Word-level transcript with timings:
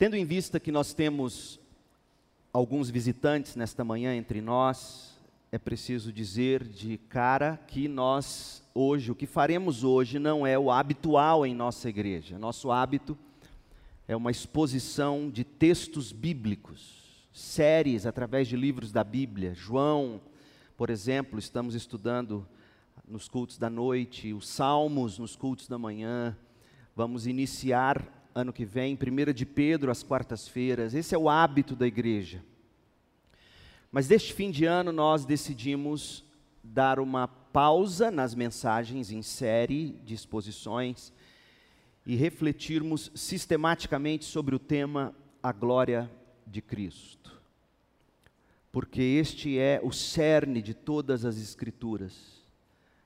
Tendo 0.00 0.16
em 0.16 0.24
vista 0.24 0.58
que 0.58 0.72
nós 0.72 0.94
temos 0.94 1.60
alguns 2.54 2.88
visitantes 2.88 3.54
nesta 3.54 3.84
manhã 3.84 4.16
entre 4.16 4.40
nós, 4.40 5.14
é 5.52 5.58
preciso 5.58 6.10
dizer 6.10 6.66
de 6.66 6.96
cara 6.96 7.58
que 7.66 7.86
nós 7.86 8.62
hoje, 8.74 9.10
o 9.12 9.14
que 9.14 9.26
faremos 9.26 9.84
hoje 9.84 10.18
não 10.18 10.46
é 10.46 10.58
o 10.58 10.70
habitual 10.70 11.44
em 11.44 11.54
nossa 11.54 11.86
igreja. 11.90 12.38
Nosso 12.38 12.72
hábito 12.72 13.14
é 14.08 14.16
uma 14.16 14.30
exposição 14.30 15.28
de 15.28 15.44
textos 15.44 16.12
bíblicos, 16.12 17.28
séries 17.30 18.06
através 18.06 18.48
de 18.48 18.56
livros 18.56 18.90
da 18.90 19.04
Bíblia. 19.04 19.52
João, 19.54 20.18
por 20.78 20.88
exemplo, 20.88 21.38
estamos 21.38 21.74
estudando 21.74 22.48
nos 23.06 23.28
cultos 23.28 23.58
da 23.58 23.68
noite, 23.68 24.32
os 24.32 24.48
salmos 24.48 25.18
nos 25.18 25.36
cultos 25.36 25.68
da 25.68 25.76
manhã. 25.76 26.34
Vamos 26.96 27.26
iniciar 27.26 28.19
ano 28.34 28.52
que 28.52 28.64
vem, 28.64 28.96
1 28.96 29.32
de 29.32 29.44
Pedro, 29.44 29.90
às 29.90 30.02
quartas-feiras. 30.02 30.94
Esse 30.94 31.14
é 31.14 31.18
o 31.18 31.28
hábito 31.28 31.74
da 31.74 31.86
igreja. 31.86 32.42
Mas 33.90 34.06
deste 34.06 34.32
fim 34.32 34.50
de 34.50 34.64
ano 34.64 34.92
nós 34.92 35.24
decidimos 35.24 36.24
dar 36.62 37.00
uma 37.00 37.26
pausa 37.26 38.10
nas 38.10 38.34
mensagens 38.34 39.10
em 39.10 39.22
série 39.22 40.00
de 40.04 40.14
exposições 40.14 41.12
e 42.06 42.14
refletirmos 42.14 43.10
sistematicamente 43.14 44.24
sobre 44.24 44.54
o 44.54 44.58
tema 44.58 45.14
a 45.42 45.52
glória 45.52 46.10
de 46.46 46.60
Cristo. 46.60 47.40
Porque 48.72 49.02
este 49.02 49.58
é 49.58 49.80
o 49.82 49.90
cerne 49.90 50.62
de 50.62 50.74
todas 50.74 51.24
as 51.24 51.36
escrituras. 51.36 52.40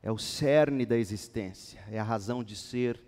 É 0.02 0.12
o 0.12 0.18
cerne 0.18 0.84
da 0.84 0.98
existência, 0.98 1.82
é 1.90 1.98
a 1.98 2.02
razão 2.02 2.44
de 2.44 2.54
ser 2.54 3.00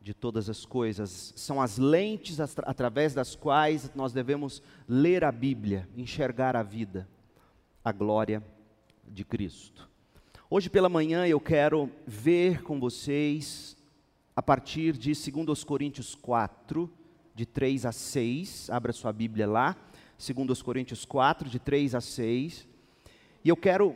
de 0.00 0.14
todas 0.14 0.48
as 0.48 0.64
coisas, 0.64 1.32
são 1.36 1.60
as 1.60 1.76
lentes 1.76 2.40
através 2.40 3.12
das 3.12 3.36
quais 3.36 3.90
nós 3.94 4.12
devemos 4.12 4.62
ler 4.88 5.24
a 5.24 5.30
Bíblia, 5.30 5.86
enxergar 5.94 6.56
a 6.56 6.62
vida, 6.62 7.06
a 7.84 7.92
glória 7.92 8.42
de 9.06 9.24
Cristo. 9.24 9.88
Hoje 10.48 10.70
pela 10.70 10.88
manhã 10.88 11.26
eu 11.26 11.38
quero 11.38 11.90
ver 12.06 12.62
com 12.62 12.80
vocês, 12.80 13.76
a 14.34 14.42
partir 14.42 14.96
de 14.96 15.12
2 15.12 15.62
Coríntios 15.64 16.14
4, 16.14 16.90
de 17.34 17.44
3 17.44 17.84
a 17.84 17.92
6, 17.92 18.70
abra 18.70 18.92
sua 18.92 19.12
Bíblia 19.12 19.46
lá, 19.46 19.76
2 20.18 20.62
Coríntios 20.62 21.04
4, 21.04 21.48
de 21.48 21.58
3 21.58 21.94
a 21.94 22.00
6, 22.00 22.66
e 23.44 23.48
eu 23.48 23.56
quero 23.56 23.94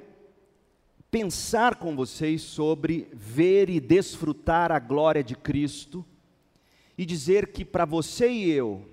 pensar 1.14 1.76
com 1.76 1.94
vocês 1.94 2.42
sobre 2.42 3.08
ver 3.12 3.70
e 3.70 3.78
desfrutar 3.78 4.72
a 4.72 4.80
glória 4.80 5.22
de 5.22 5.36
Cristo 5.36 6.04
e 6.98 7.06
dizer 7.06 7.52
que 7.52 7.64
para 7.64 7.84
você 7.84 8.28
e 8.28 8.50
eu 8.50 8.84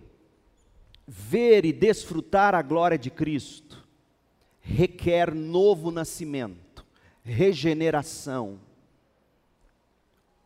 ver 1.07 1.65
e 1.65 1.73
desfrutar 1.73 2.53
a 2.53 2.61
glória 2.61 2.95
de 2.95 3.09
Cristo 3.09 3.83
requer 4.59 5.33
novo 5.33 5.89
nascimento, 5.89 6.85
regeneração, 7.23 8.59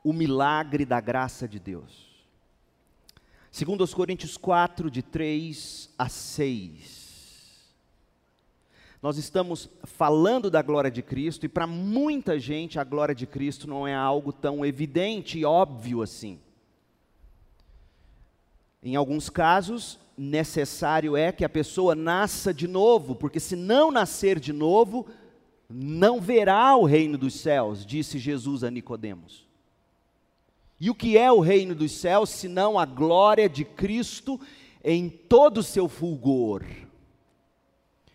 o 0.02 0.14
milagre 0.14 0.86
da 0.86 1.02
graça 1.02 1.46
de 1.46 1.60
Deus. 1.60 2.26
Segundo 3.52 3.82
os 3.82 3.94
Coríntios 3.94 4.38
4 4.38 4.90
de 4.90 5.02
3 5.02 5.90
a 5.98 6.08
6 6.08 7.05
nós 9.06 9.20
estamos 9.20 9.70
falando 9.84 10.50
da 10.50 10.64
glória 10.64 10.90
de 10.90 11.04
Cristo 11.04 11.46
e 11.46 11.48
para 11.48 11.68
muita 11.68 12.40
gente 12.40 12.80
a 12.80 12.84
glória 12.84 13.14
de 13.14 13.28
Cristo 13.28 13.70
não 13.70 13.88
é 13.88 13.94
algo 13.94 14.34
tão 14.34 14.66
evidente 14.66 15.38
e 15.38 15.46
óbvio 15.46 16.02
assim. 16.02 16.40
Em 18.82 18.96
alguns 18.96 19.30
casos, 19.30 20.00
necessário 20.18 21.16
é 21.16 21.32
que 21.32 21.46
a 21.46 21.50
pessoa 21.50 21.94
nasça 21.94 22.52
de 22.52 22.68
novo, 22.68 23.14
porque 23.14 23.40
se 23.40 23.56
não 23.56 23.92
nascer 23.92 24.40
de 24.40 24.52
novo, 24.52 25.06
não 25.70 26.20
verá 26.20 26.76
o 26.76 26.84
reino 26.84 27.16
dos 27.16 27.36
céus, 27.36 27.86
disse 27.86 28.18
Jesus 28.18 28.64
a 28.64 28.72
Nicodemos. 28.72 29.46
E 30.82 30.90
o 30.90 30.96
que 30.96 31.16
é 31.16 31.32
o 31.32 31.42
reino 31.42 31.76
dos 31.76 31.92
céus, 31.92 32.32
senão 32.32 32.80
a 32.80 32.88
glória 32.88 33.48
de 33.48 33.66
Cristo 33.66 34.42
em 34.84 35.08
todo 35.10 35.60
o 35.60 35.64
seu 35.64 35.88
fulgor? 35.88 36.64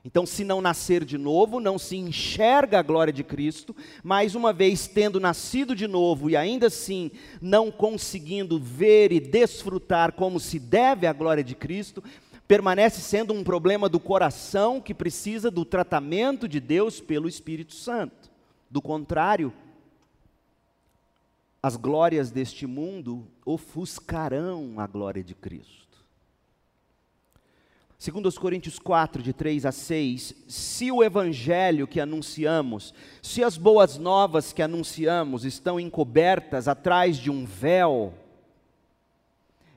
Então, 0.02 0.24
se 0.24 0.44
não 0.44 0.62
nascer 0.62 1.04
de 1.04 1.18
novo, 1.18 1.60
não 1.60 1.78
se 1.78 1.96
enxerga 1.96 2.78
a 2.78 2.82
glória 2.82 3.12
de 3.12 3.22
Cristo, 3.22 3.76
mas 4.02 4.34
uma 4.34 4.52
vez 4.52 4.86
tendo 4.86 5.20
nascido 5.20 5.76
de 5.76 5.86
novo 5.86 6.30
e 6.30 6.36
ainda 6.36 6.68
assim 6.68 7.10
não 7.40 7.70
conseguindo 7.70 8.58
ver 8.58 9.12
e 9.12 9.20
desfrutar 9.20 10.12
como 10.12 10.40
se 10.40 10.58
deve 10.58 11.06
a 11.06 11.12
glória 11.12 11.44
de 11.44 11.54
Cristo, 11.54 12.02
permanece 12.48 13.02
sendo 13.02 13.34
um 13.34 13.44
problema 13.44 13.88
do 13.88 14.00
coração 14.00 14.80
que 14.80 14.94
precisa 14.94 15.50
do 15.50 15.66
tratamento 15.66 16.48
de 16.48 16.60
Deus 16.60 16.98
pelo 16.98 17.28
Espírito 17.28 17.74
Santo. 17.74 18.30
Do 18.70 18.80
contrário, 18.80 19.52
as 21.62 21.76
glórias 21.76 22.30
deste 22.30 22.66
mundo 22.66 23.26
ofuscarão 23.44 24.74
a 24.78 24.86
glória 24.86 25.22
de 25.22 25.34
Cristo. 25.34 25.79
Segundo 28.00 28.24
os 28.24 28.38
Coríntios 28.38 28.78
4, 28.78 29.22
de 29.22 29.34
3 29.34 29.66
a 29.66 29.72
6, 29.72 30.34
se 30.48 30.90
o 30.90 31.04
evangelho 31.04 31.86
que 31.86 32.00
anunciamos, 32.00 32.94
se 33.20 33.44
as 33.44 33.58
boas 33.58 33.98
novas 33.98 34.54
que 34.54 34.62
anunciamos 34.62 35.44
estão 35.44 35.78
encobertas 35.78 36.66
atrás 36.66 37.18
de 37.18 37.30
um 37.30 37.44
véu, 37.44 38.14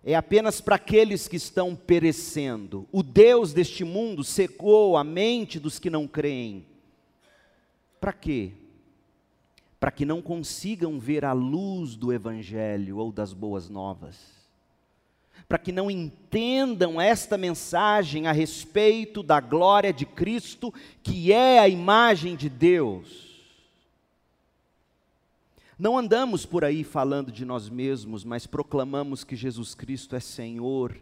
é 0.05 0.15
apenas 0.15 0.61
para 0.61 0.77
aqueles 0.77 1.27
que 1.27 1.35
estão 1.35 1.75
perecendo. 1.75 2.87
O 2.93 3.03
Deus 3.03 3.51
deste 3.51 3.83
mundo 3.83 4.23
secou 4.23 4.95
a 4.95 5.03
mente 5.03 5.59
dos 5.59 5.77
que 5.77 5.89
não 5.89 6.07
creem. 6.07 6.65
Para 7.99 8.13
quê? 8.13 8.53
Para 9.81 9.91
que 9.91 10.05
não 10.05 10.21
consigam 10.21 10.97
ver 10.97 11.25
a 11.25 11.33
luz 11.33 11.97
do 11.97 12.13
evangelho 12.13 12.99
ou 12.99 13.11
das 13.11 13.33
boas 13.33 13.67
novas 13.67 14.42
para 15.47 15.57
que 15.57 15.71
não 15.71 15.91
entendam 15.91 16.99
esta 16.99 17.37
mensagem 17.37 18.27
a 18.27 18.31
respeito 18.31 19.21
da 19.21 19.39
glória 19.39 19.93
de 19.93 20.05
Cristo, 20.05 20.73
que 21.01 21.31
é 21.31 21.59
a 21.59 21.67
imagem 21.67 22.35
de 22.35 22.49
Deus. 22.49 23.33
Não 25.77 25.97
andamos 25.97 26.45
por 26.45 26.63
aí 26.63 26.83
falando 26.83 27.31
de 27.31 27.43
nós 27.43 27.69
mesmos, 27.69 28.23
mas 28.23 28.45
proclamamos 28.47 29.23
que 29.23 29.35
Jesus 29.35 29.75
Cristo 29.75 30.15
é 30.15 30.19
Senhor 30.19 30.95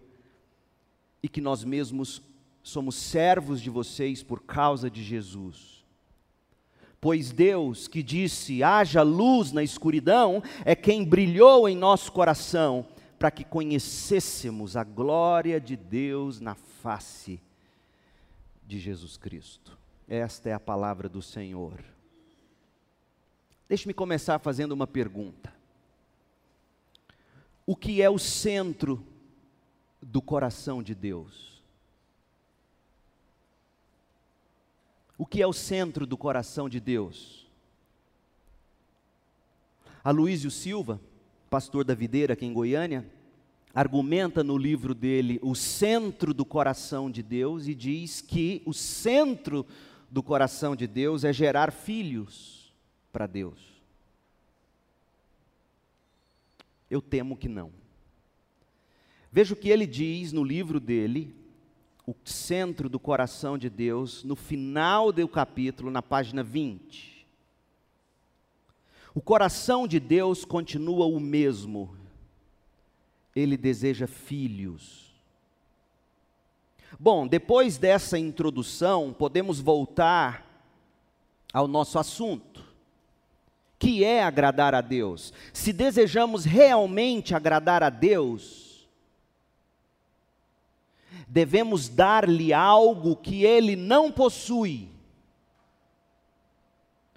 e 1.21 1.29
que 1.29 1.41
nós 1.41 1.63
mesmos 1.63 2.21
somos 2.63 2.95
servos 2.95 3.61
de 3.61 3.69
vocês 3.69 4.23
por 4.23 4.41
causa 4.41 4.89
de 4.89 5.03
Jesus. 5.03 5.83
Pois 6.99 7.31
Deus, 7.31 7.87
que 7.87 8.01
disse: 8.01 8.63
haja 8.63 9.01
luz 9.01 9.51
na 9.51 9.63
escuridão, 9.63 10.41
é 10.63 10.75
quem 10.75 11.03
brilhou 11.03 11.67
em 11.67 11.75
nosso 11.75 12.11
coração 12.11 12.85
para 13.21 13.29
que 13.29 13.43
conhecêssemos 13.43 14.75
a 14.75 14.83
glória 14.83 15.61
de 15.61 15.77
Deus 15.77 16.39
na 16.39 16.55
face 16.55 17.39
de 18.65 18.79
Jesus 18.79 19.15
Cristo. 19.15 19.77
Esta 20.09 20.49
é 20.49 20.53
a 20.53 20.59
palavra 20.59 21.07
do 21.07 21.21
Senhor. 21.21 21.79
Deixe-me 23.69 23.93
começar 23.93 24.39
fazendo 24.39 24.71
uma 24.71 24.87
pergunta. 24.87 25.53
O 27.63 27.75
que 27.75 28.01
é 28.01 28.09
o 28.09 28.17
centro 28.17 29.05
do 30.01 30.19
coração 30.19 30.81
de 30.81 30.95
Deus? 30.95 31.61
O 35.15 35.27
que 35.27 35.43
é 35.43 35.45
o 35.45 35.53
centro 35.53 36.07
do 36.07 36.17
coração 36.17 36.67
de 36.67 36.79
Deus? 36.79 37.47
Aloísio 40.03 40.49
Silva, 40.49 40.99
pastor 41.51 41.83
da 41.83 41.93
videira 41.93 42.31
aqui 42.31 42.45
em 42.45 42.53
Goiânia, 42.53 43.05
argumenta 43.73 44.41
no 44.41 44.57
livro 44.57 44.95
dele 44.95 45.37
o 45.43 45.53
centro 45.53 46.33
do 46.33 46.45
coração 46.45 47.11
de 47.11 47.21
Deus 47.21 47.67
e 47.67 47.75
diz 47.75 48.21
que 48.21 48.61
o 48.65 48.73
centro 48.73 49.65
do 50.09 50.23
coração 50.23 50.77
de 50.77 50.87
Deus 50.87 51.25
é 51.25 51.33
gerar 51.33 51.73
filhos 51.73 52.73
para 53.11 53.27
Deus. 53.27 53.59
Eu 56.89 57.01
temo 57.01 57.35
que 57.35 57.49
não. 57.49 57.69
Veja 59.29 59.53
o 59.53 59.57
que 59.57 59.67
ele 59.67 59.85
diz 59.85 60.31
no 60.31 60.45
livro 60.45 60.79
dele, 60.79 61.35
o 62.07 62.15
centro 62.23 62.87
do 62.87 62.97
coração 62.97 63.57
de 63.57 63.69
Deus, 63.69 64.23
no 64.23 64.37
final 64.37 65.11
do 65.11 65.27
capítulo, 65.27 65.91
na 65.91 66.01
página 66.01 66.43
20. 66.43 67.10
O 69.13 69.21
coração 69.21 69.87
de 69.87 69.99
Deus 69.99 70.45
continua 70.45 71.05
o 71.05 71.19
mesmo. 71.19 71.95
Ele 73.35 73.57
deseja 73.57 74.07
filhos. 74.07 75.11
Bom, 76.99 77.25
depois 77.25 77.77
dessa 77.77 78.17
introdução, 78.17 79.13
podemos 79.17 79.59
voltar 79.59 80.45
ao 81.53 81.67
nosso 81.67 81.97
assunto, 81.99 82.63
que 83.79 84.03
é 84.03 84.23
agradar 84.23 84.75
a 84.75 84.81
Deus. 84.81 85.33
Se 85.51 85.73
desejamos 85.73 86.45
realmente 86.45 87.33
agradar 87.33 87.81
a 87.83 87.89
Deus, 87.89 88.87
devemos 91.27 91.89
dar-lhe 91.89 92.53
algo 92.53 93.15
que 93.15 93.43
ele 93.43 93.75
não 93.75 94.11
possui. 94.11 94.90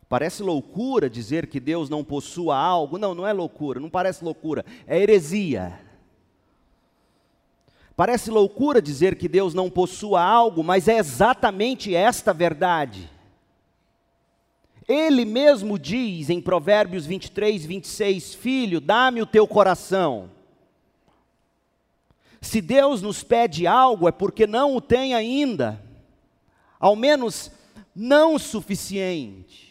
Parece 0.08 0.42
loucura 0.42 1.08
dizer 1.08 1.46
que 1.46 1.58
Deus 1.58 1.88
não 1.88 2.04
possua 2.04 2.56
algo. 2.56 2.98
Não, 2.98 3.14
não 3.14 3.26
é 3.26 3.32
loucura, 3.32 3.80
não 3.80 3.90
parece 3.90 4.24
loucura, 4.24 4.64
é 4.86 5.00
heresia. 5.00 5.80
Parece 7.96 8.30
loucura 8.30 8.82
dizer 8.82 9.16
que 9.16 9.28
Deus 9.28 9.54
não 9.54 9.70
possua 9.70 10.20
algo, 10.20 10.64
mas 10.64 10.88
é 10.88 10.98
exatamente 10.98 11.94
esta 11.94 12.32
verdade. 12.32 13.10
Ele 14.86 15.24
mesmo 15.24 15.78
diz 15.78 16.28
em 16.28 16.40
Provérbios 16.40 17.06
23, 17.06 17.64
26: 17.64 18.34
Filho, 18.34 18.80
dá-me 18.80 19.22
o 19.22 19.26
teu 19.26 19.46
coração. 19.46 20.30
Se 22.40 22.60
Deus 22.60 23.00
nos 23.00 23.22
pede 23.22 23.66
algo, 23.66 24.06
é 24.06 24.12
porque 24.12 24.46
não 24.46 24.76
o 24.76 24.80
tem 24.80 25.14
ainda, 25.14 25.80
ao 26.78 26.94
menos 26.94 27.50
não 27.94 28.38
suficiente. 28.38 29.63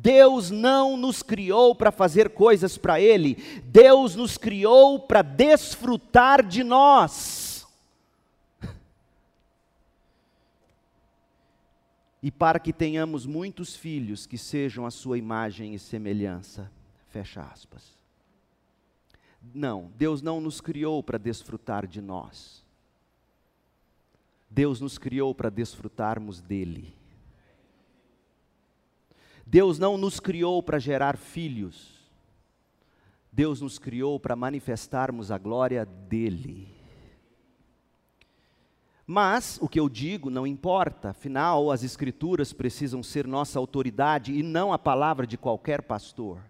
Deus 0.00 0.50
não 0.50 0.96
nos 0.96 1.22
criou 1.24 1.74
para 1.74 1.90
fazer 1.90 2.30
coisas 2.30 2.78
para 2.78 3.00
Ele, 3.00 3.34
Deus 3.64 4.14
nos 4.14 4.38
criou 4.38 5.00
para 5.00 5.22
desfrutar 5.22 6.44
de 6.46 6.62
nós. 6.62 7.66
E 12.20 12.32
para 12.32 12.58
que 12.58 12.72
tenhamos 12.72 13.24
muitos 13.24 13.76
filhos 13.76 14.26
que 14.26 14.36
sejam 14.36 14.84
a 14.84 14.90
sua 14.90 15.16
imagem 15.16 15.72
e 15.72 15.78
semelhança. 15.78 16.68
Fecha 17.06 17.40
aspas. 17.42 17.96
Não, 19.54 19.92
Deus 19.96 20.20
não 20.20 20.40
nos 20.40 20.60
criou 20.60 21.00
para 21.00 21.16
desfrutar 21.16 21.86
de 21.86 22.00
nós. 22.00 22.64
Deus 24.50 24.80
nos 24.80 24.98
criou 24.98 25.32
para 25.32 25.48
desfrutarmos 25.48 26.40
dele. 26.40 26.97
Deus 29.50 29.78
não 29.78 29.96
nos 29.96 30.20
criou 30.20 30.62
para 30.62 30.78
gerar 30.78 31.16
filhos. 31.16 31.96
Deus 33.32 33.62
nos 33.62 33.78
criou 33.78 34.20
para 34.20 34.36
manifestarmos 34.36 35.30
a 35.30 35.38
glória 35.38 35.86
dele. 35.86 36.68
Mas 39.06 39.58
o 39.62 39.66
que 39.66 39.80
eu 39.80 39.88
digo 39.88 40.28
não 40.28 40.46
importa, 40.46 41.10
afinal, 41.10 41.70
as 41.70 41.82
Escrituras 41.82 42.52
precisam 42.52 43.02
ser 43.02 43.26
nossa 43.26 43.58
autoridade 43.58 44.34
e 44.34 44.42
não 44.42 44.70
a 44.70 44.78
palavra 44.78 45.26
de 45.26 45.38
qualquer 45.38 45.80
pastor. 45.80 46.42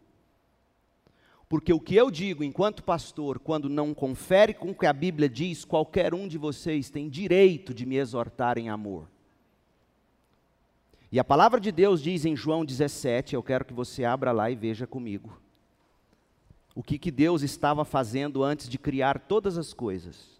Porque 1.48 1.72
o 1.72 1.78
que 1.78 1.94
eu 1.94 2.10
digo 2.10 2.42
enquanto 2.42 2.82
pastor, 2.82 3.38
quando 3.38 3.68
não 3.68 3.94
confere 3.94 4.52
com 4.52 4.70
o 4.70 4.74
que 4.74 4.86
a 4.86 4.92
Bíblia 4.92 5.28
diz, 5.28 5.64
qualquer 5.64 6.12
um 6.14 6.26
de 6.26 6.36
vocês 6.36 6.90
tem 6.90 7.08
direito 7.08 7.72
de 7.72 7.86
me 7.86 7.94
exortar 7.94 8.58
em 8.58 8.68
amor. 8.68 9.06
E 11.10 11.18
a 11.18 11.24
palavra 11.24 11.58
de 11.58 11.72
Deus 11.72 12.02
diz 12.02 12.24
em 12.24 12.36
João 12.36 12.64
17, 12.64 13.34
eu 13.34 13.42
quero 13.42 13.64
que 13.64 13.72
você 13.72 14.04
abra 14.04 14.30
lá 14.30 14.50
e 14.50 14.56
veja 14.56 14.86
comigo. 14.86 15.40
O 16.74 16.82
que, 16.82 16.98
que 16.98 17.10
Deus 17.10 17.42
estava 17.42 17.84
fazendo 17.84 18.42
antes 18.44 18.68
de 18.68 18.78
criar 18.78 19.18
todas 19.20 19.56
as 19.56 19.72
coisas. 19.72 20.38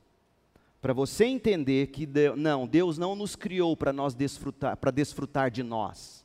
Para 0.80 0.92
você 0.92 1.24
entender 1.24 1.88
que 1.88 2.06
Deus, 2.06 2.38
não, 2.38 2.66
Deus 2.66 2.98
não 2.98 3.16
nos 3.16 3.34
criou 3.34 3.76
para 3.76 3.92
nós 3.92 4.14
desfrutar, 4.14 4.76
para 4.76 4.90
desfrutar 4.90 5.50
de 5.50 5.62
nós 5.62 6.24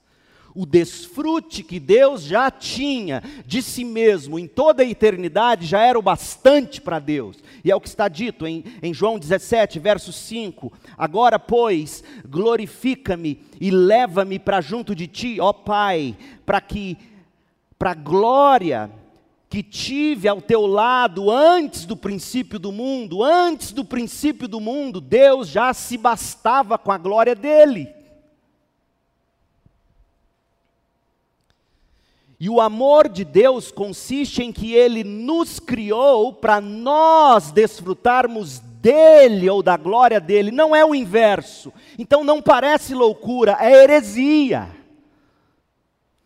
o 0.56 0.66
desfrute 0.66 1.64
que 1.64 1.80
Deus 1.80 2.24
já 2.24 2.52
tinha 2.52 3.24
de 3.46 3.62
si 3.62 3.84
mesmo 3.84 4.38
em 4.38 4.48
toda 4.48 4.84
a 4.84 4.86
eternidade 4.86 5.66
já 5.66 5.82
era 5.82 5.98
o 5.98 6.02
bastante 6.02 6.80
para 6.80 7.00
Deus. 7.00 7.38
E 7.64 7.72
é 7.72 7.76
o 7.76 7.82
que 7.82 7.88
está 7.88 8.08
dito 8.08 8.46
em, 8.46 8.64
em 8.82 8.94
João 8.94 9.18
17, 9.18 9.80
verso 9.80 10.14
5: 10.14 10.72
Agora, 10.98 11.40
pois, 11.40 12.04
glorifica-me 12.28 13.42
e 13.60 13.72
leva-me 13.72 14.38
para 14.38 14.62
junto 14.62 14.94
de 14.94 15.08
ti, 15.08 15.38
ó 15.40 15.52
Pai, 15.52 16.16
para 16.46 16.62
que, 16.62 16.98
para 17.80 17.92
a 17.92 17.96
glória 17.96 18.92
que 19.50 19.62
tive 19.62 20.28
ao 20.28 20.42
teu 20.42 20.66
lado 20.66 21.30
antes 21.30 21.86
do 21.86 21.96
princípio 21.96 22.58
do 22.58 22.72
mundo, 22.72 23.24
antes 23.24 23.72
do 23.72 23.86
princípio 23.86 24.48
do 24.48 24.60
mundo, 24.60 25.00
Deus 25.00 25.48
já 25.48 25.74
se 25.74 25.96
bastava 25.96 26.78
com 26.78 26.92
a 26.92 26.98
glória 26.98 27.36
dele. 27.36 28.03
E 32.44 32.50
o 32.50 32.60
amor 32.60 33.08
de 33.08 33.24
Deus 33.24 33.72
consiste 33.72 34.44
em 34.44 34.52
que 34.52 34.74
Ele 34.74 35.02
nos 35.02 35.62
criou 35.62 36.34
para 36.34 36.60
nós 36.60 37.54
desfrutarmos 37.54 38.60
dele 38.60 39.50
ou 39.50 39.64
da 39.64 39.78
glória 39.78 40.20
dele, 40.20 40.52
não 40.52 40.76
é 40.76 40.84
o 40.84 40.94
inverso. 40.94 41.72
Então 41.98 42.22
não 42.22 42.42
parece 42.42 42.94
loucura, 42.94 43.56
é 43.62 43.84
heresia. 43.84 44.68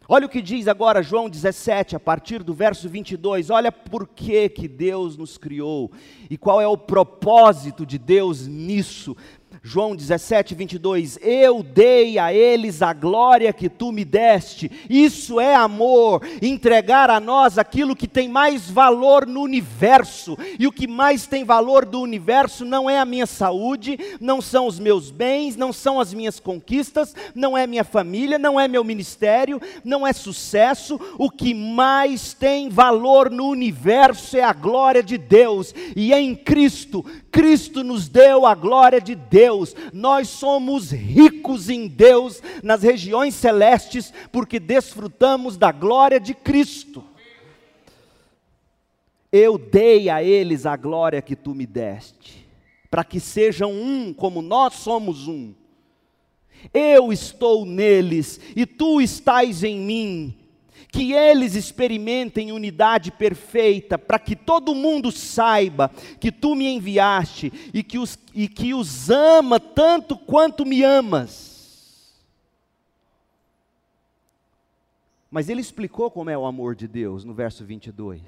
Olha 0.09 0.25
o 0.25 0.29
que 0.29 0.41
diz 0.41 0.67
agora 0.67 1.03
João 1.03 1.29
17, 1.29 1.95
a 1.95 1.99
partir 1.99 2.41
do 2.41 2.53
verso 2.53 2.89
22. 2.89 3.49
Olha 3.51 3.71
por 3.71 4.07
que, 4.07 4.49
que 4.49 4.67
Deus 4.67 5.17
nos 5.17 5.37
criou 5.37 5.91
e 6.29 6.35
qual 6.37 6.59
é 6.59 6.67
o 6.67 6.77
propósito 6.77 7.85
de 7.85 7.99
Deus 7.99 8.47
nisso. 8.47 9.15
João 9.63 9.95
17, 9.95 10.53
22, 10.55 11.17
eu 11.21 11.63
dei 11.63 12.19
a 12.19 12.33
eles 12.33 12.81
a 12.81 12.93
glória 12.93 13.51
que 13.51 13.67
tu 13.67 13.91
me 13.91 14.05
deste, 14.05 14.71
isso 14.89 15.39
é 15.39 15.55
amor, 15.55 16.21
entregar 16.41 17.09
a 17.09 17.19
nós 17.19 17.57
aquilo 17.57 17.95
que 17.95 18.07
tem 18.07 18.29
mais 18.29 18.69
valor 18.69 19.25
no 19.25 19.41
universo, 19.41 20.37
e 20.59 20.67
o 20.67 20.71
que 20.71 20.87
mais 20.87 21.27
tem 21.27 21.43
valor 21.43 21.85
do 21.85 21.99
universo 22.01 22.65
não 22.65 22.89
é 22.89 22.99
a 22.99 23.05
minha 23.05 23.25
saúde, 23.25 23.97
não 24.19 24.41
são 24.41 24.67
os 24.67 24.79
meus 24.79 25.11
bens, 25.11 25.55
não 25.55 25.73
são 25.73 25.99
as 25.99 26.13
minhas 26.13 26.39
conquistas, 26.39 27.15
não 27.33 27.57
é 27.57 27.65
minha 27.65 27.83
família, 27.83 28.37
não 28.37 28.59
é 28.59 28.67
meu 28.67 28.83
ministério, 28.83 29.61
não 29.83 30.05
é 30.05 30.13
sucesso, 30.13 30.99
o 31.17 31.29
que 31.29 31.53
mais 31.53 32.33
tem 32.33 32.69
valor 32.69 33.29
no 33.29 33.47
universo 33.47 34.37
é 34.37 34.43
a 34.43 34.53
glória 34.53 35.01
de 35.01 35.17
Deus, 35.17 35.73
e 35.95 36.13
é 36.13 36.21
em 36.21 36.35
Cristo, 36.35 37.03
Cristo 37.37 37.83
nos 37.83 38.09
deu 38.09 38.47
a 38.47 38.55
glória 38.55 38.99
de 38.99 39.13
Deus 39.13 39.75
nós 39.93 40.27
somos 40.27 40.89
ricos 40.89 41.69
em 41.69 41.87
Deus 41.87 42.41
nas 42.63 42.81
regiões 42.81 43.35
celestes, 43.35 44.11
porque 44.31 44.59
desfrutamos 44.59 45.55
da 45.55 45.71
glória 45.71 46.19
de 46.19 46.33
Cristo. 46.33 47.03
Eu 49.31 49.55
dei 49.59 50.09
a 50.09 50.23
eles 50.23 50.65
a 50.65 50.75
glória 50.75 51.21
que 51.21 51.35
tu 51.35 51.53
me 51.53 51.67
deste, 51.67 52.43
para 52.89 53.03
que 53.03 53.19
sejam 53.19 53.71
um 53.71 54.11
como 54.11 54.41
nós 54.41 54.73
somos 54.73 55.27
um. 55.27 55.53
Eu 56.73 57.13
estou 57.13 57.67
neles 57.67 58.39
e 58.55 58.65
tu 58.65 58.99
estás 58.99 59.63
em 59.63 59.77
mim, 59.77 60.35
que 60.91 61.13
eles 61.13 61.55
experimentem 61.55 62.51
unidade 62.51 63.11
perfeita, 63.11 63.97
para 63.97 64.19
que 64.19 64.35
todo 64.35 64.75
mundo 64.75 65.11
saiba 65.11 65.89
que 66.19 66.31
tu 66.31 66.55
me 66.55 66.67
enviaste 66.67 67.51
e 67.73 67.83
que, 67.83 67.97
os, 67.97 68.17
e 68.33 68.47
que 68.47 68.73
os 68.73 69.09
ama 69.09 69.59
tanto 69.59 70.17
quanto 70.17 70.65
me 70.65 70.83
amas. 70.83 71.57
Mas 75.29 75.49
ele 75.49 75.61
explicou 75.61 76.09
como 76.09 76.29
é 76.29 76.37
o 76.37 76.45
amor 76.45 76.75
de 76.75 76.87
Deus 76.87 77.23
no 77.23 77.33
verso 77.33 77.65
22. 77.65 78.21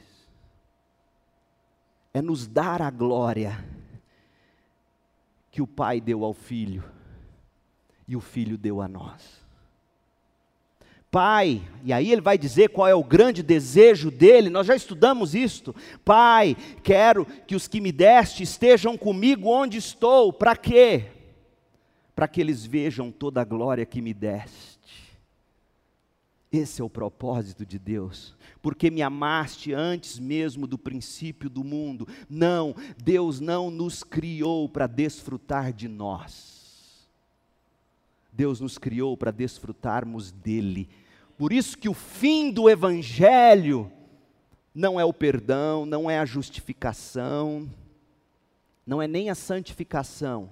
É 2.13 2.21
nos 2.21 2.47
dar 2.47 2.81
a 2.81 2.89
glória 2.89 3.63
que 5.51 5.61
o 5.61 5.67
Pai 5.67 6.01
deu 6.01 6.23
ao 6.23 6.33
Filho 6.33 6.83
e 8.07 8.15
o 8.15 8.21
Filho 8.21 8.57
deu 8.57 8.81
a 8.81 8.87
nós. 8.87 9.43
Pai, 11.11 11.67
e 11.83 11.91
aí 11.91 12.11
ele 12.11 12.21
vai 12.21 12.37
dizer 12.37 12.69
qual 12.69 12.87
é 12.87 12.93
o 12.93 13.03
grande 13.03 13.41
desejo 13.41 14.11
dele, 14.11 14.49
nós 14.49 14.67
já 14.67 14.75
estudamos 14.75 15.33
isto. 15.33 15.75
Pai, 16.05 16.55
quero 16.83 17.25
que 17.25 17.55
os 17.55 17.67
que 17.67 17.81
me 17.81 17.91
deste 17.91 18.43
estejam 18.43 18.95
comigo 18.95 19.49
onde 19.49 19.77
estou, 19.77 20.31
para 20.31 20.55
quê? 20.55 21.07
Para 22.15 22.27
que 22.27 22.39
eles 22.39 22.63
vejam 22.63 23.11
toda 23.11 23.41
a 23.41 23.45
glória 23.45 23.87
que 23.87 24.01
me 24.01 24.13
deste. 24.13 24.77
Esse 26.51 26.81
é 26.81 26.83
o 26.83 26.89
propósito 26.89 27.65
de 27.65 27.79
Deus, 27.79 28.35
porque 28.61 28.91
me 28.91 29.01
amaste 29.01 29.73
antes 29.73 30.19
mesmo 30.19 30.67
do 30.67 30.77
princípio 30.77 31.49
do 31.49 31.63
mundo. 31.63 32.07
Não, 32.29 32.75
Deus 32.97 33.39
não 33.39 33.71
nos 33.71 34.03
criou 34.03 34.69
para 34.69 34.85
desfrutar 34.85 35.73
de 35.73 35.87
nós. 35.87 36.58
Deus 38.39 38.61
nos 38.61 38.77
criou 38.77 39.17
para 39.17 39.31
desfrutarmos 39.31 40.31
dele. 40.31 40.87
Por 41.37 41.51
isso 41.51 41.77
que 41.77 41.89
o 41.89 41.93
fim 41.93 42.49
do 42.49 42.69
evangelho 42.69 43.91
não 44.73 44.97
é 44.97 45.03
o 45.03 45.11
perdão, 45.11 45.85
não 45.85 46.09
é 46.09 46.17
a 46.17 46.23
justificação, 46.23 47.69
não 48.87 49.01
é 49.01 49.09
nem 49.09 49.29
a 49.29 49.35
santificação. 49.35 50.49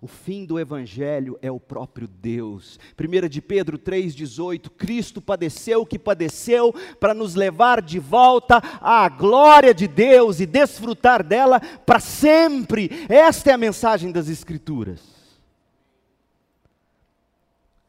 O 0.00 0.06
fim 0.06 0.44
do 0.44 0.56
evangelho 0.56 1.36
é 1.42 1.50
o 1.50 1.58
próprio 1.58 2.06
Deus. 2.06 2.78
1 2.96 3.28
de 3.28 3.42
Pedro 3.42 3.76
3:18, 3.76 4.70
Cristo 4.70 5.20
padeceu 5.20 5.80
o 5.80 5.86
que 5.86 5.98
padeceu 5.98 6.72
para 7.00 7.12
nos 7.12 7.34
levar 7.34 7.82
de 7.82 7.98
volta 7.98 8.62
à 8.80 9.08
glória 9.08 9.74
de 9.74 9.88
Deus 9.88 10.38
e 10.38 10.46
desfrutar 10.46 11.24
dela 11.24 11.58
para 11.58 11.98
sempre. 11.98 12.88
Esta 13.08 13.50
é 13.50 13.54
a 13.54 13.58
mensagem 13.58 14.12
das 14.12 14.28
escrituras. 14.28 15.09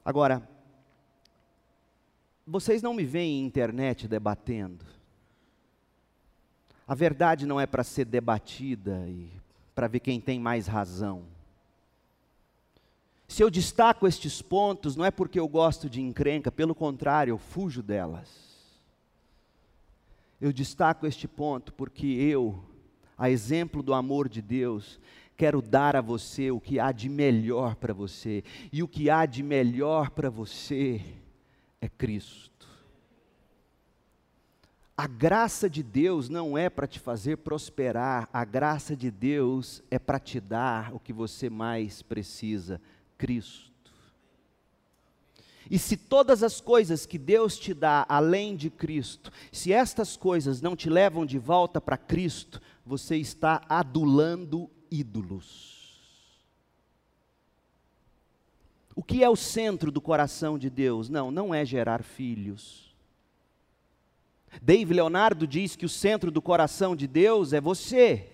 Agora, 0.03 0.47
vocês 2.45 2.81
não 2.81 2.93
me 2.93 3.05
veem 3.05 3.39
em 3.39 3.45
internet 3.45 4.07
debatendo. 4.07 4.85
A 6.87 6.95
verdade 6.95 7.45
não 7.45 7.59
é 7.59 7.65
para 7.65 7.83
ser 7.83 8.05
debatida 8.05 9.05
e 9.07 9.31
para 9.73 9.87
ver 9.87 9.99
quem 9.99 10.19
tem 10.19 10.39
mais 10.39 10.67
razão. 10.67 11.23
Se 13.27 13.41
eu 13.41 13.49
destaco 13.49 14.05
estes 14.05 14.41
pontos, 14.41 14.97
não 14.97 15.05
é 15.05 15.11
porque 15.11 15.39
eu 15.39 15.47
gosto 15.47 15.89
de 15.89 16.01
encrenca, 16.01 16.51
pelo 16.51 16.75
contrário, 16.75 17.31
eu 17.31 17.37
fujo 17.37 17.81
delas. 17.81 18.27
Eu 20.41 20.51
destaco 20.51 21.07
este 21.07 21.29
ponto 21.29 21.71
porque 21.71 22.05
eu, 22.07 22.61
a 23.17 23.29
exemplo 23.29 23.81
do 23.81 23.93
amor 23.93 24.27
de 24.27 24.41
Deus, 24.41 24.99
quero 25.41 25.59
dar 25.59 25.95
a 25.95 26.01
você 26.01 26.51
o 26.51 26.59
que 26.59 26.79
há 26.79 26.91
de 26.91 27.09
melhor 27.09 27.73
para 27.73 27.95
você. 27.95 28.43
E 28.71 28.83
o 28.83 28.87
que 28.87 29.09
há 29.09 29.25
de 29.25 29.41
melhor 29.41 30.11
para 30.11 30.29
você 30.29 31.01
é 31.81 31.89
Cristo. 31.89 32.67
A 34.95 35.07
graça 35.07 35.67
de 35.67 35.81
Deus 35.81 36.29
não 36.29 36.55
é 36.55 36.69
para 36.69 36.85
te 36.85 36.99
fazer 36.99 37.37
prosperar, 37.37 38.29
a 38.31 38.45
graça 38.45 38.95
de 38.95 39.09
Deus 39.09 39.81
é 39.89 39.97
para 39.97 40.19
te 40.19 40.39
dar 40.39 40.93
o 40.93 40.99
que 40.99 41.11
você 41.11 41.49
mais 41.49 42.03
precisa 42.03 42.79
Cristo. 43.17 43.91
E 45.71 45.79
se 45.79 45.97
todas 45.97 46.43
as 46.43 46.61
coisas 46.61 47.07
que 47.07 47.17
Deus 47.17 47.57
te 47.57 47.73
dá 47.73 48.05
além 48.07 48.55
de 48.55 48.69
Cristo, 48.69 49.31
se 49.51 49.73
estas 49.73 50.15
coisas 50.15 50.61
não 50.61 50.75
te 50.75 50.87
levam 50.87 51.25
de 51.25 51.39
volta 51.39 51.81
para 51.81 51.97
Cristo, 51.97 52.61
você 52.85 53.17
está 53.17 53.63
adulando 53.67 54.69
ídolos. 54.91 55.79
O 58.93 59.01
que 59.01 59.23
é 59.23 59.29
o 59.29 59.35
centro 59.35 59.91
do 59.91 60.01
coração 60.01 60.59
de 60.59 60.69
Deus? 60.69 61.09
Não, 61.09 61.31
não 61.31 61.55
é 61.55 61.65
gerar 61.65 62.03
filhos. 62.03 62.93
Dave 64.61 64.93
Leonardo 64.93 65.47
diz 65.47 65.75
que 65.77 65.85
o 65.85 65.89
centro 65.89 66.29
do 66.29 66.41
coração 66.41 66.95
de 66.95 67.07
Deus 67.07 67.53
é 67.53 67.61
você 67.61 68.31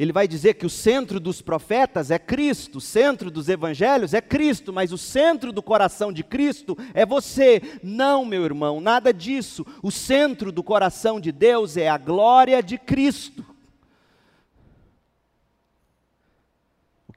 ele 0.00 0.14
vai 0.14 0.26
dizer 0.26 0.54
que 0.54 0.64
o 0.64 0.70
centro 0.70 1.20
dos 1.20 1.42
profetas 1.42 2.10
é 2.10 2.18
Cristo, 2.18 2.78
o 2.78 2.80
centro 2.80 3.30
dos 3.30 3.50
evangelhos 3.50 4.14
é 4.14 4.20
Cristo, 4.22 4.72
mas 4.72 4.92
o 4.92 4.96
centro 4.96 5.52
do 5.52 5.62
coração 5.62 6.10
de 6.10 6.24
Cristo 6.24 6.74
é 6.94 7.04
você. 7.04 7.60
Não, 7.82 8.24
meu 8.24 8.42
irmão, 8.46 8.80
nada 8.80 9.12
disso. 9.12 9.66
O 9.82 9.90
centro 9.90 10.50
do 10.50 10.62
coração 10.62 11.20
de 11.20 11.30
Deus 11.30 11.76
é 11.76 11.86
a 11.86 11.98
glória 11.98 12.62
de 12.62 12.78
Cristo. 12.78 13.44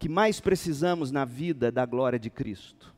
Que 0.03 0.09
mais 0.09 0.41
precisamos 0.41 1.11
na 1.11 1.23
vida 1.23 1.71
da 1.71 1.85
glória 1.85 2.19
de 2.19 2.29
Cristo. 2.29 2.93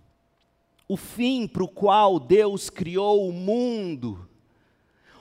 O 0.88 0.98
fim 0.98 1.48
para 1.48 1.64
o 1.64 1.68
qual 1.68 2.20
Deus 2.20 2.68
criou 2.68 3.30
o 3.30 3.32
mundo 3.32 4.28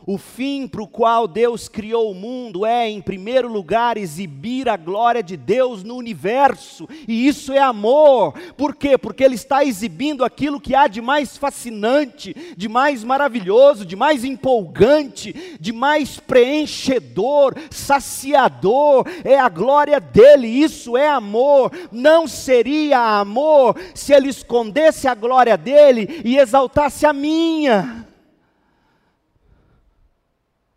o 0.07 0.19
fim 0.19 0.67
para 0.67 0.83
o 0.83 0.87
qual 0.87 1.27
Deus 1.27 1.69
criou 1.69 2.11
o 2.11 2.15
mundo 2.15 2.67
é, 2.67 2.89
em 2.89 3.01
primeiro 3.01 3.49
lugar, 3.49 3.97
exibir 3.97 4.69
a 4.69 4.77
glória 4.77 5.23
de 5.23 5.37
Deus 5.37 5.83
no 5.83 5.97
universo, 5.97 6.89
e 7.09 7.27
isso 7.27 7.53
é 7.53 7.59
amor. 7.59 8.35
Por 8.57 8.75
quê? 8.75 8.99
Porque 8.99 9.25
Ele 9.25 9.35
está 9.35 9.65
exibindo 9.65 10.25
aquilo 10.25 10.61
que 10.61 10.75
há 10.75 10.87
de 10.87 11.01
mais 11.01 11.37
fascinante, 11.37 12.35
de 12.57 12.69
mais 12.69 13.03
maravilhoso, 13.03 13.85
de 13.85 13.97
mais 13.97 14.25
empolgante, 14.25 15.57
de 15.59 15.73
mais 15.73 16.21
preenchedor, 16.21 17.55
saciador, 17.71 19.07
é 19.25 19.39
a 19.39 19.49
glória 19.49 19.99
dele, 20.01 20.47
isso 20.49 20.97
é 20.97 21.09
amor. 21.09 21.73
Não 21.91 22.27
seria 22.27 23.19
amor 23.19 23.77
se 23.95 24.13
Ele 24.13 24.29
escondesse 24.29 25.09
a 25.09 25.15
glória 25.15 25.57
dele 25.57 26.21
e 26.25 26.37
exaltasse 26.37 27.07
a 27.07 27.13
minha. 27.13 28.04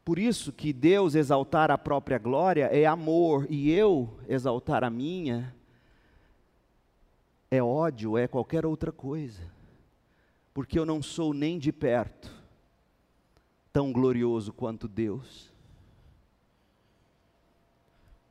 Por 0.07 0.17
isso 0.17 0.53
que 0.53 0.71
Deus 0.71 1.15
exaltar 1.15 1.69
a 1.69 1.77
própria 1.77 2.17
glória 2.17 2.67
é 2.67 2.85
amor 2.85 3.45
e 3.49 3.69
eu 3.69 4.17
exaltar 4.25 4.81
a 4.81 4.89
minha 4.89 5.53
é 7.51 7.61
ódio, 7.61 8.17
é 8.17 8.25
qualquer 8.25 8.65
outra 8.65 8.89
coisa. 8.89 9.41
Porque 10.53 10.79
eu 10.79 10.85
não 10.85 11.03
sou 11.03 11.33
nem 11.33 11.59
de 11.59 11.73
perto 11.73 12.33
tão 13.73 13.91
glorioso 13.91 14.53
quanto 14.53 14.87
Deus. 14.87 15.51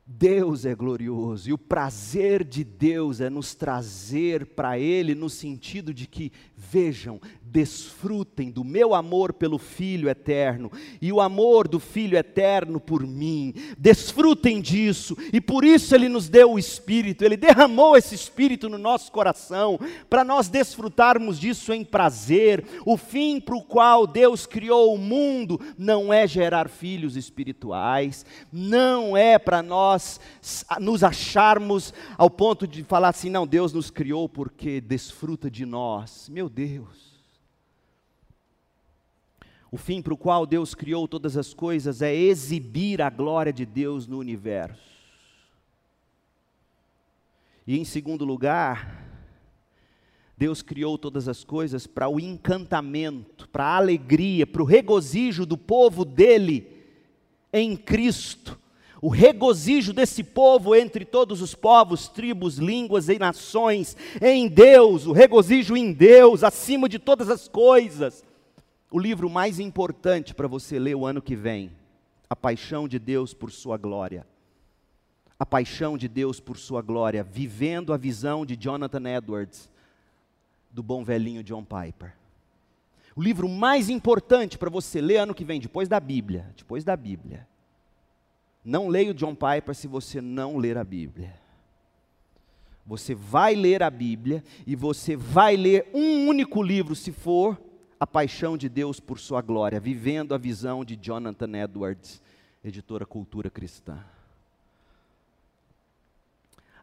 Deus 0.03 0.65
é 0.65 0.73
glorioso 0.73 1.49
e 1.49 1.53
o 1.53 1.57
prazer 1.57 2.43
de 2.43 2.63
Deus 2.63 3.21
é 3.21 3.29
nos 3.29 3.53
trazer 3.53 4.47
para 4.47 4.79
Ele 4.79 5.13
no 5.13 5.29
sentido 5.29 5.93
de 5.93 6.07
que, 6.07 6.31
vejam, 6.55 7.21
desfrutem 7.51 8.51
do 8.51 8.63
meu 8.63 8.93
amor 8.93 9.33
pelo 9.33 9.57
Filho 9.57 10.09
eterno 10.09 10.71
e 11.01 11.11
o 11.11 11.21
amor 11.21 11.67
do 11.67 11.79
Filho 11.79 12.17
eterno 12.17 12.79
por 12.79 13.05
mim. 13.05 13.53
Desfrutem 13.77 14.61
disso 14.61 15.15
e 15.31 15.39
por 15.39 15.63
isso 15.63 15.95
Ele 15.95 16.09
nos 16.09 16.29
deu 16.29 16.53
o 16.53 16.59
Espírito, 16.59 17.23
Ele 17.23 17.37
derramou 17.37 17.95
esse 17.95 18.13
Espírito 18.13 18.69
no 18.69 18.77
nosso 18.77 19.11
coração 19.11 19.79
para 20.09 20.23
nós 20.23 20.49
desfrutarmos 20.49 21.39
disso 21.39 21.73
em 21.73 21.83
prazer. 21.83 22.65
O 22.85 22.97
fim 22.97 23.39
para 23.39 23.55
o 23.55 23.63
qual 23.63 24.05
Deus 24.05 24.45
criou 24.45 24.93
o 24.93 24.97
mundo 24.97 25.59
não 25.77 26.11
é 26.13 26.27
gerar 26.27 26.69
filhos 26.69 27.15
espirituais, 27.15 28.25
não 28.51 29.15
é 29.15 29.39
para 29.39 29.63
nós 29.63 30.19
nos 30.79 31.03
acharmos 31.03 31.93
ao 32.17 32.29
ponto 32.29 32.67
de 32.67 32.83
falar 32.83 33.09
assim: 33.09 33.29
não, 33.29 33.47
Deus 33.47 33.71
nos 33.73 33.89
criou 33.89 34.27
porque 34.27 34.81
desfruta 34.81 35.49
de 35.49 35.65
nós. 35.65 36.29
Meu 36.29 36.49
Deus. 36.49 37.06
O 39.71 39.77
fim 39.77 40.01
para 40.01 40.13
o 40.13 40.17
qual 40.17 40.45
Deus 40.45 40.73
criou 40.73 41.07
todas 41.07 41.35
as 41.35 41.53
coisas 41.53 42.01
é 42.01 42.13
exibir 42.13 43.01
a 43.01 43.09
glória 43.09 43.51
de 43.51 43.65
Deus 43.65 44.07
no 44.07 44.17
universo. 44.17 44.97
E 47.65 47.77
em 47.77 47.83
segundo 47.83 48.23
lugar, 48.23 49.05
Deus 50.37 50.61
criou 50.61 50.97
todas 50.97 51.27
as 51.27 51.43
coisas 51.43 51.85
para 51.85 52.07
o 52.07 52.19
encantamento, 52.19 53.49
para 53.49 53.65
a 53.65 53.77
alegria, 53.77 54.47
para 54.47 54.61
o 54.61 54.65
regozijo 54.65 55.45
do 55.45 55.57
povo 55.57 56.05
dele 56.05 56.85
em 57.51 57.75
Cristo 57.75 58.57
o 59.01 59.09
regozijo 59.09 59.93
desse 59.93 60.23
povo 60.23 60.75
entre 60.75 61.05
todos 61.05 61.41
os 61.41 61.53
povos, 61.53 62.07
tribos, 62.07 62.57
línguas 62.57 63.09
e 63.09 63.19
nações, 63.19 63.95
em 64.21 64.47
Deus, 64.47 65.05
o 65.05 65.11
regozijo 65.11 65.77
em 65.77 65.91
Deus, 65.93 66.43
acima 66.43 66.89
de 66.89 66.97
todas 66.97 67.29
as 67.29 67.47
coisas. 67.47 68.23
O 68.89 68.99
livro 68.99 69.29
mais 69.29 69.59
importante 69.59 70.33
para 70.33 70.47
você 70.47 70.79
ler 70.79 70.95
o 70.95 71.05
ano 71.05 71.21
que 71.21 71.35
vem, 71.35 71.71
A 72.29 72.35
Paixão 72.35 72.87
de 72.87 72.97
Deus 72.97 73.33
por 73.33 73.51
Sua 73.51 73.77
Glória. 73.77 74.25
A 75.39 75.45
Paixão 75.45 75.97
de 75.97 76.07
Deus 76.07 76.39
por 76.39 76.57
Sua 76.57 76.81
Glória, 76.81 77.23
vivendo 77.23 77.93
a 77.93 77.97
visão 77.97 78.45
de 78.45 78.55
Jonathan 78.55 79.09
Edwards, 79.09 79.69
do 80.71 80.81
bom 80.81 81.03
velhinho 81.03 81.43
John 81.43 81.63
Piper. 81.63 82.13
O 83.15 83.21
livro 83.21 83.49
mais 83.49 83.89
importante 83.89 84.57
para 84.57 84.69
você 84.69 85.01
ler 85.01 85.17
ano 85.17 85.33
que 85.33 85.43
vem, 85.43 85.59
depois 85.59 85.87
da 85.87 85.99
Bíblia, 85.99 86.53
depois 86.55 86.83
da 86.83 86.95
Bíblia 86.95 87.47
não 88.67 88.89
leia 88.89 89.11
o 89.11 89.13
John 89.13 89.33
Piper 89.33 89.73
se 89.73 89.87
você 89.87 90.19
não 90.19 90.57
ler 90.57 90.77
a 90.77 90.83
Bíblia. 90.83 91.33
Você 92.85 93.15
vai 93.15 93.55
ler 93.55 93.81
a 93.81 93.89
Bíblia 93.89 94.43
e 94.65 94.75
você 94.75 95.15
vai 95.15 95.55
ler 95.55 95.89
um 95.93 96.27
único 96.27 96.61
livro, 96.61 96.93
se 96.93 97.13
for 97.13 97.57
A 97.99 98.05
Paixão 98.05 98.57
de 98.57 98.69
Deus 98.69 98.99
por 98.99 99.19
Sua 99.19 99.41
Glória, 99.41 99.79
Vivendo 99.79 100.35
a 100.35 100.37
Visão 100.37 100.85
de 100.85 100.95
Jonathan 100.95 101.57
Edwards, 101.57 102.21
editora 102.63 103.05
Cultura 103.05 103.49
Cristã. 103.49 103.97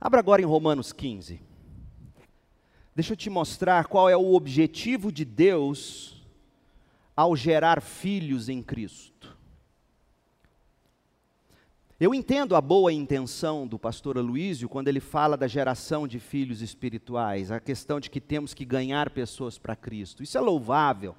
Abra 0.00 0.18
agora 0.20 0.42
em 0.42 0.44
Romanos 0.44 0.92
15. 0.92 1.40
Deixa 2.96 3.12
eu 3.12 3.16
te 3.16 3.30
mostrar 3.30 3.86
qual 3.86 4.08
é 4.08 4.16
o 4.16 4.34
objetivo 4.34 5.10
de 5.12 5.24
Deus 5.24 6.22
ao 7.16 7.36
gerar 7.36 7.80
filhos 7.80 8.48
em 8.48 8.62
Cristo. 8.62 9.13
Eu 11.98 12.12
entendo 12.12 12.56
a 12.56 12.60
boa 12.60 12.92
intenção 12.92 13.68
do 13.68 13.78
pastor 13.78 14.18
Aloísio 14.18 14.68
quando 14.68 14.88
ele 14.88 14.98
fala 14.98 15.36
da 15.36 15.46
geração 15.46 16.08
de 16.08 16.18
filhos 16.18 16.60
espirituais, 16.60 17.52
a 17.52 17.60
questão 17.60 18.00
de 18.00 18.10
que 18.10 18.20
temos 18.20 18.52
que 18.52 18.64
ganhar 18.64 19.10
pessoas 19.10 19.58
para 19.58 19.76
Cristo. 19.76 20.20
Isso 20.22 20.36
é 20.36 20.40
louvável. 20.40 21.14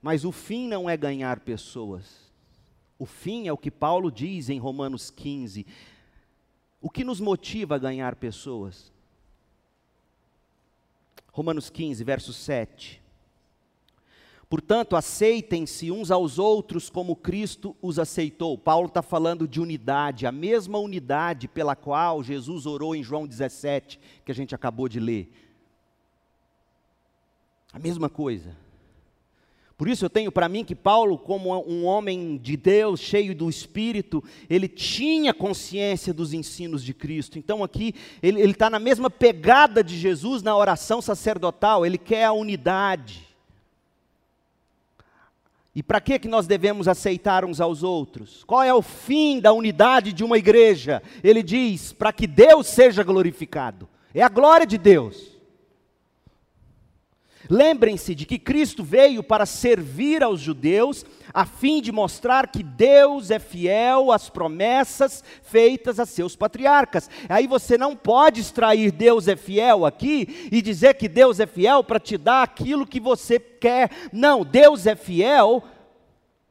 Mas 0.00 0.24
o 0.24 0.32
fim 0.32 0.66
não 0.66 0.88
é 0.88 0.96
ganhar 0.96 1.40
pessoas. 1.40 2.32
O 2.98 3.04
fim 3.04 3.46
é 3.46 3.52
o 3.52 3.58
que 3.58 3.70
Paulo 3.70 4.10
diz 4.10 4.48
em 4.48 4.58
Romanos 4.58 5.10
15: 5.10 5.66
O 6.80 6.88
que 6.88 7.04
nos 7.04 7.20
motiva 7.20 7.74
a 7.74 7.78
ganhar 7.78 8.16
pessoas? 8.16 8.90
Romanos 11.30 11.68
15, 11.68 12.02
verso 12.04 12.32
7. 12.32 12.99
Portanto, 14.50 14.96
aceitem-se 14.96 15.92
uns 15.92 16.10
aos 16.10 16.36
outros 16.36 16.90
como 16.90 17.14
Cristo 17.14 17.76
os 17.80 18.00
aceitou. 18.00 18.58
Paulo 18.58 18.88
está 18.88 19.00
falando 19.00 19.46
de 19.46 19.60
unidade, 19.60 20.26
a 20.26 20.32
mesma 20.32 20.76
unidade 20.76 21.46
pela 21.46 21.76
qual 21.76 22.20
Jesus 22.20 22.66
orou 22.66 22.96
em 22.96 23.00
João 23.00 23.28
17, 23.28 24.00
que 24.24 24.32
a 24.32 24.34
gente 24.34 24.52
acabou 24.52 24.88
de 24.88 24.98
ler. 24.98 25.30
A 27.72 27.78
mesma 27.78 28.10
coisa. 28.10 28.56
Por 29.78 29.88
isso 29.88 30.04
eu 30.04 30.10
tenho 30.10 30.32
para 30.32 30.48
mim 30.48 30.64
que 30.64 30.74
Paulo, 30.74 31.16
como 31.16 31.56
um 31.64 31.84
homem 31.84 32.36
de 32.36 32.56
Deus, 32.56 32.98
cheio 32.98 33.36
do 33.36 33.48
Espírito, 33.48 34.22
ele 34.48 34.66
tinha 34.66 35.32
consciência 35.32 36.12
dos 36.12 36.34
ensinos 36.34 36.82
de 36.82 36.92
Cristo. 36.92 37.38
Então 37.38 37.62
aqui 37.62 37.94
ele 38.20 38.50
está 38.50 38.68
na 38.68 38.80
mesma 38.80 39.08
pegada 39.08 39.84
de 39.84 39.96
Jesus 39.96 40.42
na 40.42 40.56
oração 40.56 41.00
sacerdotal, 41.00 41.86
ele 41.86 41.96
quer 41.96 42.24
a 42.24 42.32
unidade. 42.32 43.29
E 45.74 45.82
para 45.82 46.00
que, 46.00 46.18
que 46.18 46.28
nós 46.28 46.46
devemos 46.46 46.88
aceitar 46.88 47.44
uns 47.44 47.60
aos 47.60 47.82
outros? 47.82 48.42
Qual 48.44 48.62
é 48.62 48.74
o 48.74 48.82
fim 48.82 49.40
da 49.40 49.52
unidade 49.52 50.12
de 50.12 50.24
uma 50.24 50.36
igreja? 50.36 51.00
Ele 51.22 51.42
diz: 51.42 51.92
para 51.92 52.12
que 52.12 52.26
Deus 52.26 52.66
seja 52.66 53.04
glorificado. 53.04 53.88
É 54.12 54.22
a 54.22 54.28
glória 54.28 54.66
de 54.66 54.76
Deus. 54.76 55.29
Lembrem-se 57.50 58.14
de 58.14 58.24
que 58.24 58.38
Cristo 58.38 58.84
veio 58.84 59.24
para 59.24 59.44
servir 59.44 60.22
aos 60.22 60.38
judeus, 60.40 61.04
a 61.34 61.44
fim 61.44 61.82
de 61.82 61.90
mostrar 61.90 62.46
que 62.46 62.62
Deus 62.62 63.28
é 63.28 63.40
fiel 63.40 64.12
às 64.12 64.30
promessas 64.30 65.24
feitas 65.42 65.98
a 65.98 66.06
seus 66.06 66.36
patriarcas. 66.36 67.10
Aí 67.28 67.48
você 67.48 67.76
não 67.76 67.96
pode 67.96 68.40
extrair 68.40 68.92
Deus 68.92 69.26
é 69.26 69.34
fiel 69.34 69.84
aqui 69.84 70.48
e 70.52 70.62
dizer 70.62 70.94
que 70.94 71.08
Deus 71.08 71.40
é 71.40 71.46
fiel 71.46 71.82
para 71.82 71.98
te 71.98 72.16
dar 72.16 72.44
aquilo 72.44 72.86
que 72.86 73.00
você 73.00 73.40
quer. 73.40 73.90
Não, 74.12 74.44
Deus 74.44 74.86
é 74.86 74.94
fiel 74.94 75.64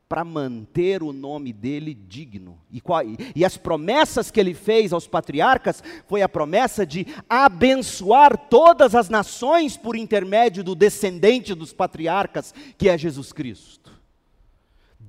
para 0.10 0.25
manter 0.25 1.04
o 1.04 1.13
nome 1.13 1.54
dele 1.54 1.94
digno. 1.94 2.58
E, 2.72 2.82
qual, 2.82 3.04
e, 3.36 3.46
as 3.46 3.56
promessas 3.56 4.32
que 4.32 4.39
ele 4.39 4.56
fez 4.56 4.92
aos 4.92 5.08
patriarcas 5.08 5.84
foi 6.08 6.24
a 6.24 6.28
promessa 6.28 6.84
de 6.84 7.06
abençoar 7.30 8.36
todas 8.50 8.96
as 8.96 9.08
nações 9.08 9.78
por 9.78 9.96
intermédio 9.96 10.63
do 10.63 10.74
descendente 10.74 11.54
dos 11.54 11.72
patriarcas, 11.72 12.56
que 12.75 12.89
é 12.89 12.98
Jesus 12.98 13.32
Cristo. 13.32 13.88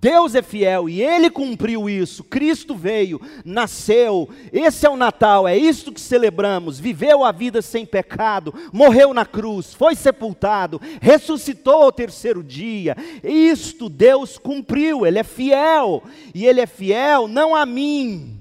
Deus 0.00 0.34
é 0.34 0.40
fiel 0.40 0.88
e 0.88 1.02
Ele 1.02 1.28
cumpriu 1.28 1.88
isso. 1.88 2.24
Cristo 2.24 2.74
veio, 2.74 3.20
nasceu. 3.44 4.30
Esse 4.50 4.86
é 4.86 4.90
o 4.90 4.96
Natal, 4.96 5.46
é 5.46 5.56
isto 5.56 5.92
que 5.92 6.00
celebramos. 6.00 6.80
Viveu 6.80 7.22
a 7.22 7.30
vida 7.30 7.60
sem 7.60 7.84
pecado, 7.84 8.54
morreu 8.72 9.12
na 9.12 9.26
cruz, 9.26 9.74
foi 9.74 9.94
sepultado, 9.94 10.80
ressuscitou 11.02 11.82
ao 11.82 11.92
terceiro 11.92 12.42
dia. 12.42 12.96
Isto 13.22 13.90
Deus 13.90 14.38
cumpriu, 14.38 15.04
Ele 15.04 15.18
é 15.18 15.24
fiel. 15.24 16.02
E 16.34 16.46
Ele 16.46 16.62
é 16.62 16.66
fiel 16.66 17.28
não 17.28 17.54
a 17.54 17.66
mim. 17.66 18.40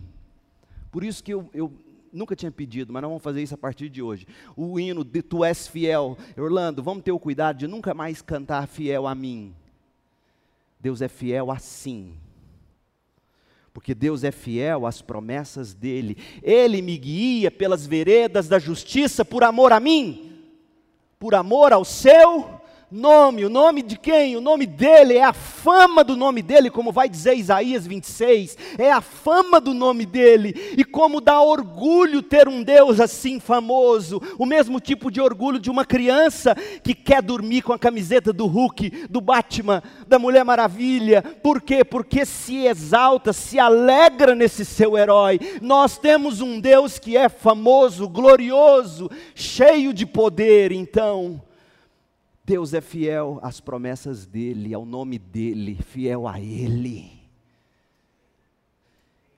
Por 0.89 1.03
isso 1.03 1.21
que 1.21 1.33
eu, 1.33 1.49
eu 1.53 1.73
nunca 2.11 2.37
tinha 2.37 2.51
pedido, 2.51 2.93
mas 2.93 3.01
nós 3.01 3.09
vamos 3.09 3.23
fazer 3.23 3.43
isso 3.43 3.53
a 3.53 3.57
partir 3.57 3.89
de 3.89 4.01
hoje. 4.01 4.25
O 4.55 4.79
hino 4.79 5.03
de 5.03 5.21
Tu 5.21 5.43
és 5.43 5.67
fiel. 5.67 6.17
Orlando, 6.37 6.81
vamos 6.81 7.03
ter 7.03 7.11
o 7.11 7.19
cuidado 7.19 7.57
de 7.57 7.67
nunca 7.67 7.93
mais 7.93 8.21
cantar 8.21 8.65
fiel 8.65 9.05
a 9.05 9.13
mim 9.13 9.53
Deus 10.79 11.01
é 11.01 11.07
fiel 11.07 11.51
assim. 11.51 12.17
Porque 13.73 13.93
Deus 13.93 14.23
é 14.23 14.31
fiel 14.31 14.85
às 14.85 15.01
promessas 15.01 15.73
dele. 15.73 16.17
Ele 16.41 16.81
me 16.81 16.97
guia 16.97 17.51
pelas 17.51 17.85
veredas 17.85 18.47
da 18.47 18.57
justiça 18.57 19.23
por 19.23 19.43
amor 19.43 19.71
a 19.71 19.79
mim, 19.79 20.37
por 21.19 21.35
amor 21.35 21.71
ao 21.73 21.85
seu 21.85 22.58
nome. 22.91 23.45
O 23.45 23.49
nome 23.49 23.81
de 23.81 23.97
quem? 23.97 24.35
O 24.35 24.41
nome 24.41 24.65
dele, 24.65 25.15
é 25.15 25.23
a 25.23 25.33
fama 25.33 26.03
do 26.03 26.15
nome 26.15 26.41
dele, 26.41 26.69
como 26.69 26.91
vai 26.91 27.07
dizer 27.07 27.35
Isaías 27.35 27.85
26. 27.85 28.57
É 28.77 28.91
a 28.91 29.01
fama 29.01 29.59
do 29.59 29.73
nome 29.73 30.05
dele. 30.05 30.73
E 30.77 30.83
como 30.83 31.21
dá 31.21 31.41
orgulho 31.41 32.21
ter 32.21 32.47
um 32.47 32.63
Deus 32.63 32.99
assim 32.99 33.39
famoso. 33.39 34.21
O 34.37 34.45
mesmo 34.45 34.79
tipo 34.79 35.11
de 35.11 35.21
orgulho 35.21 35.59
de 35.59 35.69
uma 35.69 35.85
criança 35.85 36.55
que 36.83 36.93
quer 36.93 37.21
dormir 37.21 37.61
com 37.61 37.73
a 37.73 37.79
camiseta 37.79 38.33
do 38.33 38.45
Hulk, 38.45 39.07
do 39.09 39.21
Batman, 39.21 39.83
da 40.07 40.17
Mulher 40.17 40.43
Maravilha. 40.43 41.21
Por 41.21 41.61
quê? 41.61 41.83
Porque 41.83 42.25
se 42.25 42.65
exalta, 42.65 43.33
se 43.33 43.59
alegra 43.59 44.33
nesse 44.33 44.65
seu 44.65 44.97
herói. 44.97 45.39
Nós 45.61 45.97
temos 45.97 46.41
um 46.41 46.59
Deus 46.59 46.97
que 46.97 47.15
é 47.15 47.29
famoso, 47.29 48.07
glorioso, 48.07 49.09
cheio 49.35 49.93
de 49.93 50.05
poder. 50.05 50.71
Então, 50.71 51.41
Deus 52.49 52.73
é 52.73 52.81
fiel 52.81 53.39
às 53.43 53.59
promessas 53.59 54.25
dEle, 54.25 54.73
ao 54.73 54.83
nome 54.83 55.19
dEle, 55.19 55.75
fiel 55.75 56.27
a 56.27 56.39
Ele. 56.39 57.11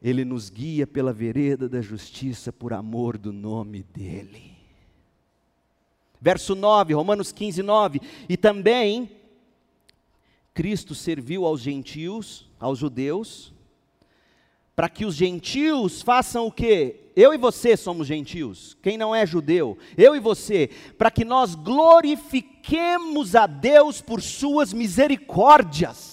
Ele 0.02 0.24
nos 0.24 0.50
guia 0.50 0.88
pela 0.88 1.12
vereda 1.12 1.68
da 1.68 1.82
justiça 1.82 2.54
por 2.54 2.72
amor 2.72 3.18
do 3.18 3.34
nome 3.34 3.84
dEle. 3.94 4.54
Verso 6.22 6.56
9, 6.56 6.94
Romanos 6.94 7.34
15, 7.34 7.62
9. 7.62 8.00
E 8.30 8.38
também 8.38 9.12
Cristo 10.54 10.96
serviu 10.96 11.46
aos 11.46 11.60
gentios, 11.60 12.50
aos 12.58 12.80
judeus, 12.80 13.54
para 14.74 14.88
que 14.88 15.04
os 15.04 15.16
gentios 15.16 16.02
façam 16.02 16.48
o 16.48 16.52
quê? 16.52 17.01
Eu 17.16 17.34
e 17.34 17.38
você 17.38 17.76
somos 17.76 18.08
gentios, 18.08 18.78
quem 18.82 18.98
não 18.98 19.14
é 19.14 19.26
judeu, 19.26 19.78
eu 19.98 20.16
e 20.16 20.20
você, 20.20 20.70
para 20.98 21.12
que 21.12 21.26
nós 21.26 21.56
glorifiquemos 21.56 23.36
a 23.36 23.46
Deus 23.46 24.02
por 24.02 24.22
suas 24.22 24.72
misericórdias. 24.72 26.12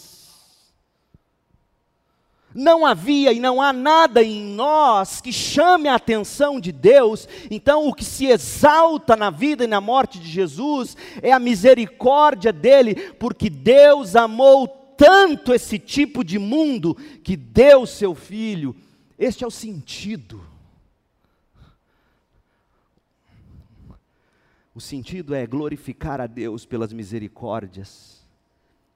Não 2.54 2.84
havia 2.84 3.32
e 3.32 3.38
não 3.38 3.62
há 3.62 3.72
nada 3.72 4.22
em 4.22 4.42
nós 4.42 5.20
que 5.20 5.32
chame 5.32 5.86
a 5.88 5.94
atenção 5.94 6.58
de 6.58 6.72
Deus, 6.72 7.28
então 7.50 7.86
o 7.86 7.94
que 7.94 8.04
se 8.04 8.26
exalta 8.26 9.14
na 9.14 9.30
vida 9.30 9.62
e 9.64 9.68
na 9.68 9.80
morte 9.80 10.18
de 10.18 10.28
Jesus 10.28 10.96
é 11.22 11.30
a 11.30 11.38
misericórdia 11.38 12.52
dele, 12.52 13.12
porque 13.12 13.48
Deus 13.48 14.16
amou 14.16 14.66
tanto 14.96 15.54
esse 15.54 15.78
tipo 15.78 16.24
de 16.24 16.40
mundo 16.40 16.96
que 17.22 17.36
deu 17.36 17.86
seu 17.86 18.16
filho. 18.16 18.74
Este 19.16 19.44
é 19.44 19.46
o 19.46 19.50
sentido. 19.50 20.47
O 24.78 24.80
sentido 24.80 25.34
é 25.34 25.44
glorificar 25.44 26.20
a 26.20 26.28
Deus 26.28 26.64
pelas 26.64 26.92
misericórdias. 26.92 28.24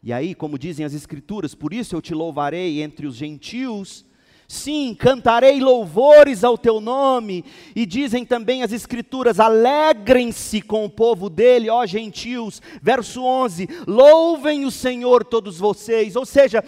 E 0.01 0.13
aí, 0.13 0.33
como 0.33 0.57
dizem 0.57 0.87
as 0.87 0.95
Escrituras, 0.95 1.57
por 1.57 1.75
isso 1.75 1.97
eu 1.97 2.01
te 2.01 2.15
louvarei 2.15 2.81
entre 2.81 3.05
os 3.05 3.17
gentios 3.17 4.05
Sim, 4.47 4.95
cantarei 4.95 5.61
louvores 5.61 6.45
ao 6.45 6.57
teu 6.57 6.81
nome. 6.81 7.45
E 7.75 7.85
dizem 7.85 8.25
também 8.25 8.63
as 8.63 8.71
Escrituras: 8.71 9.41
alegrem-se 9.41 10.63
com 10.63 10.85
o 10.85 10.91
povo 10.91 11.29
dele, 11.29 11.69
ó 11.69 11.85
gentios. 11.85 12.63
Verso 12.81 13.25
11: 13.25 13.69
louvem 13.85 14.65
o 14.65 14.71
Senhor 14.71 15.25
todos 15.25 15.59
vocês. 15.59 16.15
Ou 16.15 16.25
seja, 16.25 16.63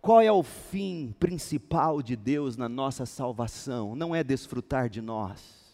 qual 0.00 0.22
é 0.22 0.32
o 0.32 0.42
fim 0.42 1.14
principal 1.20 2.00
de 2.00 2.16
Deus 2.16 2.56
na 2.56 2.70
nossa 2.70 3.04
salvação? 3.04 3.94
Não 3.94 4.14
é 4.14 4.24
desfrutar 4.24 4.88
de 4.88 5.02
nós, 5.02 5.69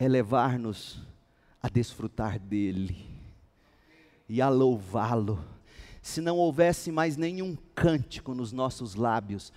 é 0.00 0.08
levar-nos 0.08 1.00
a 1.62 1.68
desfrutar 1.68 2.40
dele 2.40 3.06
e 4.28 4.42
a 4.42 4.48
louvá-lo 4.48 5.38
se 6.02 6.20
não 6.22 6.38
houvesse 6.38 6.90
mais 6.90 7.16
nenhum 7.16 7.56
cântico 7.74 8.34
nos 8.34 8.52
nossos 8.52 8.94
lábios, 8.94 9.52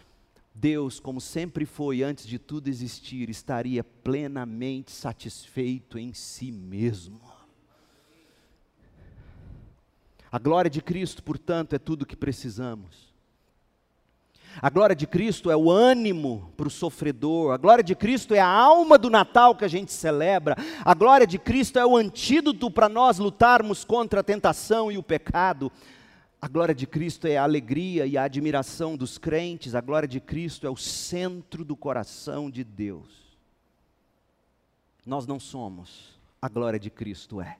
Deus, 0.53 0.99
como 0.99 1.21
sempre 1.21 1.65
foi 1.65 2.03
antes 2.03 2.27
de 2.27 2.37
tudo 2.37 2.67
existir, 2.67 3.29
estaria 3.29 3.83
plenamente 3.83 4.91
satisfeito 4.91 5.97
em 5.97 6.13
si 6.13 6.51
mesmo. 6.51 7.21
A 10.29 10.37
glória 10.37 10.69
de 10.69 10.81
Cristo, 10.81 11.23
portanto, 11.23 11.73
é 11.73 11.79
tudo 11.79 12.01
o 12.01 12.05
que 12.05 12.15
precisamos. 12.15 13.12
A 14.61 14.69
glória 14.69 14.95
de 14.95 15.07
Cristo 15.07 15.49
é 15.49 15.57
o 15.57 15.69
ânimo 15.69 16.51
para 16.55 16.67
o 16.67 16.71
sofredor, 16.71 17.53
a 17.53 17.57
glória 17.57 17.83
de 17.83 17.95
Cristo 17.95 18.33
é 18.33 18.39
a 18.39 18.47
alma 18.47 18.97
do 18.97 19.09
Natal 19.09 19.55
que 19.55 19.65
a 19.65 19.67
gente 19.67 19.91
celebra, 19.91 20.55
a 20.85 20.93
glória 20.93 21.25
de 21.25 21.39
Cristo 21.39 21.79
é 21.79 21.85
o 21.85 21.97
antídoto 21.97 22.69
para 22.69 22.87
nós 22.87 23.17
lutarmos 23.17 23.83
contra 23.83 24.19
a 24.19 24.23
tentação 24.23 24.91
e 24.91 24.97
o 24.97 25.03
pecado, 25.03 25.71
a 26.41 26.47
glória 26.47 26.75
de 26.75 26.85
Cristo 26.85 27.25
é 27.25 27.37
a 27.37 27.43
alegria 27.43 28.05
e 28.05 28.17
a 28.17 28.23
admiração 28.23 28.95
dos 28.95 29.17
crentes, 29.17 29.75
a 29.75 29.81
glória 29.81 30.07
de 30.07 30.19
Cristo 30.19 30.67
é 30.67 30.69
o 30.69 30.77
centro 30.77 31.63
do 31.63 31.75
coração 31.75 32.51
de 32.51 32.63
Deus. 32.63 33.37
Nós 35.05 35.25
não 35.25 35.39
somos, 35.39 36.19
a 36.41 36.47
glória 36.47 36.79
de 36.79 36.89
Cristo 36.89 37.41
é. 37.41 37.57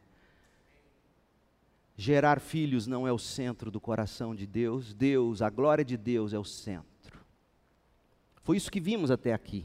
Gerar 1.95 2.39
filhos 2.39 2.88
não 2.88 3.08
é 3.08 3.12
o 3.12 3.19
centro 3.19 3.69
do 3.69 3.79
coração 3.79 4.34
de 4.34 4.47
Deus, 4.47 4.93
Deus, 4.93 5.41
a 5.41 5.49
glória 5.49 5.86
de 5.86 5.95
Deus 5.95 6.34
é 6.34 6.39
o 6.39 6.43
centro. 6.43 7.19
Foi 8.41 8.58
isso 8.58 8.71
que 8.71 8.79
vimos 8.79 9.12
até 9.12 9.32
aqui. 9.32 9.63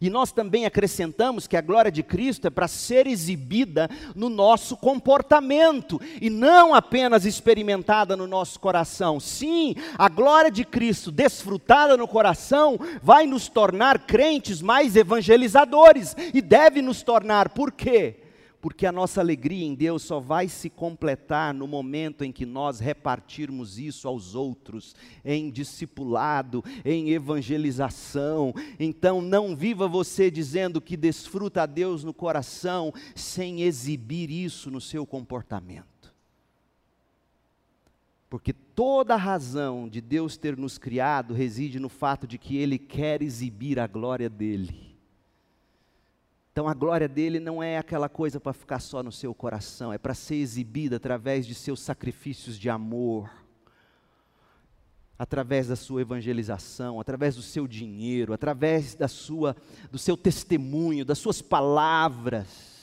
E 0.00 0.08
nós 0.08 0.32
também 0.32 0.64
acrescentamos 0.64 1.46
que 1.46 1.56
a 1.56 1.60
glória 1.60 1.90
de 1.90 2.02
Cristo 2.02 2.46
é 2.46 2.50
para 2.50 2.66
ser 2.66 3.06
exibida 3.06 3.90
no 4.14 4.28
nosso 4.28 4.76
comportamento 4.76 6.00
e 6.20 6.30
não 6.30 6.74
apenas 6.74 7.26
experimentada 7.26 8.16
no 8.16 8.26
nosso 8.26 8.58
coração. 8.58 9.20
Sim, 9.20 9.74
a 9.98 10.08
glória 10.08 10.50
de 10.50 10.64
Cristo 10.64 11.10
desfrutada 11.10 11.96
no 11.96 12.08
coração 12.08 12.78
vai 13.02 13.26
nos 13.26 13.48
tornar 13.48 14.06
crentes 14.06 14.62
mais 14.62 14.96
evangelizadores 14.96 16.16
e 16.32 16.40
deve 16.40 16.80
nos 16.80 17.02
tornar, 17.02 17.50
por 17.50 17.70
quê? 17.70 18.21
Porque 18.62 18.86
a 18.86 18.92
nossa 18.92 19.20
alegria 19.20 19.66
em 19.66 19.74
Deus 19.74 20.04
só 20.04 20.20
vai 20.20 20.48
se 20.48 20.70
completar 20.70 21.52
no 21.52 21.66
momento 21.66 22.22
em 22.22 22.30
que 22.30 22.46
nós 22.46 22.78
repartirmos 22.78 23.76
isso 23.76 24.06
aos 24.06 24.36
outros, 24.36 24.94
em 25.24 25.50
discipulado, 25.50 26.62
em 26.84 27.10
evangelização. 27.10 28.54
Então, 28.78 29.20
não 29.20 29.56
viva 29.56 29.88
você 29.88 30.30
dizendo 30.30 30.80
que 30.80 30.96
desfruta 30.96 31.64
a 31.64 31.66
Deus 31.66 32.04
no 32.04 32.14
coração, 32.14 32.94
sem 33.16 33.62
exibir 33.62 34.30
isso 34.30 34.70
no 34.70 34.80
seu 34.80 35.04
comportamento. 35.04 36.14
Porque 38.30 38.52
toda 38.52 39.14
a 39.14 39.18
razão 39.18 39.88
de 39.88 40.00
Deus 40.00 40.36
ter 40.36 40.56
nos 40.56 40.78
criado 40.78 41.34
reside 41.34 41.80
no 41.80 41.88
fato 41.88 42.28
de 42.28 42.38
que 42.38 42.56
Ele 42.58 42.78
quer 42.78 43.22
exibir 43.22 43.80
a 43.80 43.88
glória 43.88 44.30
dEle. 44.30 44.91
Então 46.52 46.68
a 46.68 46.74
glória 46.74 47.08
dele 47.08 47.40
não 47.40 47.62
é 47.62 47.78
aquela 47.78 48.10
coisa 48.10 48.38
para 48.38 48.52
ficar 48.52 48.78
só 48.78 49.02
no 49.02 49.10
seu 49.10 49.34
coração, 49.34 49.90
é 49.90 49.96
para 49.96 50.12
ser 50.12 50.34
exibida 50.34 50.96
através 50.96 51.46
de 51.46 51.54
seus 51.54 51.80
sacrifícios 51.80 52.58
de 52.58 52.68
amor, 52.68 53.30
através 55.18 55.68
da 55.68 55.76
sua 55.76 56.02
evangelização, 56.02 57.00
através 57.00 57.36
do 57.36 57.42
seu 57.42 57.66
dinheiro, 57.66 58.34
através 58.34 58.94
da 58.94 59.08
sua 59.08 59.56
do 59.90 59.96
seu 59.96 60.14
testemunho, 60.14 61.06
das 61.06 61.18
suas 61.18 61.40
palavras. 61.40 62.82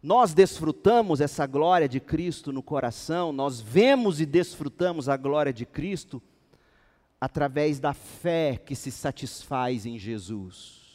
Nós 0.00 0.32
desfrutamos 0.32 1.20
essa 1.20 1.44
glória 1.44 1.88
de 1.88 1.98
Cristo 1.98 2.52
no 2.52 2.62
coração, 2.62 3.32
nós 3.32 3.60
vemos 3.60 4.20
e 4.20 4.26
desfrutamos 4.26 5.08
a 5.08 5.16
glória 5.16 5.52
de 5.52 5.66
Cristo 5.66 6.22
através 7.20 7.80
da 7.80 7.92
fé 7.92 8.56
que 8.64 8.76
se 8.76 8.92
satisfaz 8.92 9.86
em 9.86 9.98
Jesus. 9.98 10.85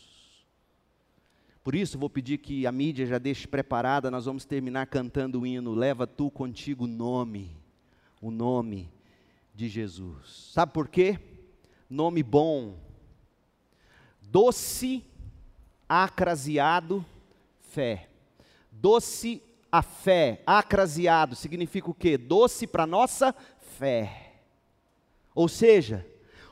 Por 1.64 1.76
isso, 1.76 2.00
vou 2.00 2.10
pedir 2.10 2.40
que 2.40 2.66
a 2.66 2.72
mídia 2.72 3.06
já 3.06 3.20
deixe 3.20 3.48
preparada, 3.48 4.10
nós 4.10 4.26
vamos 4.26 4.46
terminar 4.46 4.88
cantando 4.88 5.42
o 5.42 5.46
hino 5.46 5.76
Leva 5.76 6.08
tu 6.08 6.32
contigo 6.32 6.86
o 6.86 6.88
nome, 6.88 7.56
o 8.20 8.32
nome 8.32 8.90
de 9.54 9.70
Jesus. 9.70 10.50
Sabe 10.54 10.74
por 10.74 10.88
quê? 10.88 11.20
Nome 11.88 12.24
bom, 12.24 12.78
doce, 14.22 15.04
acraseado, 15.88 17.06
fé. 17.60 18.10
Doce 18.72 19.42
a 19.72 19.82
fé, 19.82 20.42
acraseado, 20.46 21.36
significa 21.36 21.92
o 21.92 21.94
quê? 21.94 22.18
Doce 22.18 22.66
para 22.66 22.88
nossa 22.88 23.36
fé. 23.78 24.32
Ou 25.36 25.48
seja, 25.48 26.08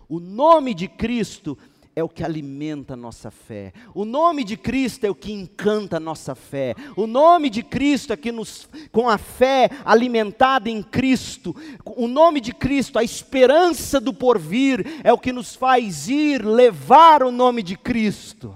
o 0.08 0.20
nome 0.20 0.74
de 0.74 0.88
Cristo 0.88 1.58
é 1.96 2.04
o 2.04 2.10
que 2.10 2.24
alimenta 2.24 2.94
a 2.94 2.98
nossa 2.98 3.30
fé. 3.30 3.74
O 3.94 4.06
nome 4.06 4.44
de 4.44 4.56
Cristo 4.56 5.06
é 5.06 5.10
o 5.10 5.16
que 5.16 5.32
encanta 5.32 5.98
a 5.98 6.00
nossa 6.00 6.36
fé. 6.36 6.76
O 6.96 7.06
nome 7.06 7.50
de 7.50 7.64
Cristo 7.64 8.14
é 8.14 8.18
que 8.18 8.32
nos, 8.32 8.70
com 8.92 9.10
a 9.10 9.18
fé 9.18 9.70
alimentada 9.84 10.70
em 10.70 10.82
Cristo, 10.82 11.56
o 11.86 12.08
nome 12.08 12.40
de 12.40 12.54
Cristo, 12.54 12.98
a 12.98 13.04
esperança 13.04 14.00
do 14.00 14.14
porvir, 14.14 14.86
é 15.04 15.12
o 15.12 15.18
que 15.20 15.34
nos 15.34 15.56
faz 15.56 16.08
ir 16.08 16.46
levar 16.46 17.24
o 17.24 17.32
nome 17.32 17.62
de 17.62 17.78
Cristo. 17.78 18.56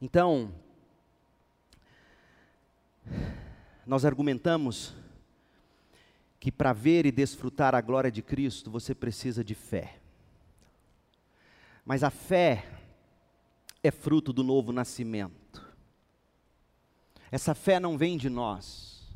Então, 0.00 0.52
nós 3.86 4.04
argumentamos 4.04 4.94
que 6.40 6.50
para 6.50 6.72
ver 6.72 7.04
e 7.04 7.12
desfrutar 7.12 7.74
a 7.74 7.82
glória 7.82 8.10
de 8.10 8.22
Cristo, 8.22 8.70
você 8.70 8.94
precisa 8.94 9.44
de 9.44 9.54
fé. 9.54 9.99
Mas 11.84 12.02
a 12.04 12.10
fé 12.10 12.66
é 13.82 13.90
fruto 13.90 14.32
do 14.32 14.44
novo 14.44 14.72
nascimento. 14.72 15.66
Essa 17.30 17.54
fé 17.54 17.78
não 17.78 17.96
vem 17.96 18.16
de 18.16 18.28
nós, 18.28 19.08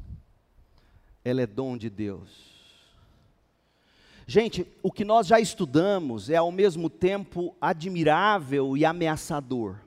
ela 1.25 1.43
é 1.43 1.47
dom 1.47 1.77
de 1.77 1.91
Deus. 1.91 2.55
Gente, 4.27 4.67
o 4.83 4.91
que 4.91 5.05
nós 5.05 5.27
já 5.27 5.39
estudamos 5.39 6.31
é 6.31 6.37
ao 6.37 6.51
mesmo 6.51 6.89
tempo 6.89 7.55
admirável 7.61 8.77
e 8.77 8.85
ameaçador. 8.85 9.81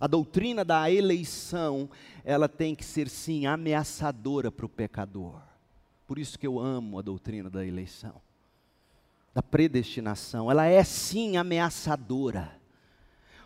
A 0.00 0.06
doutrina 0.06 0.64
da 0.64 0.90
eleição, 0.90 1.90
ela 2.24 2.48
tem 2.48 2.74
que 2.74 2.84
ser 2.84 3.08
sim 3.08 3.46
ameaçadora 3.46 4.50
para 4.50 4.64
o 4.66 4.68
pecador. 4.68 5.40
Por 6.06 6.18
isso 6.18 6.38
que 6.38 6.46
eu 6.46 6.58
amo 6.58 6.98
a 6.98 7.02
doutrina 7.02 7.50
da 7.50 7.66
eleição 7.66 8.20
da 9.34 9.42
predestinação, 9.42 10.50
ela 10.50 10.66
é 10.66 10.84
sim 10.84 11.36
ameaçadora. 11.36 12.60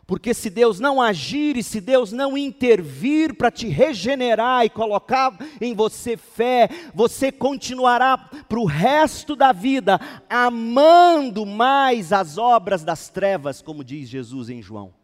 Porque 0.06 0.32
se 0.32 0.48
Deus 0.48 0.78
não 0.78 1.02
agir 1.02 1.56
e 1.56 1.64
se 1.64 1.80
Deus 1.80 2.12
não 2.12 2.38
intervir 2.38 3.34
para 3.34 3.50
te 3.50 3.66
regenerar 3.66 4.64
e 4.64 4.70
colocar 4.70 5.36
em 5.60 5.74
você 5.74 6.16
fé, 6.16 6.68
você 6.94 7.32
continuará 7.32 8.16
para 8.16 8.60
o 8.60 8.64
resto 8.64 9.34
da 9.34 9.50
vida 9.50 10.00
amando 10.30 11.44
mais 11.44 12.12
as 12.12 12.38
obras 12.38 12.84
das 12.84 13.08
trevas, 13.08 13.60
como 13.60 13.82
diz 13.82 14.08
Jesus 14.08 14.48
em 14.48 14.62
João. 14.62 14.94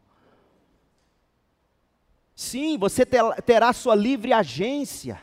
Sim, 2.33 2.77
você 2.77 3.05
terá 3.05 3.73
sua 3.73 3.95
livre 3.95 4.31
agência. 4.31 5.21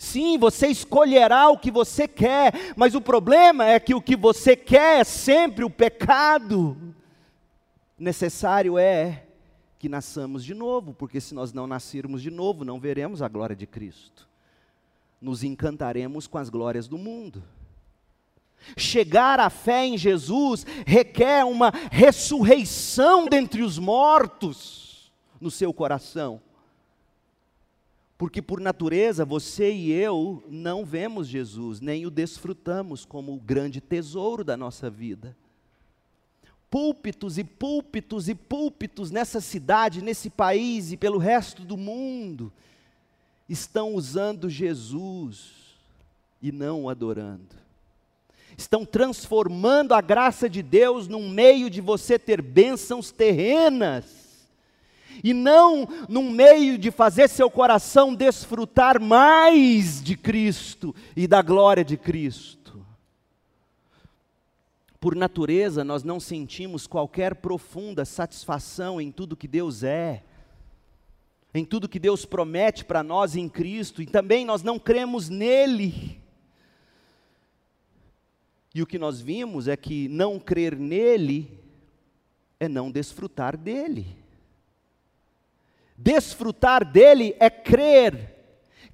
Sim, 0.00 0.38
você 0.38 0.68
escolherá 0.68 1.50
o 1.50 1.58
que 1.58 1.70
você 1.70 2.08
quer, 2.08 2.72
mas 2.74 2.94
o 2.94 3.02
problema 3.02 3.66
é 3.66 3.78
que 3.78 3.94
o 3.94 4.00
que 4.00 4.16
você 4.16 4.56
quer 4.56 5.00
é 5.00 5.04
sempre 5.04 5.62
o 5.62 5.68
pecado. 5.68 6.94
Necessário 7.98 8.78
é 8.78 9.26
que 9.78 9.90
nasçamos 9.90 10.42
de 10.42 10.54
novo, 10.54 10.94
porque 10.94 11.20
se 11.20 11.34
nós 11.34 11.52
não 11.52 11.66
nascermos 11.66 12.22
de 12.22 12.30
novo, 12.30 12.64
não 12.64 12.80
veremos 12.80 13.20
a 13.20 13.28
glória 13.28 13.54
de 13.54 13.66
Cristo. 13.66 14.26
Nos 15.20 15.44
encantaremos 15.44 16.26
com 16.26 16.38
as 16.38 16.48
glórias 16.48 16.88
do 16.88 16.96
mundo. 16.96 17.44
Chegar 18.78 19.38
à 19.38 19.50
fé 19.50 19.84
em 19.84 19.98
Jesus 19.98 20.64
requer 20.86 21.44
uma 21.44 21.70
ressurreição 21.92 23.28
dentre 23.28 23.62
os 23.62 23.78
mortos 23.78 25.12
no 25.38 25.50
seu 25.50 25.74
coração. 25.74 26.40
Porque 28.20 28.42
por 28.42 28.60
natureza 28.60 29.24
você 29.24 29.72
e 29.72 29.90
eu 29.90 30.44
não 30.46 30.84
vemos 30.84 31.26
Jesus, 31.26 31.80
nem 31.80 32.04
o 32.04 32.10
desfrutamos 32.10 33.06
como 33.06 33.32
o 33.32 33.40
grande 33.40 33.80
tesouro 33.80 34.44
da 34.44 34.58
nossa 34.58 34.90
vida. 34.90 35.34
Púlpitos 36.68 37.38
e 37.38 37.44
púlpitos 37.44 38.28
e 38.28 38.34
púlpitos 38.34 39.10
nessa 39.10 39.40
cidade, 39.40 40.04
nesse 40.04 40.28
país 40.28 40.92
e 40.92 40.98
pelo 40.98 41.16
resto 41.16 41.64
do 41.64 41.78
mundo 41.78 42.52
estão 43.48 43.94
usando 43.94 44.50
Jesus 44.50 45.78
e 46.42 46.52
não 46.52 46.82
o 46.82 46.88
adorando. 46.90 47.56
Estão 48.54 48.84
transformando 48.84 49.94
a 49.94 50.02
graça 50.02 50.46
de 50.46 50.62
Deus 50.62 51.08
num 51.08 51.30
meio 51.30 51.70
de 51.70 51.80
você 51.80 52.18
ter 52.18 52.42
bênçãos 52.42 53.10
terrenas 53.10 54.19
e 55.22 55.32
não 55.32 55.88
num 56.08 56.30
meio 56.30 56.78
de 56.78 56.90
fazer 56.90 57.28
seu 57.28 57.50
coração 57.50 58.14
desfrutar 58.14 59.00
mais 59.00 60.02
de 60.02 60.16
Cristo 60.16 60.94
e 61.16 61.26
da 61.26 61.42
glória 61.42 61.84
de 61.84 61.96
Cristo. 61.96 62.84
Por 65.00 65.16
natureza, 65.16 65.82
nós 65.82 66.04
não 66.04 66.20
sentimos 66.20 66.86
qualquer 66.86 67.36
profunda 67.36 68.04
satisfação 68.04 69.00
em 69.00 69.10
tudo 69.10 69.36
que 69.36 69.48
Deus 69.48 69.82
é, 69.82 70.22
em 71.54 71.64
tudo 71.64 71.88
que 71.88 71.98
Deus 71.98 72.24
promete 72.24 72.84
para 72.84 73.02
nós 73.02 73.34
em 73.34 73.48
Cristo, 73.48 74.02
e 74.02 74.06
também 74.06 74.44
nós 74.44 74.62
não 74.62 74.78
cremos 74.78 75.28
nele. 75.28 76.20
E 78.74 78.82
o 78.82 78.86
que 78.86 78.98
nós 78.98 79.20
vimos 79.20 79.66
é 79.66 79.76
que 79.76 80.08
não 80.08 80.38
crer 80.38 80.76
nele 80.76 81.58
é 82.60 82.68
não 82.68 82.90
desfrutar 82.90 83.56
dele. 83.56 84.06
Desfrutar 86.02 86.82
dele 86.82 87.36
é 87.38 87.50
crer. 87.50 88.38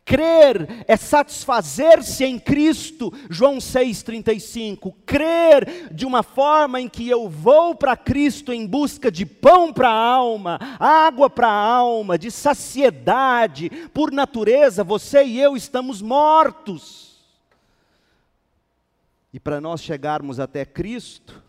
Crer 0.04 0.84
é 0.88 0.96
satisfazer-se 0.96 2.24
em 2.24 2.36
Cristo, 2.36 3.12
João 3.30 3.58
6,35. 3.58 4.92
Crer 5.06 5.92
de 5.92 6.04
uma 6.04 6.24
forma 6.24 6.80
em 6.80 6.88
que 6.88 7.08
eu 7.08 7.28
vou 7.28 7.76
para 7.76 7.96
Cristo 7.96 8.52
em 8.52 8.66
busca 8.66 9.10
de 9.10 9.24
pão 9.24 9.72
para 9.72 9.88
a 9.88 9.94
alma, 9.94 10.58
água 10.80 11.30
para 11.30 11.46
a 11.46 11.74
alma, 11.74 12.18
de 12.18 12.30
saciedade. 12.30 13.70
Por 13.94 14.10
natureza, 14.10 14.82
você 14.82 15.24
e 15.24 15.40
eu 15.40 15.56
estamos 15.56 16.02
mortos. 16.02 17.24
E 19.32 19.38
para 19.38 19.60
nós 19.60 19.80
chegarmos 19.80 20.40
até 20.40 20.64
Cristo, 20.64 21.40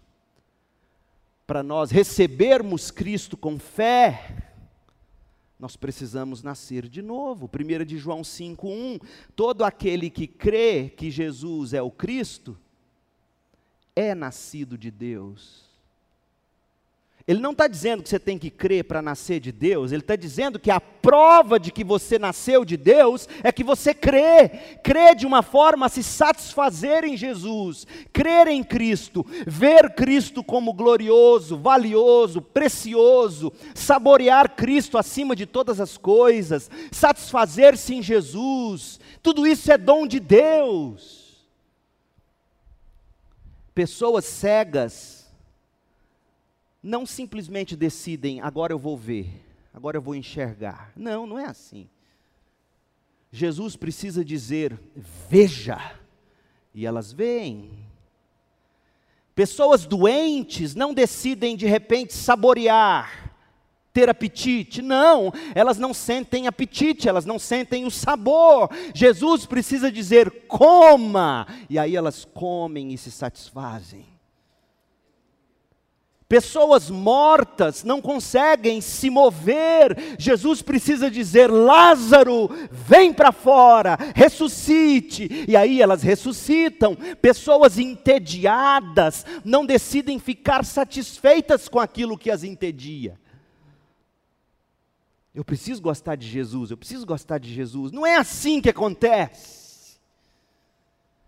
para 1.47 1.63
nós 1.63 1.89
recebermos 1.89 2.91
Cristo 2.91 3.35
com 3.35 3.57
fé, 3.57 4.46
nós 5.59 5.75
precisamos 5.75 6.43
nascer 6.43 6.87
de 6.87 7.01
novo. 7.01 7.49
1 7.49 7.85
de 7.85 7.97
João 7.97 8.21
5,1: 8.21 9.01
Todo 9.35 9.63
aquele 9.63 10.09
que 10.09 10.27
crê 10.27 10.89
que 10.89 11.09
Jesus 11.09 11.73
é 11.73 11.81
o 11.81 11.91
Cristo, 11.91 12.57
é 13.95 14.13
nascido 14.13 14.77
de 14.77 14.91
Deus. 14.91 15.66
Ele 17.27 17.41
não 17.41 17.51
está 17.51 17.67
dizendo 17.67 18.01
que 18.01 18.07
você 18.07 18.17
tem 18.17 18.37
que 18.37 18.49
crer 18.49 18.85
para 18.85 19.01
nascer 19.01 19.41
de 19.41 19.51
Deus, 19.51 19.91
ele 19.91 20.01
está 20.01 20.15
dizendo 20.15 20.57
que 20.57 20.71
a 20.71 20.79
prova 20.79 21.59
de 21.59 21.73
que 21.73 21.83
você 21.83 22.17
nasceu 22.17 22.63
de 22.63 22.77
Deus 22.77 23.27
é 23.43 23.51
que 23.51 23.65
você 23.65 23.93
crê, 23.93 24.47
crê 24.81 25.13
de 25.13 25.25
uma 25.25 25.43
forma 25.43 25.87
a 25.87 25.89
se 25.89 26.01
satisfazer 26.01 27.03
em 27.03 27.17
Jesus, 27.17 27.85
crer 28.13 28.47
em 28.47 28.63
Cristo, 28.63 29.25
ver 29.45 29.93
Cristo 29.93 30.41
como 30.41 30.71
glorioso, 30.71 31.57
valioso, 31.57 32.41
precioso, 32.41 33.51
saborear 33.75 34.55
Cristo 34.55 34.97
acima 34.97 35.35
de 35.35 35.45
todas 35.45 35.81
as 35.81 35.97
coisas, 35.97 36.71
satisfazer-se 36.93 37.93
em 37.93 38.01
Jesus, 38.01 39.01
tudo 39.21 39.45
isso 39.45 39.69
é 39.69 39.77
dom 39.77 40.07
de 40.07 40.21
Deus. 40.21 41.45
Pessoas 43.75 44.23
cegas, 44.23 45.16
não 46.81 47.05
simplesmente 47.05 47.75
decidem, 47.75 48.41
agora 48.41 48.73
eu 48.73 48.79
vou 48.79 48.97
ver, 48.97 49.43
agora 49.73 49.97
eu 49.97 50.01
vou 50.01 50.15
enxergar. 50.15 50.91
Não, 50.95 51.25
não 51.25 51.37
é 51.37 51.45
assim. 51.45 51.89
Jesus 53.31 53.75
precisa 53.75 54.23
dizer, 54.23 54.79
veja, 55.29 55.99
e 56.73 56.85
elas 56.85 57.11
veem. 57.11 57.85
Pessoas 59.35 59.85
doentes 59.85 60.73
não 60.73 60.93
decidem 60.93 61.55
de 61.55 61.67
repente 61.67 62.13
saborear, 62.13 63.33
ter 63.93 64.09
apetite. 64.09 64.81
Não, 64.81 65.31
elas 65.53 65.77
não 65.77 65.93
sentem 65.93 66.47
apetite, 66.47 67.09
elas 67.09 67.25
não 67.25 67.37
sentem 67.37 67.85
o 67.85 67.91
sabor. 67.91 68.69
Jesus 68.93 69.45
precisa 69.45 69.91
dizer, 69.91 70.47
coma, 70.47 71.47
e 71.69 71.77
aí 71.77 71.95
elas 71.95 72.25
comem 72.25 72.93
e 72.93 72.97
se 72.97 73.11
satisfazem. 73.11 74.16
Pessoas 76.29 76.89
mortas 76.89 77.85
não 77.85 78.01
conseguem 78.01 78.81
se 78.81 79.09
mover. 79.09 80.17
Jesus 80.19 80.61
precisa 80.61 81.09
dizer: 81.09 81.49
Lázaro, 81.49 82.49
vem 82.69 83.13
para 83.13 83.31
fora, 83.31 83.97
ressuscite. 84.13 85.45
E 85.47 85.55
aí 85.55 85.81
elas 85.81 86.03
ressuscitam. 86.03 86.97
Pessoas 87.21 87.77
entediadas 87.77 89.25
não 89.45 89.65
decidem 89.65 90.19
ficar 90.19 90.65
satisfeitas 90.65 91.69
com 91.69 91.79
aquilo 91.79 92.17
que 92.17 92.29
as 92.29 92.43
entedia. 92.43 93.17
Eu 95.33 95.45
preciso 95.45 95.81
gostar 95.81 96.15
de 96.15 96.27
Jesus, 96.27 96.71
eu 96.71 96.77
preciso 96.77 97.05
gostar 97.05 97.37
de 97.37 97.53
Jesus. 97.53 97.93
Não 97.93 98.05
é 98.05 98.17
assim 98.17 98.59
que 98.59 98.69
acontece. 98.69 99.56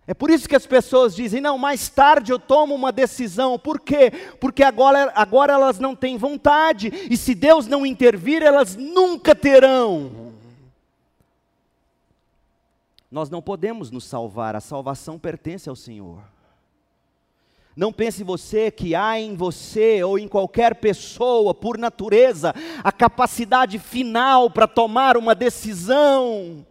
É 0.10 0.14
por 0.16 0.32
isso 0.32 0.50
que 0.50 0.56
as 0.56 0.66
pessoas 0.66 1.16
dizem: 1.16 1.40
não, 1.40 1.56
mais 1.56 1.88
tarde 1.88 2.32
eu 2.32 2.40
tomo 2.40 2.74
uma 2.74 2.92
decisão. 2.92 3.60
Por 3.60 3.80
quê? 3.80 4.12
Porque 4.40 4.64
agora, 4.64 5.12
agora 5.14 5.54
elas 5.54 5.78
não 5.78 5.96
têm 5.96 6.18
vontade, 6.18 6.92
e 7.12 7.16
se 7.16 7.36
Deus 7.36 7.68
não 7.68 7.86
intervir, 7.86 8.42
elas 8.42 8.76
nunca 8.76 9.36
terão. 9.36 10.34
Nós 13.12 13.30
não 13.30 13.40
podemos 13.40 13.92
nos 13.92 14.04
salvar, 14.04 14.56
a 14.56 14.60
salvação 14.60 15.20
pertence 15.20 15.70
ao 15.70 15.76
Senhor. 15.76 16.24
Não 17.76 17.94
pense 17.94 18.24
você 18.24 18.72
que 18.72 18.96
há 18.96 19.20
em 19.20 19.36
você 19.36 20.04
ou 20.04 20.18
em 20.18 20.28
qualquer 20.28 20.74
pessoa, 20.78 21.54
por 21.54 21.78
natureza, 21.78 22.52
a 22.84 22.92
capacidade 22.92 23.78
final 23.78 24.50
para 24.50 24.66
tomar 24.66 25.18
uma 25.18 25.36
decisão. 25.36 26.66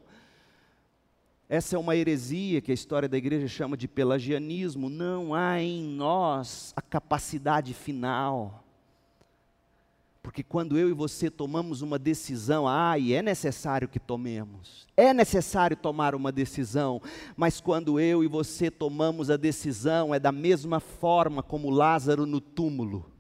Essa 1.48 1.76
é 1.76 1.78
uma 1.78 1.96
heresia 1.96 2.60
que 2.60 2.70
a 2.70 2.74
história 2.74 3.08
da 3.08 3.16
igreja 3.16 3.48
chama 3.48 3.76
de 3.76 3.88
pelagianismo. 3.88 4.90
Não 4.90 5.34
há 5.34 5.60
em 5.62 5.82
nós 5.82 6.74
a 6.76 6.82
capacidade 6.82 7.72
final. 7.72 8.62
Porque 10.22 10.42
quando 10.42 10.76
eu 10.76 10.90
e 10.90 10.92
você 10.92 11.30
tomamos 11.30 11.80
uma 11.80 11.98
decisão, 11.98 12.68
ah, 12.68 12.98
e 12.98 13.14
é 13.14 13.22
necessário 13.22 13.88
que 13.88 13.98
tomemos, 13.98 14.86
é 14.94 15.14
necessário 15.14 15.74
tomar 15.74 16.14
uma 16.14 16.30
decisão, 16.30 17.00
mas 17.34 17.62
quando 17.62 17.98
eu 17.98 18.22
e 18.22 18.26
você 18.26 18.70
tomamos 18.70 19.30
a 19.30 19.38
decisão, 19.38 20.14
é 20.14 20.18
da 20.18 20.30
mesma 20.30 20.80
forma 20.80 21.42
como 21.42 21.70
Lázaro 21.70 22.26
no 22.26 22.42
túmulo. 22.42 23.10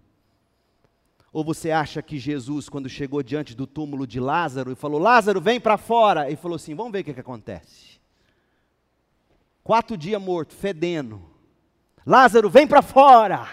Ou 1.32 1.42
você 1.42 1.70
acha 1.70 2.02
que 2.02 2.18
Jesus, 2.18 2.68
quando 2.68 2.90
chegou 2.90 3.22
diante 3.22 3.54
do 3.54 3.66
túmulo 3.66 4.06
de 4.06 4.20
Lázaro 4.20 4.72
e 4.72 4.74
falou: 4.74 5.00
Lázaro, 5.00 5.40
vem 5.40 5.58
para 5.58 5.78
fora, 5.78 6.30
e 6.30 6.36
falou 6.36 6.56
assim: 6.56 6.74
vamos 6.74 6.92
ver 6.92 7.00
o 7.00 7.04
que, 7.04 7.14
que 7.14 7.20
acontece. 7.20 7.97
Quatro 9.68 9.98
dias 9.98 10.22
morto, 10.22 10.54
fedendo. 10.54 11.20
Lázaro, 12.06 12.48
vem 12.48 12.66
para 12.66 12.80
fora. 12.80 13.46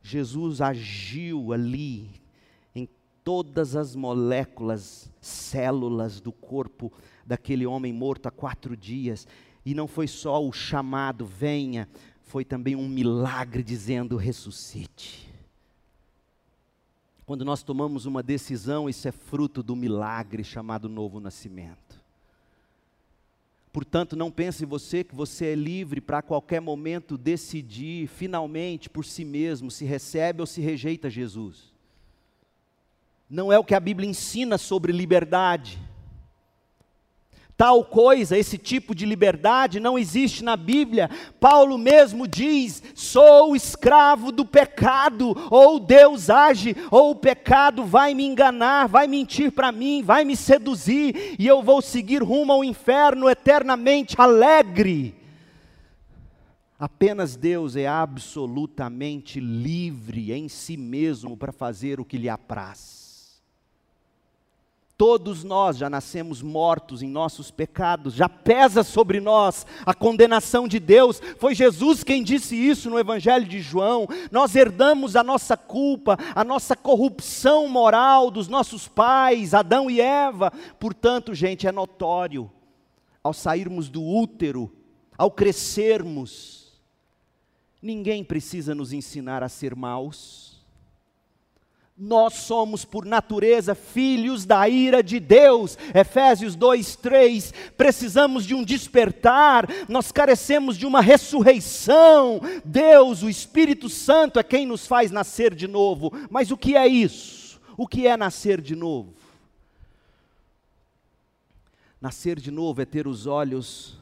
Jesus 0.00 0.60
agiu 0.60 1.52
ali 1.52 2.08
em 2.72 2.88
todas 3.24 3.74
as 3.74 3.96
moléculas, 3.96 5.10
células 5.20 6.20
do 6.20 6.30
corpo 6.30 6.92
daquele 7.26 7.66
homem 7.66 7.92
morto 7.92 8.28
há 8.28 8.30
quatro 8.30 8.76
dias. 8.76 9.26
E 9.66 9.74
não 9.74 9.88
foi 9.88 10.06
só 10.06 10.40
o 10.40 10.52
chamado, 10.52 11.26
venha, 11.26 11.88
foi 12.22 12.44
também 12.44 12.76
um 12.76 12.88
milagre 12.88 13.64
dizendo, 13.64 14.16
ressuscite. 14.16 15.28
Quando 17.26 17.44
nós 17.44 17.64
tomamos 17.64 18.06
uma 18.06 18.22
decisão, 18.22 18.88
isso 18.88 19.08
é 19.08 19.12
fruto 19.12 19.60
do 19.60 19.74
milagre 19.74 20.44
chamado 20.44 20.88
novo 20.88 21.18
nascimento. 21.18 22.01
Portanto, 23.72 24.14
não 24.14 24.30
pense 24.30 24.66
você 24.66 25.02
que 25.02 25.14
você 25.14 25.46
é 25.46 25.54
livre 25.54 26.00
para 26.00 26.18
a 26.18 26.22
qualquer 26.22 26.60
momento 26.60 27.16
decidir 27.16 28.06
finalmente 28.06 28.90
por 28.90 29.04
si 29.04 29.24
mesmo 29.24 29.70
se 29.70 29.86
recebe 29.86 30.42
ou 30.42 30.46
se 30.46 30.60
rejeita 30.60 31.08
Jesus. 31.08 31.72
Não 33.30 33.50
é 33.50 33.58
o 33.58 33.64
que 33.64 33.74
a 33.74 33.80
Bíblia 33.80 34.08
ensina 34.08 34.58
sobre 34.58 34.92
liberdade. 34.92 35.78
Tal 37.56 37.84
coisa, 37.84 38.36
esse 38.36 38.56
tipo 38.56 38.94
de 38.94 39.06
liberdade 39.06 39.78
não 39.78 39.98
existe 39.98 40.42
na 40.42 40.56
Bíblia. 40.56 41.08
Paulo 41.38 41.76
mesmo 41.76 42.26
diz: 42.26 42.82
sou 42.94 43.54
escravo 43.54 44.32
do 44.32 44.44
pecado, 44.44 45.36
ou 45.50 45.78
Deus 45.78 46.30
age, 46.30 46.74
ou 46.90 47.10
o 47.10 47.16
pecado 47.16 47.84
vai 47.84 48.14
me 48.14 48.24
enganar, 48.24 48.88
vai 48.88 49.06
mentir 49.06 49.52
para 49.52 49.70
mim, 49.70 50.02
vai 50.02 50.24
me 50.24 50.34
seduzir, 50.34 51.36
e 51.38 51.46
eu 51.46 51.62
vou 51.62 51.82
seguir 51.82 52.22
rumo 52.22 52.52
ao 52.52 52.64
inferno 52.64 53.28
eternamente 53.28 54.14
alegre. 54.18 55.14
Apenas 56.78 57.36
Deus 57.36 57.76
é 57.76 57.86
absolutamente 57.86 59.38
livre 59.38 60.32
em 60.32 60.48
si 60.48 60.76
mesmo 60.76 61.36
para 61.36 61.52
fazer 61.52 62.00
o 62.00 62.04
que 62.04 62.18
lhe 62.18 62.28
apraz. 62.28 63.01
Todos 65.02 65.42
nós 65.42 65.78
já 65.78 65.90
nascemos 65.90 66.42
mortos 66.42 67.02
em 67.02 67.08
nossos 67.08 67.50
pecados, 67.50 68.14
já 68.14 68.28
pesa 68.28 68.84
sobre 68.84 69.18
nós 69.18 69.66
a 69.84 69.92
condenação 69.92 70.68
de 70.68 70.78
Deus. 70.78 71.20
Foi 71.40 71.56
Jesus 71.56 72.04
quem 72.04 72.22
disse 72.22 72.54
isso 72.54 72.88
no 72.88 72.96
Evangelho 72.96 73.44
de 73.44 73.60
João. 73.60 74.06
Nós 74.30 74.54
herdamos 74.54 75.16
a 75.16 75.24
nossa 75.24 75.56
culpa, 75.56 76.16
a 76.36 76.44
nossa 76.44 76.76
corrupção 76.76 77.66
moral 77.66 78.30
dos 78.30 78.46
nossos 78.46 78.86
pais, 78.86 79.54
Adão 79.54 79.90
e 79.90 80.00
Eva. 80.00 80.52
Portanto, 80.78 81.34
gente, 81.34 81.66
é 81.66 81.72
notório, 81.72 82.48
ao 83.24 83.32
sairmos 83.32 83.88
do 83.88 84.04
útero, 84.04 84.72
ao 85.18 85.32
crescermos, 85.32 86.80
ninguém 87.82 88.22
precisa 88.22 88.72
nos 88.72 88.92
ensinar 88.92 89.42
a 89.42 89.48
ser 89.48 89.74
maus 89.74 90.51
nós 91.96 92.34
somos, 92.34 92.84
por 92.84 93.04
natureza, 93.04 93.74
filhos 93.74 94.46
da 94.46 94.68
ira 94.68 95.02
de 95.02 95.20
Deus. 95.20 95.76
Efésios 95.94 96.56
2, 96.56 96.96
3. 96.96 97.52
Precisamos 97.76 98.46
de 98.46 98.54
um 98.54 98.64
despertar, 98.64 99.68
nós 99.88 100.10
carecemos 100.10 100.78
de 100.78 100.86
uma 100.86 101.00
ressurreição. 101.00 102.40
Deus, 102.64 103.22
o 103.22 103.28
Espírito 103.28 103.88
Santo, 103.88 104.38
é 104.38 104.42
quem 104.42 104.66
nos 104.66 104.86
faz 104.86 105.10
nascer 105.10 105.54
de 105.54 105.68
novo. 105.68 106.10
Mas 106.30 106.50
o 106.50 106.56
que 106.56 106.76
é 106.76 106.86
isso? 106.86 107.60
O 107.76 107.86
que 107.86 108.06
é 108.06 108.16
nascer 108.16 108.60
de 108.60 108.74
novo? 108.74 109.14
Nascer 112.00 112.40
de 112.40 112.50
novo 112.50 112.80
é 112.82 112.84
ter 112.84 113.06
os 113.06 113.26
olhos 113.26 114.00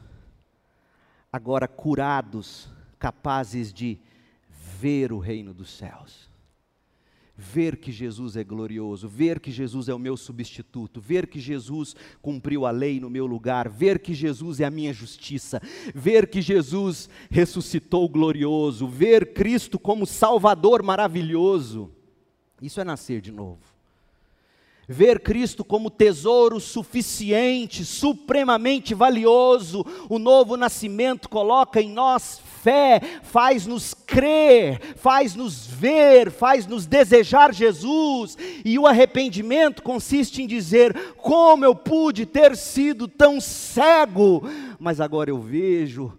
agora 1.31 1.67
curados, 1.67 2.67
capazes 2.97 3.71
de 3.71 3.99
ver 4.79 5.11
o 5.13 5.19
reino 5.19 5.53
dos 5.53 5.69
céus 5.69 6.30
ver 7.35 7.77
que 7.77 7.91
Jesus 7.91 8.35
é 8.35 8.43
glorioso, 8.43 9.07
ver 9.07 9.39
que 9.39 9.51
Jesus 9.51 9.89
é 9.89 9.93
o 9.93 9.99
meu 9.99 10.15
substituto, 10.15 11.01
ver 11.01 11.27
que 11.27 11.39
Jesus 11.39 11.95
cumpriu 12.21 12.65
a 12.65 12.71
lei 12.71 12.99
no 12.99 13.09
meu 13.09 13.25
lugar, 13.25 13.69
ver 13.69 13.99
que 13.99 14.13
Jesus 14.13 14.59
é 14.59 14.65
a 14.65 14.71
minha 14.71 14.93
justiça, 14.93 15.61
ver 15.95 16.29
que 16.29 16.41
Jesus 16.41 17.09
ressuscitou 17.29 18.07
glorioso, 18.09 18.87
ver 18.87 19.33
Cristo 19.33 19.79
como 19.79 20.05
Salvador 20.05 20.83
maravilhoso. 20.83 21.91
Isso 22.61 22.79
é 22.79 22.83
nascer 22.83 23.21
de 23.21 23.31
novo. 23.31 23.70
Ver 24.87 25.19
Cristo 25.21 25.63
como 25.63 25.89
tesouro 25.89 26.59
suficiente, 26.59 27.85
supremamente 27.85 28.93
valioso, 28.93 29.85
o 30.09 30.19
novo 30.19 30.57
nascimento 30.57 31.29
coloca 31.29 31.79
em 31.81 31.89
nós 31.89 32.41
fé, 32.61 32.99
faz-nos 33.23 33.93
crer, 33.93 34.95
faz-nos 34.97 35.65
ver, 35.65 36.31
faz-nos 36.31 36.85
desejar 36.85 37.53
Jesus, 37.53 38.37
e 38.65 38.77
o 38.77 38.85
arrependimento 38.85 39.81
consiste 39.81 40.41
em 40.41 40.47
dizer: 40.47 41.13
como 41.17 41.63
eu 41.63 41.75
pude 41.75 42.25
ter 42.25 42.55
sido 42.57 43.07
tão 43.07 43.39
cego, 43.39 44.43
mas 44.79 44.99
agora 44.99 45.29
eu 45.29 45.39
vejo. 45.39 46.17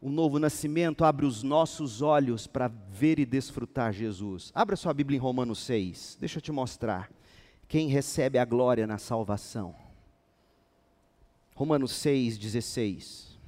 O 0.00 0.10
novo 0.10 0.38
nascimento 0.38 1.02
abre 1.02 1.24
os 1.24 1.42
nossos 1.42 2.02
olhos 2.02 2.46
para 2.46 2.70
ver 2.90 3.18
e 3.18 3.24
desfrutar 3.24 3.90
Jesus. 3.90 4.52
Abra 4.54 4.76
sua 4.76 4.92
Bíblia 4.92 5.16
em 5.16 5.20
Romanos 5.20 5.60
6, 5.60 6.18
deixa 6.20 6.36
eu 6.36 6.42
te 6.42 6.52
mostrar. 6.52 7.10
Quem 7.68 7.88
recebe 7.88 8.38
a 8.38 8.44
glória 8.44 8.86
na 8.86 8.98
salvação. 8.98 9.74
Romanos 11.54 11.92
6, 11.92 12.36
16. 12.36 13.38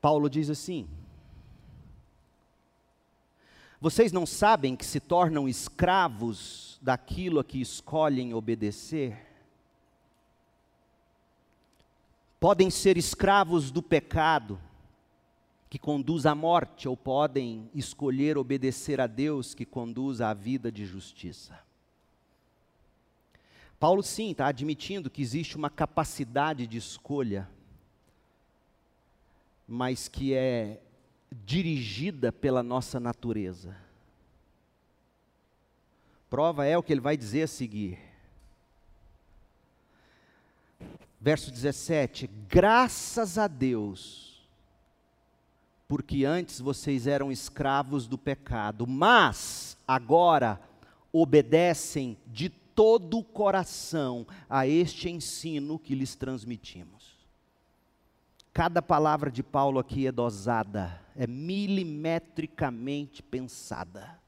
Paulo 0.00 0.30
diz 0.30 0.48
assim: 0.48 0.88
Vocês 3.80 4.12
não 4.12 4.24
sabem 4.24 4.76
que 4.76 4.86
se 4.86 5.00
tornam 5.00 5.48
escravos 5.48 6.78
daquilo 6.80 7.40
a 7.40 7.44
que 7.44 7.60
escolhem 7.60 8.32
obedecer? 8.32 9.26
Podem 12.38 12.70
ser 12.70 12.96
escravos 12.96 13.72
do 13.72 13.82
pecado, 13.82 14.60
que 15.68 15.78
conduz 15.78 16.26
à 16.26 16.34
morte, 16.34 16.88
ou 16.88 16.96
podem 16.96 17.70
escolher 17.74 18.38
obedecer 18.38 19.00
a 19.00 19.06
Deus, 19.06 19.54
que 19.54 19.64
conduz 19.64 20.20
à 20.20 20.32
vida 20.32 20.72
de 20.72 20.86
justiça. 20.86 21.58
Paulo, 23.78 24.02
sim, 24.02 24.30
está 24.30 24.46
admitindo 24.46 25.10
que 25.10 25.22
existe 25.22 25.56
uma 25.56 25.70
capacidade 25.70 26.66
de 26.66 26.78
escolha 26.78 27.48
mas 29.68 30.08
que 30.08 30.32
é 30.32 30.80
dirigida 31.30 32.32
pela 32.32 32.62
nossa 32.62 32.98
natureza. 32.98 33.76
Prova 36.30 36.64
é 36.64 36.76
o 36.78 36.82
que 36.82 36.90
ele 36.90 37.02
vai 37.02 37.18
dizer 37.18 37.42
a 37.42 37.46
seguir. 37.46 37.98
Verso 41.20 41.50
17: 41.50 42.30
Graças 42.48 43.36
a 43.36 43.46
Deus, 43.46 44.27
porque 45.88 46.24
antes 46.26 46.60
vocês 46.60 47.06
eram 47.06 47.32
escravos 47.32 48.06
do 48.06 48.18
pecado, 48.18 48.86
mas 48.86 49.78
agora 49.88 50.60
obedecem 51.10 52.18
de 52.26 52.50
todo 52.50 53.18
o 53.18 53.24
coração 53.24 54.26
a 54.48 54.66
este 54.68 55.08
ensino 55.08 55.78
que 55.78 55.94
lhes 55.94 56.14
transmitimos. 56.14 57.16
Cada 58.52 58.82
palavra 58.82 59.30
de 59.30 59.42
Paulo 59.42 59.78
aqui 59.78 60.06
é 60.06 60.12
dosada, 60.12 61.00
é 61.16 61.26
milimetricamente 61.26 63.22
pensada. 63.22 64.18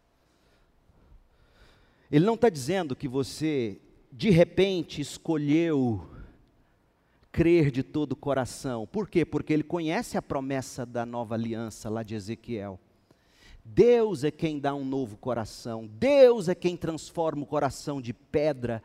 Ele 2.11 2.25
não 2.25 2.35
está 2.35 2.49
dizendo 2.49 2.97
que 2.97 3.07
você, 3.07 3.79
de 4.11 4.31
repente, 4.31 5.01
escolheu 5.01 6.10
crer 7.33 7.71
de 7.71 7.83
todo 7.83 8.13
o 8.13 8.17
coração. 8.17 8.87
Por 8.87 9.09
quê? 9.09 9.25
Porque 9.25 9.53
ele 9.53 9.63
conhece 9.63 10.17
a 10.17 10.23
promessa 10.23 10.85
da 10.85 11.07
nova 11.07 11.35
aliança 11.35 11.89
lá 11.89 12.03
de 12.03 12.15
Ezequiel. 12.15 12.79
Deus 13.65 14.25
é 14.25 14.31
quem 14.31 14.59
dá 14.59 14.75
um 14.75 14.85
novo 14.85 15.17
coração, 15.17 15.87
Deus 15.87 16.49
é 16.49 16.55
quem 16.55 16.77
transforma 16.77 17.43
o 17.43 17.47
coração 17.47 18.01
de 18.01 18.13
pedra 18.13 18.83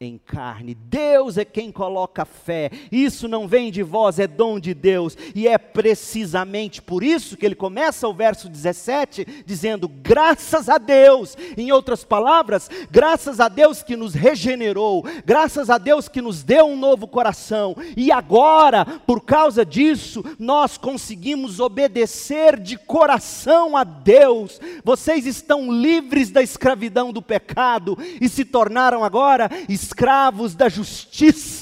em 0.00 0.18
carne. 0.18 0.74
Deus 0.74 1.38
é 1.38 1.44
quem 1.44 1.70
coloca 1.70 2.24
fé. 2.24 2.70
Isso 2.90 3.28
não 3.28 3.46
vem 3.46 3.70
de 3.70 3.82
vós, 3.82 4.18
é 4.18 4.26
dom 4.26 4.58
de 4.58 4.74
Deus. 4.74 5.16
E 5.34 5.46
é 5.46 5.56
precisamente 5.56 6.82
por 6.82 7.02
isso 7.02 7.36
que 7.36 7.46
ele 7.46 7.54
começa 7.54 8.08
o 8.08 8.14
verso 8.14 8.48
17 8.48 9.44
dizendo: 9.46 9.88
graças 9.88 10.68
a 10.68 10.78
Deus. 10.78 11.36
Em 11.56 11.70
outras 11.70 12.04
palavras, 12.04 12.68
graças 12.90 13.40
a 13.40 13.48
Deus 13.48 13.82
que 13.82 13.96
nos 13.96 14.14
regenerou, 14.14 15.04
graças 15.24 15.70
a 15.70 15.78
Deus 15.78 16.08
que 16.08 16.20
nos 16.20 16.42
deu 16.42 16.66
um 16.66 16.76
novo 16.76 17.06
coração. 17.06 17.76
E 17.96 18.10
agora, 18.10 18.84
por 19.06 19.20
causa 19.20 19.64
disso, 19.64 20.24
nós 20.38 20.76
conseguimos 20.76 21.60
obedecer 21.60 22.58
de 22.58 22.76
coração 22.76 23.76
a 23.76 23.84
Deus. 23.84 24.60
Vocês 24.82 25.26
estão 25.26 25.70
livres 25.72 26.30
da 26.30 26.42
escravidão 26.42 27.12
do 27.12 27.22
pecado 27.22 27.96
e 28.20 28.28
se 28.28 28.44
tornaram 28.44 29.04
agora 29.04 29.48
escravos 29.84 30.54
da 30.54 30.68
justiça, 30.68 31.53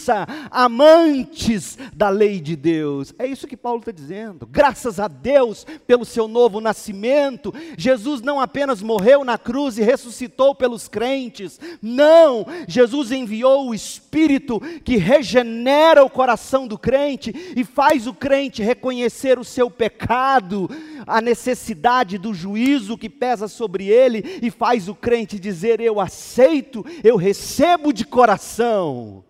amantes 0.50 1.78
da 1.94 2.08
lei 2.08 2.40
de 2.40 2.56
Deus. 2.56 3.14
É 3.18 3.26
isso 3.26 3.46
que 3.46 3.56
Paulo 3.56 3.80
está 3.80 3.92
dizendo. 3.92 4.46
Graças 4.46 4.98
a 4.98 5.08
Deus 5.08 5.66
pelo 5.86 6.04
seu 6.04 6.28
novo 6.28 6.60
nascimento, 6.60 7.52
Jesus 7.76 8.20
não 8.20 8.40
apenas 8.40 8.82
morreu 8.82 9.24
na 9.24 9.38
cruz 9.38 9.78
e 9.78 9.82
ressuscitou 9.82 10.54
pelos 10.54 10.88
crentes, 10.88 11.58
não, 11.80 12.46
Jesus 12.68 13.10
enviou 13.10 13.68
o 13.68 13.74
Espírito 13.74 14.60
que 14.84 14.96
regenera 14.96 16.04
o 16.04 16.10
coração 16.10 16.66
do 16.66 16.78
crente 16.78 17.32
e 17.56 17.64
faz 17.64 18.06
o 18.06 18.14
crente 18.14 18.62
reconhecer 18.62 19.38
o 19.38 19.44
seu 19.44 19.70
pecado, 19.70 20.68
a 21.06 21.20
necessidade 21.20 22.18
do 22.18 22.32
juízo 22.32 22.98
que 22.98 23.08
pesa 23.08 23.48
sobre 23.48 23.88
ele 23.88 24.38
e 24.42 24.50
faz 24.50 24.88
o 24.88 24.94
crente 24.94 25.38
dizer: 25.38 25.80
Eu 25.80 26.00
aceito, 26.00 26.84
eu 27.02 27.16
recebo 27.16 27.92
de 27.92 28.04
coração. 28.04 29.24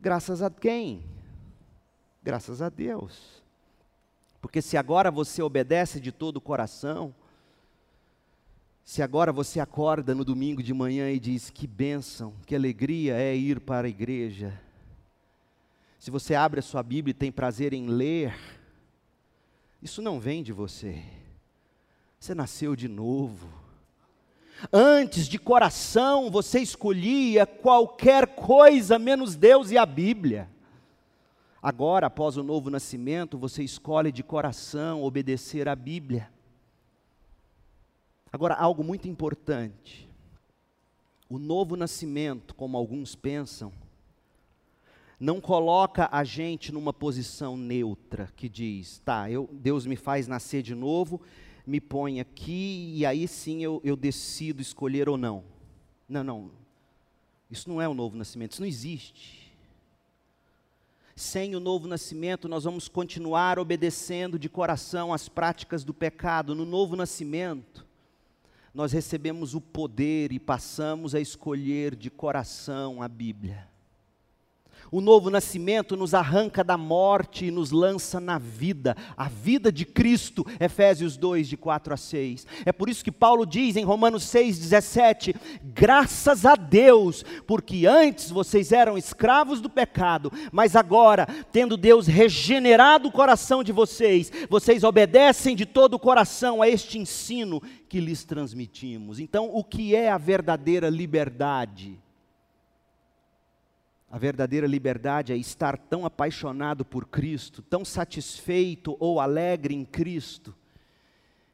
Graças 0.00 0.40
a 0.40 0.50
quem? 0.50 1.04
Graças 2.22 2.62
a 2.62 2.68
Deus. 2.68 3.42
Porque 4.40 4.62
se 4.62 4.76
agora 4.76 5.10
você 5.10 5.42
obedece 5.42 6.00
de 6.00 6.10
todo 6.10 6.38
o 6.38 6.40
coração, 6.40 7.14
se 8.82 9.02
agora 9.02 9.32
você 9.32 9.60
acorda 9.60 10.14
no 10.14 10.24
domingo 10.24 10.62
de 10.62 10.72
manhã 10.72 11.10
e 11.10 11.20
diz: 11.20 11.50
Que 11.50 11.66
bênção, 11.66 12.34
que 12.46 12.54
alegria 12.54 13.14
é 13.14 13.36
ir 13.36 13.60
para 13.60 13.86
a 13.86 13.90
igreja. 13.90 14.58
Se 15.98 16.10
você 16.10 16.34
abre 16.34 16.60
a 16.60 16.62
sua 16.62 16.82
Bíblia 16.82 17.10
e 17.10 17.14
tem 17.14 17.30
prazer 17.30 17.74
em 17.74 17.86
ler, 17.86 18.34
isso 19.82 20.00
não 20.00 20.18
vem 20.18 20.42
de 20.42 20.52
você. 20.52 21.04
Você 22.18 22.34
nasceu 22.34 22.74
de 22.74 22.88
novo. 22.88 23.59
Antes 24.72 25.26
de 25.26 25.38
coração 25.38 26.30
você 26.30 26.60
escolhia 26.60 27.46
qualquer 27.46 28.26
coisa 28.34 28.98
menos 28.98 29.36
Deus 29.36 29.70
e 29.70 29.78
a 29.78 29.86
Bíblia. 29.86 30.48
Agora, 31.62 32.06
após 32.06 32.36
o 32.36 32.42
novo 32.42 32.70
nascimento, 32.70 33.36
você 33.36 33.62
escolhe 33.62 34.10
de 34.10 34.22
coração 34.22 35.02
obedecer 35.02 35.68
à 35.68 35.76
Bíblia. 35.76 36.30
Agora, 38.32 38.54
algo 38.54 38.82
muito 38.82 39.08
importante. 39.08 40.08
O 41.28 41.38
novo 41.38 41.76
nascimento, 41.76 42.54
como 42.54 42.76
alguns 42.76 43.14
pensam, 43.14 43.72
não 45.18 45.38
coloca 45.38 46.08
a 46.10 46.24
gente 46.24 46.72
numa 46.72 46.94
posição 46.94 47.56
neutra 47.56 48.32
que 48.34 48.48
diz, 48.48 49.00
tá, 49.04 49.30
eu, 49.30 49.48
Deus 49.52 49.84
me 49.84 49.96
faz 49.96 50.26
nascer 50.26 50.62
de 50.62 50.74
novo 50.74 51.20
me 51.66 51.80
põe 51.80 52.20
aqui 52.20 52.92
e 52.94 53.06
aí 53.06 53.26
sim 53.28 53.62
eu, 53.62 53.80
eu 53.84 53.96
decido 53.96 54.60
escolher 54.60 55.08
ou 55.08 55.16
não. 55.16 55.44
Não, 56.08 56.24
não. 56.24 56.50
Isso 57.50 57.68
não 57.68 57.80
é 57.80 57.88
o 57.88 57.94
novo 57.94 58.16
nascimento, 58.16 58.52
isso 58.52 58.62
não 58.62 58.68
existe. 58.68 59.50
Sem 61.14 61.54
o 61.54 61.60
novo 61.60 61.86
nascimento, 61.86 62.48
nós 62.48 62.64
vamos 62.64 62.88
continuar 62.88 63.58
obedecendo 63.58 64.38
de 64.38 64.48
coração 64.48 65.12
às 65.12 65.28
práticas 65.28 65.84
do 65.84 65.92
pecado. 65.92 66.54
No 66.54 66.64
novo 66.64 66.96
nascimento, 66.96 67.86
nós 68.72 68.92
recebemos 68.92 69.54
o 69.54 69.60
poder 69.60 70.32
e 70.32 70.38
passamos 70.38 71.14
a 71.14 71.20
escolher 71.20 71.94
de 71.94 72.08
coração 72.08 73.02
a 73.02 73.08
Bíblia. 73.08 73.69
O 74.92 75.00
novo 75.00 75.30
nascimento 75.30 75.96
nos 75.96 76.14
arranca 76.14 76.64
da 76.64 76.76
morte 76.76 77.46
e 77.46 77.50
nos 77.50 77.70
lança 77.70 78.18
na 78.18 78.38
vida, 78.38 78.96
a 79.16 79.28
vida 79.28 79.70
de 79.70 79.84
Cristo, 79.84 80.44
Efésios 80.58 81.16
2, 81.16 81.48
de 81.48 81.56
4 81.56 81.94
a 81.94 81.96
6. 81.96 82.46
É 82.66 82.72
por 82.72 82.88
isso 82.88 83.04
que 83.04 83.12
Paulo 83.12 83.46
diz 83.46 83.76
em 83.76 83.84
Romanos 83.84 84.24
6, 84.24 84.58
17: 84.58 85.34
graças 85.62 86.44
a 86.44 86.56
Deus, 86.56 87.24
porque 87.46 87.86
antes 87.86 88.30
vocês 88.30 88.72
eram 88.72 88.98
escravos 88.98 89.60
do 89.60 89.70
pecado, 89.70 90.32
mas 90.50 90.74
agora, 90.74 91.24
tendo 91.52 91.76
Deus 91.76 92.08
regenerado 92.08 93.08
o 93.08 93.12
coração 93.12 93.62
de 93.62 93.70
vocês, 93.70 94.32
vocês 94.48 94.82
obedecem 94.82 95.54
de 95.54 95.66
todo 95.66 95.94
o 95.94 96.00
coração 96.00 96.60
a 96.60 96.68
este 96.68 96.98
ensino 96.98 97.62
que 97.88 98.00
lhes 98.00 98.24
transmitimos. 98.24 99.20
Então, 99.20 99.50
o 99.52 99.62
que 99.62 99.94
é 99.94 100.10
a 100.10 100.18
verdadeira 100.18 100.88
liberdade? 100.88 101.96
A 104.10 104.18
verdadeira 104.18 104.66
liberdade 104.66 105.32
é 105.32 105.36
estar 105.36 105.78
tão 105.78 106.04
apaixonado 106.04 106.84
por 106.84 107.06
Cristo, 107.06 107.62
tão 107.62 107.84
satisfeito 107.84 108.96
ou 108.98 109.20
alegre 109.20 109.72
em 109.72 109.84
Cristo, 109.84 110.52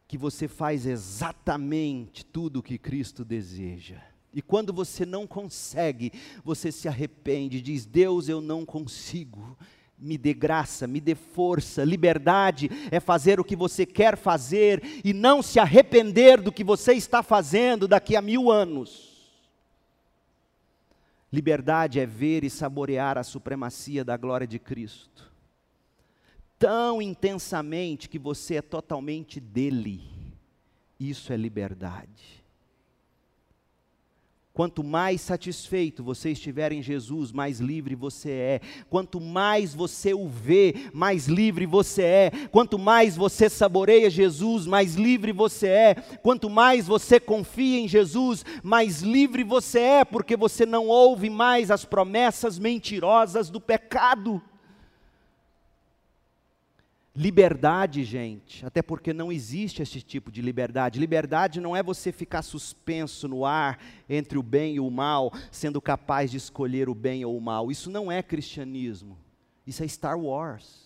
que 0.09 0.17
você 0.17 0.49
faz 0.49 0.87
exatamente 0.87 2.25
tudo 2.25 2.61
o 2.61 2.63
que 2.63 2.79
Cristo 2.79 3.27
deseja. 3.27 4.01
E 4.33 4.41
quando 4.41 4.73
você 4.73 5.05
não 5.05 5.27
consegue, 5.27 6.11
você 6.43 6.73
se 6.73 6.89
arrepende, 6.89 7.61
diz: 7.61 7.85
Deus, 7.85 8.27
eu 8.27 8.41
não 8.41 8.65
consigo. 8.65 9.57
Me 9.99 10.17
dê 10.17 10.33
graça, 10.33 10.87
me 10.87 11.01
dê 11.01 11.15
força. 11.15 11.85
Liberdade 11.85 12.71
é 12.91 13.01
fazer 13.01 13.39
o 13.39 13.45
que 13.45 13.57
você 13.57 13.85
quer 13.85 14.17
fazer 14.17 14.83
e 15.05 15.13
não 15.13 15.43
se 15.43 15.59
arrepender 15.59 16.41
do 16.41 16.53
que 16.53 16.65
você 16.65 16.95
está 16.95 17.23
fazendo 17.23 17.87
daqui 17.87 18.17
a 18.17 18.23
mil 18.23 18.51
anos. 18.51 19.06
Liberdade 21.37 22.01
é 22.01 22.07
ver 22.07 22.45
e 22.45 22.49
saborear 22.49 23.19
a 23.19 23.23
supremacia 23.23 24.03
da 24.03 24.17
glória 24.17 24.47
de 24.47 24.59
Cristo, 24.59 25.31
tão 26.59 27.03
intensamente 27.03 28.09
que 28.09 28.19
você 28.19 28.55
é 28.55 28.63
totalmente 28.63 29.39
dele. 29.39 30.01
Isso 30.99 31.35
é 31.35 31.37
liberdade. 31.37 32.43
Quanto 34.57 34.83
mais 34.83 35.21
satisfeito 35.21 36.03
você 36.03 36.31
estiver 36.31 36.73
em 36.73 36.81
Jesus, 36.81 37.31
mais 37.31 37.61
livre 37.61 37.95
você 37.95 38.31
é. 38.31 38.61
Quanto 38.89 39.21
mais 39.21 39.75
você 39.75 40.15
o 40.15 40.27
vê, 40.27 40.75
mais 40.95 41.29
livre 41.29 41.67
você 41.67 42.03
é. 42.03 42.31
Quanto 42.51 42.79
mais 42.79 43.19
você 43.19 43.51
saboreia 43.51 44.09
Jesus, 44.09 44.65
mais 44.67 44.95
livre 44.95 45.31
você 45.31 45.67
é. 45.67 45.95
Quanto 46.23 46.49
mais 46.49 46.87
você 46.87 47.21
confia 47.21 47.81
em 47.81 47.87
Jesus, 47.87 48.47
mais 48.63 49.03
livre 49.03 49.45
você 49.45 49.79
é, 49.79 50.05
porque 50.07 50.35
você 50.39 50.65
não 50.65 50.87
ouve 50.87 51.29
mais 51.29 51.71
as 51.71 51.85
promessas 51.85 52.59
mentirosas 52.59 53.51
do 53.51 53.61
pecado. 53.61 54.41
Liberdade, 57.17 58.05
gente, 58.05 58.67
até 58.67 58.83
porque 58.83 59.15
não 59.15 59.33
existe 59.33 59.81
esse 59.81 60.03
tipo 60.03 60.31
de 60.31 60.43
liberdade. 60.43 61.01
Liberdade 61.01 61.63
não 61.63 61.75
é 61.75 61.83
você 61.83 62.13
ficar 62.13 62.43
suspenso 62.43 63.27
no 63.27 63.47
ar 63.47 63.83
entre 64.07 64.37
o 64.37 64.43
bem 64.43 64.75
e 64.75 64.81
o 64.81 64.91
mal, 64.91 65.33
sendo 65.51 65.81
capaz 65.81 66.31
de 66.31 66.37
escolher 66.37 66.91
o 66.91 66.95
bem 66.95 67.25
ou 67.25 67.35
o 67.35 67.41
mal. 67.41 67.71
Isso 67.71 67.91
não 67.91 68.13
é 68.13 68.23
cristianismo. 68.23 69.17
Isso 69.67 69.83
é 69.83 69.89
Star 69.89 70.21
Wars. 70.21 70.85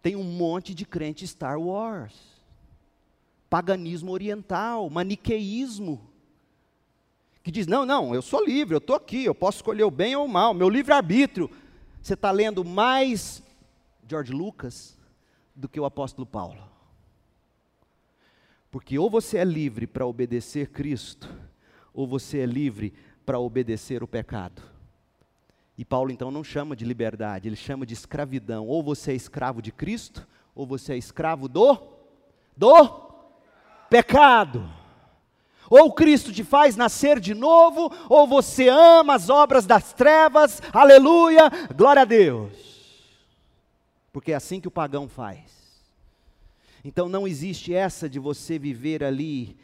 Tem 0.00 0.14
um 0.14 0.22
monte 0.22 0.72
de 0.72 0.86
crente 0.86 1.26
Star 1.26 1.60
Wars. 1.60 2.14
Paganismo 3.50 4.12
oriental, 4.12 4.88
maniqueísmo. 4.88 6.08
Que 7.42 7.50
diz: 7.50 7.66
não, 7.66 7.84
não, 7.84 8.14
eu 8.14 8.22
sou 8.22 8.44
livre, 8.44 8.76
eu 8.76 8.78
estou 8.78 8.94
aqui, 8.94 9.24
eu 9.24 9.34
posso 9.34 9.58
escolher 9.58 9.82
o 9.82 9.90
bem 9.90 10.14
ou 10.14 10.26
o 10.26 10.28
mal, 10.28 10.54
meu 10.54 10.68
livre-arbítrio. 10.68 11.50
Você 12.02 12.14
está 12.14 12.30
lendo 12.30 12.64
mais 12.64 13.42
George 14.08 14.32
Lucas 14.32 14.96
do 15.54 15.68
que 15.68 15.78
o 15.78 15.84
apóstolo 15.84 16.26
Paulo. 16.26 16.62
Porque 18.70 18.98
ou 18.98 19.10
você 19.10 19.38
é 19.38 19.44
livre 19.44 19.86
para 19.86 20.06
obedecer 20.06 20.68
Cristo, 20.68 21.28
ou 21.92 22.06
você 22.06 22.38
é 22.38 22.46
livre 22.46 22.94
para 23.26 23.38
obedecer 23.38 24.02
o 24.02 24.08
pecado. 24.08 24.62
E 25.76 25.84
Paulo 25.84 26.10
então 26.10 26.30
não 26.30 26.44
chama 26.44 26.76
de 26.76 26.84
liberdade, 26.84 27.48
ele 27.48 27.56
chama 27.56 27.84
de 27.84 27.94
escravidão. 27.94 28.66
Ou 28.66 28.82
você 28.82 29.12
é 29.12 29.14
escravo 29.14 29.60
de 29.60 29.72
Cristo, 29.72 30.26
ou 30.54 30.66
você 30.66 30.94
é 30.94 30.96
escravo 30.96 31.48
do 31.48 31.76
do 32.56 33.10
pecado. 33.88 34.79
Ou 35.70 35.92
Cristo 35.92 36.32
te 36.32 36.42
faz 36.42 36.74
nascer 36.74 37.20
de 37.20 37.32
novo, 37.32 37.92
ou 38.08 38.26
você 38.26 38.68
ama 38.68 39.14
as 39.14 39.30
obras 39.30 39.64
das 39.64 39.92
trevas, 39.92 40.60
aleluia, 40.72 41.48
glória 41.76 42.02
a 42.02 42.04
Deus. 42.04 42.50
Porque 44.12 44.32
é 44.32 44.34
assim 44.34 44.60
que 44.60 44.66
o 44.66 44.72
pagão 44.72 45.08
faz. 45.08 45.60
Então 46.84 47.08
não 47.08 47.28
existe 47.28 47.72
essa 47.72 48.08
de 48.08 48.18
você 48.18 48.58
viver 48.58 49.04
ali 49.04 49.56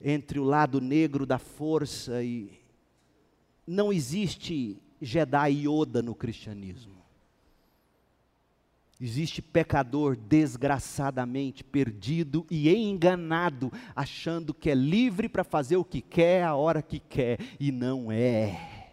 entre 0.00 0.38
o 0.38 0.44
lado 0.44 0.80
negro 0.80 1.26
da 1.26 1.38
força 1.38 2.22
e 2.22 2.58
não 3.66 3.92
existe 3.92 4.80
Jedi 5.00 5.66
Yoda 5.66 6.00
no 6.00 6.14
cristianismo. 6.14 6.99
Existe 9.00 9.40
pecador 9.40 10.14
desgraçadamente 10.14 11.64
perdido 11.64 12.46
e 12.50 12.68
enganado, 12.68 13.72
achando 13.96 14.52
que 14.52 14.68
é 14.68 14.74
livre 14.74 15.26
para 15.26 15.42
fazer 15.42 15.78
o 15.78 15.84
que 15.84 16.02
quer, 16.02 16.44
a 16.44 16.54
hora 16.54 16.82
que 16.82 16.98
quer, 16.98 17.38
e 17.58 17.72
não 17.72 18.12
é. 18.12 18.90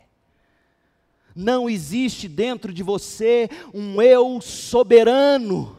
Não 1.35 1.69
existe 1.69 2.29
dentro 2.29 2.71
de 2.71 2.81
você 2.81 3.49
um 3.73 4.01
eu 4.01 4.39
soberano. 4.39 5.77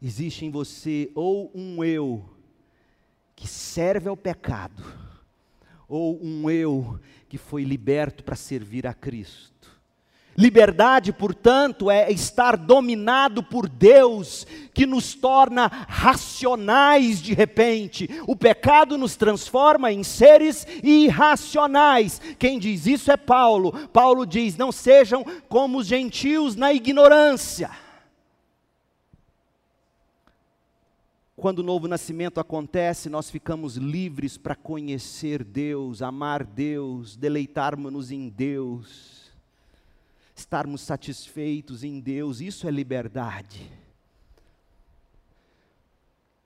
Existe 0.00 0.46
em 0.46 0.50
você 0.50 1.10
ou 1.16 1.50
um 1.52 1.82
eu 1.82 2.24
que 3.34 3.48
serve 3.48 4.08
ao 4.08 4.16
pecado, 4.16 4.84
ou 5.88 6.16
um 6.22 6.48
eu 6.48 7.00
que 7.28 7.36
foi 7.36 7.64
liberto 7.64 8.22
para 8.22 8.36
servir 8.36 8.86
a 8.86 8.94
Cristo. 8.94 9.57
Liberdade, 10.38 11.12
portanto, 11.12 11.90
é 11.90 12.12
estar 12.12 12.56
dominado 12.56 13.42
por 13.42 13.68
Deus, 13.68 14.46
que 14.72 14.86
nos 14.86 15.12
torna 15.12 15.66
racionais 15.66 17.20
de 17.20 17.34
repente. 17.34 18.08
O 18.24 18.36
pecado 18.36 18.96
nos 18.96 19.16
transforma 19.16 19.90
em 19.90 20.04
seres 20.04 20.64
irracionais. 20.80 22.20
Quem 22.38 22.56
diz 22.56 22.86
isso 22.86 23.10
é 23.10 23.16
Paulo. 23.16 23.72
Paulo 23.88 24.24
diz: 24.24 24.56
não 24.56 24.70
sejam 24.70 25.24
como 25.48 25.78
os 25.78 25.88
gentios 25.88 26.54
na 26.54 26.72
ignorância. 26.72 27.70
Quando 31.34 31.58
o 31.58 31.64
novo 31.64 31.88
nascimento 31.88 32.38
acontece, 32.38 33.10
nós 33.10 33.28
ficamos 33.28 33.74
livres 33.74 34.38
para 34.38 34.54
conhecer 34.54 35.42
Deus, 35.42 36.00
amar 36.00 36.44
Deus, 36.44 37.16
deleitarmos-nos 37.16 38.12
em 38.12 38.28
Deus 38.28 39.17
estarmos 40.40 40.80
satisfeitos 40.80 41.84
em 41.84 42.00
Deus, 42.00 42.40
isso 42.40 42.66
é 42.66 42.70
liberdade. 42.70 43.70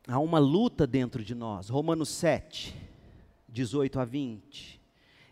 Há 0.07 0.19
uma 0.19 0.39
luta 0.39 0.87
dentro 0.87 1.23
de 1.25 1.35
nós. 1.35 1.69
Romanos 1.69 2.09
7, 2.09 2.75
18 3.49 4.01
a 4.01 4.05
20. 4.05 4.81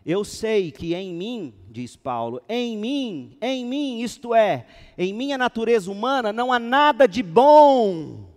Eu 0.05 0.23
sei 0.23 0.71
que 0.71 0.95
em 0.95 1.13
mim, 1.13 1.53
diz 1.69 1.95
Paulo, 1.95 2.41
em 2.49 2.77
mim, 2.77 3.37
em 3.41 3.65
mim, 3.65 4.01
isto 4.01 4.33
é, 4.33 4.65
em 4.97 5.13
minha 5.13 5.37
natureza 5.37 5.91
humana, 5.91 6.33
não 6.33 6.51
há 6.51 6.57
nada 6.57 7.07
de 7.07 7.21
bom. 7.21 8.31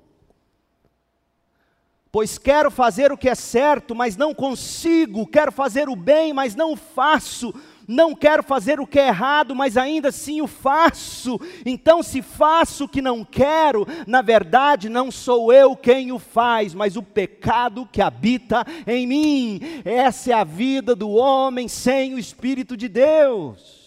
Pois 2.13 2.39
quero 2.39 2.71
fazer 2.71 3.11
o 3.11 3.17
que 3.17 3.29
é 3.29 3.35
certo, 3.35 3.95
mas 3.95 4.17
não 4.17 4.35
consigo, 4.35 5.27
quero 5.27 5.51
fazer 5.51 5.89
o 5.89 5.97
bem, 5.97 6.33
mas 6.33 6.55
não 6.55 6.77
faço 6.77 7.53
não 7.87 8.15
quero 8.15 8.43
fazer 8.43 8.81
o 8.81 8.87
que 8.87 8.99
é 8.99 9.09
errado, 9.09 9.55
mas 9.55 9.77
ainda 9.77 10.09
assim 10.09 10.41
o 10.41 10.47
faço. 10.47 11.41
Então, 11.65 12.03
se 12.03 12.23
faço 12.23 12.85
o 12.85 12.89
que 12.89 13.03
não 13.03 13.25
quero, 13.25 13.87
na 14.07 14.23
verdade 14.23 14.89
não 14.89 15.11
sou 15.11 15.53
eu 15.53 15.77
quem 15.77 16.13
o 16.13 16.19
faz, 16.19 16.75
mas 16.75 16.97
o 16.97 17.03
pecado 17.03 17.89
que 17.91 18.01
habita 18.01 18.65
em 18.87 19.07
mim. 19.07 19.61
Essa 19.85 20.31
é 20.31 20.35
a 20.35 20.45
vida 20.45 20.95
do 20.95 21.11
homem 21.11 21.69
sem 21.69 22.15
o 22.15 22.19
Espírito 22.19 22.77
de 22.77 22.89
Deus. 22.89 23.85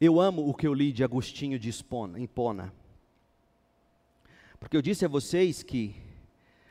Eu 0.00 0.18
amo 0.18 0.48
o 0.48 0.54
que 0.54 0.66
eu 0.66 0.72
li 0.72 0.92
de 0.92 1.04
Agostinho 1.04 1.58
de 1.58 1.68
Hipona, 1.68 2.72
porque 4.58 4.74
eu 4.74 4.80
disse 4.80 5.04
a 5.04 5.08
vocês 5.08 5.62
que 5.62 5.94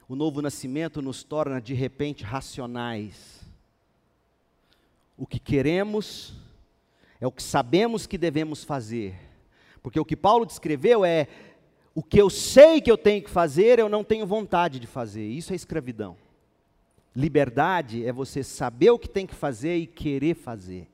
o 0.09 0.15
novo 0.15 0.41
nascimento 0.41 1.03
nos 1.03 1.23
torna 1.23 1.61
de 1.61 1.75
repente 1.75 2.23
racionais. 2.23 3.41
O 5.15 5.27
que 5.27 5.37
queremos 5.37 6.33
é 7.21 7.27
o 7.27 7.31
que 7.31 7.43
sabemos 7.43 8.07
que 8.07 8.17
devemos 8.17 8.63
fazer. 8.63 9.15
Porque 9.83 9.99
o 9.99 10.05
que 10.05 10.15
Paulo 10.15 10.47
descreveu 10.47 11.05
é 11.05 11.27
o 11.93 12.01
que 12.01 12.19
eu 12.19 12.27
sei 12.27 12.81
que 12.81 12.89
eu 12.89 12.97
tenho 12.97 13.21
que 13.21 13.29
fazer, 13.29 13.77
eu 13.77 13.87
não 13.87 14.03
tenho 14.03 14.25
vontade 14.25 14.79
de 14.79 14.87
fazer. 14.87 15.27
Isso 15.27 15.53
é 15.53 15.55
escravidão. 15.55 16.17
Liberdade 17.15 18.03
é 18.03 18.11
você 18.11 18.41
saber 18.41 18.89
o 18.89 18.97
que 18.97 19.07
tem 19.07 19.27
que 19.27 19.35
fazer 19.35 19.77
e 19.77 19.85
querer 19.85 20.33
fazer, 20.33 20.87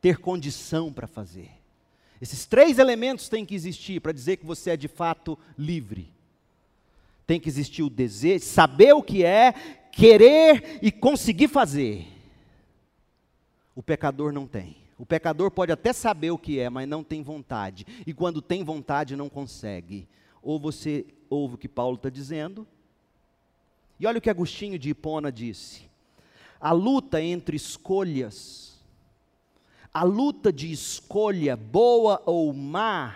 ter 0.00 0.18
condição 0.18 0.92
para 0.92 1.06
fazer. 1.06 1.50
Esses 2.20 2.44
três 2.44 2.80
elementos 2.80 3.28
têm 3.28 3.46
que 3.46 3.54
existir 3.54 4.00
para 4.00 4.10
dizer 4.10 4.36
que 4.38 4.46
você 4.46 4.70
é 4.70 4.76
de 4.76 4.88
fato 4.88 5.38
livre. 5.56 6.12
Tem 7.30 7.38
que 7.38 7.48
existir 7.48 7.84
o 7.84 7.88
desejo, 7.88 8.44
saber 8.44 8.92
o 8.92 9.00
que 9.00 9.24
é, 9.24 9.52
querer 9.92 10.80
e 10.82 10.90
conseguir 10.90 11.46
fazer. 11.46 12.08
O 13.72 13.80
pecador 13.80 14.32
não 14.32 14.48
tem. 14.48 14.78
O 14.98 15.06
pecador 15.06 15.48
pode 15.48 15.70
até 15.70 15.92
saber 15.92 16.32
o 16.32 16.36
que 16.36 16.58
é, 16.58 16.68
mas 16.68 16.88
não 16.88 17.04
tem 17.04 17.22
vontade. 17.22 17.86
E 18.04 18.12
quando 18.12 18.42
tem 18.42 18.64
vontade, 18.64 19.14
não 19.14 19.28
consegue. 19.28 20.08
Ou 20.42 20.58
você 20.58 21.06
ouve 21.28 21.54
o 21.54 21.56
que 21.56 21.68
Paulo 21.68 21.94
está 21.94 22.08
dizendo. 22.08 22.66
E 24.00 24.08
olha 24.08 24.18
o 24.18 24.20
que 24.20 24.28
Agostinho 24.28 24.76
de 24.76 24.90
Hipona 24.90 25.30
disse. 25.30 25.82
A 26.60 26.72
luta 26.72 27.22
entre 27.22 27.54
escolhas, 27.54 28.76
a 29.94 30.02
luta 30.02 30.52
de 30.52 30.72
escolha 30.72 31.56
boa 31.56 32.20
ou 32.26 32.52
má, 32.52 33.14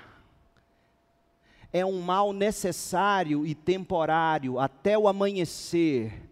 é 1.75 1.85
um 1.85 2.01
mal 2.01 2.33
necessário 2.33 3.45
e 3.45 3.53
temporário 3.53 4.61
até 4.61 4.97
o 4.97 5.09
amanhecer 5.09 6.31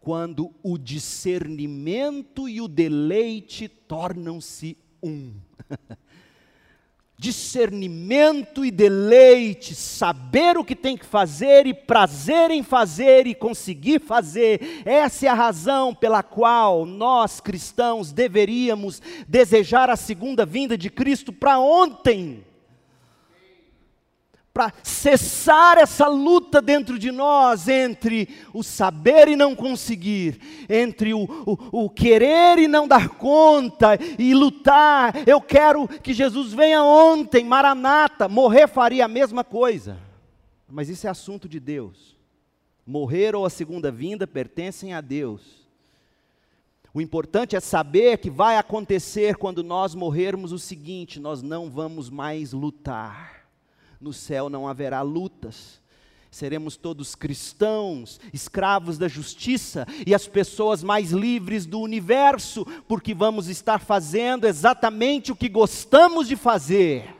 quando 0.00 0.50
o 0.62 0.78
discernimento 0.78 2.48
e 2.48 2.62
o 2.62 2.66
deleite 2.66 3.68
tornam-se 3.68 4.78
um. 5.02 5.34
discernimento 7.20 8.64
e 8.64 8.70
deleite, 8.70 9.74
saber 9.74 10.56
o 10.56 10.64
que 10.64 10.76
tem 10.76 10.96
que 10.96 11.04
fazer 11.04 11.66
e 11.66 11.74
prazer 11.74 12.50
em 12.50 12.62
fazer 12.62 13.26
e 13.26 13.34
conseguir 13.34 14.00
fazer. 14.00 14.82
Essa 14.86 15.26
é 15.26 15.28
a 15.28 15.34
razão 15.34 15.94
pela 15.94 16.22
qual 16.22 16.86
nós 16.86 17.40
cristãos 17.40 18.10
deveríamos 18.10 19.02
desejar 19.26 19.90
a 19.90 19.96
segunda 19.96 20.46
vinda 20.46 20.78
de 20.78 20.88
Cristo 20.88 21.30
para 21.30 21.58
ontem 21.58 22.47
para 24.58 24.72
cessar 24.82 25.78
essa 25.78 26.08
luta 26.08 26.60
dentro 26.60 26.98
de 26.98 27.12
nós 27.12 27.68
entre 27.68 28.28
o 28.52 28.64
saber 28.64 29.28
e 29.28 29.36
não 29.36 29.54
conseguir, 29.54 30.66
entre 30.68 31.14
o, 31.14 31.22
o, 31.46 31.84
o, 31.84 31.88
querer 31.88 32.58
e 32.58 32.66
não 32.66 32.88
dar 32.88 33.10
conta, 33.10 33.96
e 34.18 34.34
lutar. 34.34 35.14
Eu 35.28 35.40
quero 35.40 35.86
que 35.86 36.12
Jesus 36.12 36.52
venha 36.52 36.82
ontem, 36.82 37.44
Maranata, 37.44 38.28
morrer 38.28 38.66
faria 38.66 39.04
a 39.04 39.08
mesma 39.08 39.44
coisa, 39.44 39.96
mas 40.68 40.88
isso 40.88 41.06
é 41.06 41.10
assunto 41.10 41.48
de 41.48 41.60
Deus. 41.60 42.16
Morrer 42.84 43.36
ou 43.36 43.46
a 43.46 43.50
segunda 43.50 43.92
vinda 43.92 44.26
pertencem 44.26 44.92
a 44.92 45.00
Deus. 45.00 45.68
O 46.92 47.00
importante 47.00 47.54
é 47.54 47.60
saber 47.60 48.18
que 48.18 48.28
vai 48.28 48.56
acontecer 48.56 49.36
quando 49.36 49.62
nós 49.62 49.94
morrermos 49.94 50.50
o 50.50 50.58
seguinte: 50.58 51.20
nós 51.20 51.42
não 51.42 51.70
vamos 51.70 52.10
mais 52.10 52.52
lutar 52.52 53.37
no 54.00 54.12
céu 54.12 54.48
não 54.48 54.68
haverá 54.68 55.02
lutas. 55.02 55.80
Seremos 56.30 56.76
todos 56.76 57.14
cristãos, 57.14 58.20
escravos 58.32 58.98
da 58.98 59.08
justiça 59.08 59.86
e 60.06 60.14
as 60.14 60.26
pessoas 60.26 60.82
mais 60.82 61.10
livres 61.10 61.64
do 61.64 61.80
universo, 61.80 62.66
porque 62.86 63.14
vamos 63.14 63.48
estar 63.48 63.78
fazendo 63.78 64.46
exatamente 64.46 65.32
o 65.32 65.36
que 65.36 65.48
gostamos 65.48 66.28
de 66.28 66.36
fazer. 66.36 67.16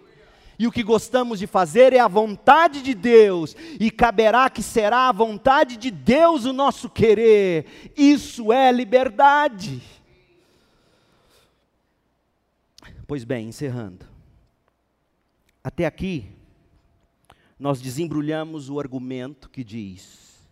E 0.59 0.67
o 0.67 0.73
que 0.73 0.83
gostamos 0.83 1.39
de 1.39 1.47
fazer 1.47 1.93
é 1.93 2.01
a 2.01 2.09
vontade 2.09 2.83
de 2.83 2.93
Deus, 2.93 3.57
e 3.79 3.91
caberá 3.91 4.51
que 4.51 4.63
será 4.63 5.09
a 5.09 5.13
vontade 5.13 5.77
de 5.77 5.91
Deus 5.91 6.45
o 6.45 6.53
nosso 6.53 6.91
querer. 6.91 7.93
Isso 7.97 8.53
é 8.53 8.71
liberdade. 8.73 9.81
Pois 13.07 13.25
bem, 13.25 13.49
encerrando. 13.49 14.05
Até 15.63 15.87
aqui, 15.87 16.27
nós 17.59 17.81
desembrulhamos 17.81 18.71
o 18.71 18.79
argumento 18.79 19.49
que 19.49 19.65
diz: 19.65 20.47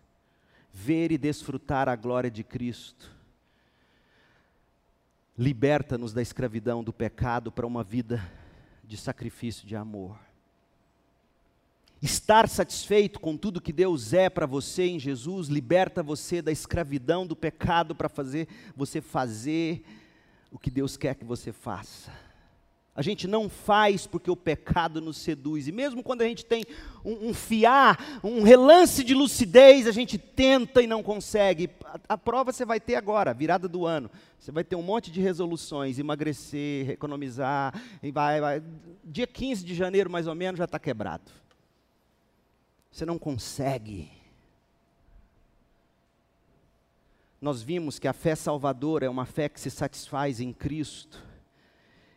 ver 0.73 1.13
e 1.13 1.19
desfrutar 1.19 1.89
a 1.89 1.97
glória 1.97 2.31
de 2.31 2.43
Cristo 2.43 3.17
liberta-nos 5.39 6.13
da 6.13 6.23
escravidão 6.23 6.83
do 6.83 6.93
pecado 6.93 7.53
para 7.53 7.67
uma 7.67 7.85
vida 7.85 8.27
de 8.83 8.97
sacrifício 8.97 9.67
de 9.67 9.77
amor. 9.77 10.19
Estar 12.01 12.49
satisfeito 12.49 13.19
com 13.21 13.37
tudo 13.37 13.61
que 13.61 13.73
Deus 13.73 14.13
é 14.13 14.31
para 14.31 14.47
você 14.47 14.85
em 14.85 14.99
Jesus 14.99 15.49
liberta 15.49 16.03
você 16.03 16.41
da 16.41 16.53
escravidão 16.53 17.27
do 17.27 17.35
pecado 17.35 17.95
para 17.95 18.09
fazer 18.09 18.49
você 18.77 19.01
fazer 19.01 19.85
o 20.51 20.59
que 20.59 20.71
Deus 20.71 20.97
quer 20.97 21.15
que 21.15 21.25
você 21.25 21.53
faça. 21.53 22.13
A 22.97 23.03
gente 23.03 23.29
não 23.29 23.47
faz 23.47 24.07
porque 24.07 24.31
o 24.31 24.37
pecado 24.37 25.03
nos 25.03 25.19
seduz. 25.19 25.69
E 25.69 25.73
mesmo 25.73 26.03
quando 26.03 26.23
a 26.23 26.25
gente 26.25 26.47
tem 26.47 26.65
um, 27.05 27.29
um 27.29 27.35
fiar, 27.35 28.21
um 28.25 28.43
relance 28.43 29.05
de 29.05 29.13
lucidez, 29.13 29.87
a 29.87 29.93
gente 29.93 30.17
tenta 30.17 30.81
e 30.81 30.87
não 30.87 31.03
consegue. 31.03 31.69
A, 31.85 32.15
a, 32.15 32.19
prova 32.19 32.53
você 32.53 32.65
vai 32.65 32.81
ter 32.81 32.95
agora, 32.95 33.35
virada 33.35 33.69
do 33.69 33.85
ano. 33.85 34.11
Você 34.41 34.51
vai 34.51 34.65
ter 34.65 34.77
um 34.77 34.83
monte 34.83 35.11
de 35.11 35.21
resoluções, 35.21 35.99
emagrecer, 35.99 36.89
economizar. 36.89 37.79
Vai, 38.15 38.41
vai. 38.41 38.63
Dia 39.05 39.27
15 39.27 39.63
de 39.63 39.75
janeiro, 39.75 40.11
mais 40.11 40.27
ou 40.27 40.35
menos, 40.35 40.57
já 40.57 40.65
está 40.65 40.79
quebrado. 40.79 41.31
Você 42.91 43.05
não 43.05 43.19
consegue. 43.19 44.11
Nós 47.39 47.63
vimos 47.63 47.99
que 47.99 48.09
a 48.09 48.15
fé 48.15 48.35
salvadora 48.35 49.05
é 49.05 49.11
uma 49.11 49.27
fé 49.27 49.51
que 49.51 49.61
se 49.61 49.71
satisfaz 49.71 50.41
em 50.41 50.51
Cristo 50.51 51.27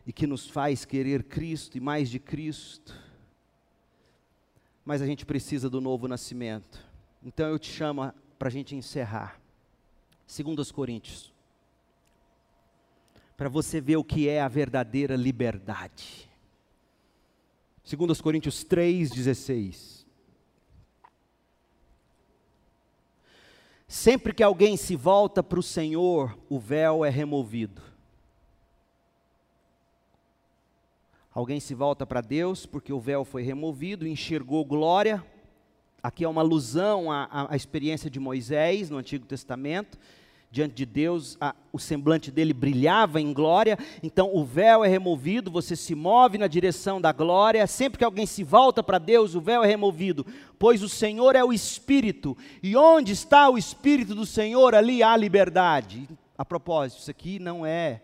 e 0.10 0.12
que 0.12 0.26
nos 0.26 0.50
faz 0.50 0.86
querer 0.86 1.22
Cristo 1.22 1.78
e 1.78 1.80
mais 1.80 2.10
de 2.10 2.18
Cristo. 2.18 3.00
Mas 4.84 5.04
a 5.04 5.06
gente 5.06 5.24
precisa 5.24 5.70
do 5.70 5.80
novo 5.80 6.08
nascimento. 6.08 6.84
Então 7.22 7.48
eu 7.48 7.60
te 7.60 7.72
chamo 7.72 8.12
para 8.40 8.48
a 8.48 8.52
gente 8.52 8.76
encerrar. 8.76 9.40
Segundo 10.26 10.58
os 10.58 10.72
Coríntios. 10.72 11.32
Para 13.38 13.50
você 13.50 13.80
ver 13.80 13.98
o 13.98 14.04
que 14.04 14.28
é 14.28 14.42
a 14.42 14.48
verdadeira 14.48 15.16
liberdade. 15.16 16.28
Segundo 17.84 18.10
os 18.10 18.20
Coríntios 18.20 18.64
3:16. 18.64 20.08
Sempre 23.88 24.34
que 24.34 24.42
alguém 24.42 24.76
se 24.76 24.96
volta 24.96 25.44
para 25.44 25.60
o 25.60 25.64
Senhor, 25.64 26.36
o 26.50 26.60
véu 26.60 27.06
é 27.06 27.12
removido. 27.12 27.99
Alguém 31.40 31.62
se 31.62 31.74
volta 31.74 32.06
para 32.06 32.20
Deus 32.20 32.66
porque 32.66 32.92
o 32.92 33.00
véu 33.00 33.24
foi 33.24 33.44
removido, 33.44 34.06
enxergou 34.06 34.66
glória. 34.66 35.26
Aqui 36.04 36.26
é 36.26 36.28
uma 36.28 36.42
alusão 36.42 37.10
à, 37.10 37.48
à 37.50 37.56
experiência 37.56 38.10
de 38.10 38.20
Moisés 38.20 38.90
no 38.90 38.98
Antigo 38.98 39.26
Testamento. 39.26 39.98
Diante 40.52 40.76
de 40.76 40.86
Deus, 40.86 41.38
a, 41.40 41.56
o 41.72 41.80
semblante 41.80 42.30
dele 42.30 42.54
brilhava 42.54 43.22
em 43.22 43.32
glória. 43.32 43.80
Então 44.04 44.36
o 44.36 44.44
véu 44.44 44.84
é 44.84 44.90
removido, 44.90 45.50
você 45.50 45.78
se 45.78 45.96
move 45.96 46.38
na 46.38 46.46
direção 46.46 47.00
da 47.00 47.14
glória. 47.14 47.66
Sempre 47.68 48.00
que 48.00 48.04
alguém 48.04 48.26
se 48.26 48.44
volta 48.44 48.84
para 48.84 48.98
Deus, 48.98 49.34
o 49.34 49.40
véu 49.40 49.64
é 49.64 49.68
removido, 49.68 50.26
pois 50.60 50.84
o 50.84 50.90
Senhor 50.90 51.38
é 51.38 51.44
o 51.44 51.54
Espírito. 51.54 52.36
E 52.62 52.76
onde 52.76 53.14
está 53.14 53.50
o 53.50 53.58
Espírito 53.58 54.14
do 54.14 54.26
Senhor, 54.26 54.76
ali 54.76 55.02
há 55.02 55.16
liberdade. 55.16 56.06
A 56.38 56.44
propósito, 56.44 57.00
isso 57.00 57.10
aqui 57.10 57.40
não 57.40 57.66
é 57.66 58.02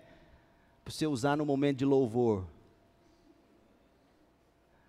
para 0.85 0.93
você 0.93 1.05
usar 1.05 1.35
no 1.35 1.45
momento 1.45 1.79
de 1.79 1.85
louvor. 1.85 2.54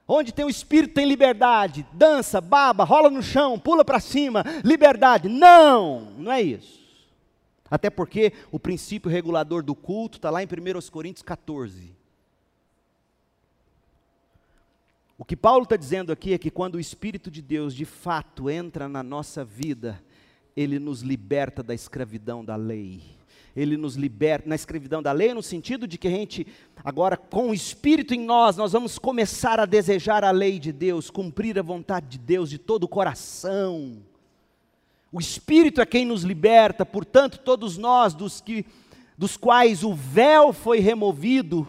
Onde 0.08 0.32
tem 0.32 0.44
o 0.44 0.50
espírito 0.50 0.94
tem 0.94 1.06
liberdade. 1.06 1.86
Dança, 1.92 2.40
baba, 2.40 2.84
rola 2.84 3.10
no 3.10 3.22
chão, 3.22 3.58
pula 3.58 3.84
para 3.84 3.98
cima, 3.98 4.44
liberdade. 4.64 5.28
Não, 5.28 6.12
não 6.16 6.30
é 6.30 6.40
isso. 6.40 6.84
Até 7.68 7.90
porque 7.90 8.32
o 8.52 8.60
princípio 8.60 9.10
regulador 9.10 9.62
do 9.62 9.74
culto 9.74 10.18
está 10.18 10.30
lá 10.30 10.42
em 10.42 10.46
1 10.46 10.90
Coríntios 10.90 11.22
14. 11.22 11.96
O 15.18 15.24
que 15.24 15.34
Paulo 15.34 15.64
está 15.64 15.76
dizendo 15.76 16.12
aqui 16.12 16.34
é 16.34 16.38
que 16.38 16.50
quando 16.50 16.76
o 16.76 16.80
Espírito 16.80 17.30
de 17.30 17.42
Deus 17.42 17.74
de 17.74 17.84
fato 17.84 18.48
entra 18.48 18.88
na 18.88 19.02
nossa 19.02 19.44
vida, 19.44 20.00
ele 20.54 20.78
nos 20.78 21.00
liberta 21.00 21.62
da 21.62 21.74
escravidão 21.74 22.44
da 22.44 22.54
lei 22.54 23.15
ele 23.56 23.76
nos 23.76 23.96
liberta 23.96 24.48
na 24.48 24.54
escravidão 24.54 25.02
da 25.02 25.10
lei, 25.12 25.32
no 25.32 25.42
sentido 25.42 25.86
de 25.86 25.96
que 25.96 26.06
a 26.06 26.10
gente, 26.10 26.46
agora 26.84 27.16
com 27.16 27.50
o 27.50 27.54
Espírito 27.54 28.12
em 28.12 28.20
nós, 28.20 28.56
nós 28.56 28.72
vamos 28.72 28.98
começar 28.98 29.58
a 29.58 29.64
desejar 29.64 30.22
a 30.22 30.30
lei 30.30 30.58
de 30.58 30.70
Deus, 30.70 31.08
cumprir 31.08 31.58
a 31.58 31.62
vontade 31.62 32.06
de 32.06 32.18
Deus 32.18 32.50
de 32.50 32.58
todo 32.58 32.84
o 32.84 32.88
coração. 32.88 33.96
O 35.10 35.18
Espírito 35.18 35.80
é 35.80 35.86
quem 35.86 36.04
nos 36.04 36.22
liberta, 36.22 36.84
portanto, 36.84 37.38
todos 37.38 37.78
nós, 37.78 38.12
dos, 38.12 38.42
que, 38.42 38.66
dos 39.16 39.38
quais 39.38 39.82
o 39.82 39.94
véu 39.94 40.52
foi 40.52 40.78
removido, 40.78 41.66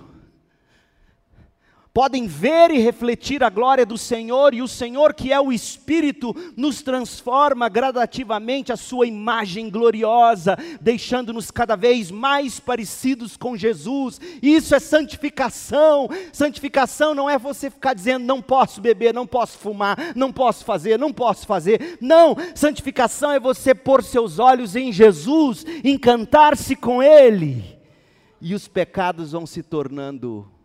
podem 1.98 2.28
ver 2.28 2.70
e 2.70 2.78
refletir 2.78 3.44
a 3.44 3.50
glória 3.50 3.84
do 3.84 3.98
Senhor, 3.98 4.54
e 4.54 4.62
o 4.62 4.68
Senhor, 4.68 5.16
que 5.16 5.34
é 5.34 5.42
o 5.42 5.52
Espírito, 5.52 6.32
nos 6.56 6.84
transforma 6.84 7.68
gradativamente 7.68 8.72
a 8.72 8.78
sua 8.78 9.08
imagem 9.08 9.68
gloriosa, 9.68 10.56
deixando-nos 10.80 11.50
cada 11.50 11.76
vez 11.76 12.12
mais 12.12 12.60
parecidos 12.60 13.36
com 13.36 13.58
Jesus. 13.58 14.22
Isso 14.44 14.76
é 14.76 14.80
santificação. 14.80 16.08
Santificação 16.32 17.16
não 17.16 17.28
é 17.28 17.36
você 17.40 17.68
ficar 17.68 17.96
dizendo 17.96 18.26
não 18.26 18.44
posso 18.44 18.80
beber, 18.80 19.12
não 19.12 19.26
posso 19.26 19.58
fumar, 19.58 19.98
não 20.16 20.32
posso 20.32 20.64
fazer, 20.64 21.00
não 21.00 21.12
posso 21.12 21.48
fazer. 21.48 21.98
Não, 22.00 22.38
santificação 22.54 23.32
é 23.32 23.40
você 23.40 23.74
pôr 23.74 24.04
seus 24.04 24.38
olhos 24.38 24.76
em 24.76 24.92
Jesus, 24.92 25.66
encantar-se 25.84 26.76
com 26.76 27.02
Ele, 27.02 27.66
e 28.40 28.54
os 28.54 28.68
pecados 28.68 29.32
vão 29.32 29.48
se 29.48 29.64
tornando 29.64 30.56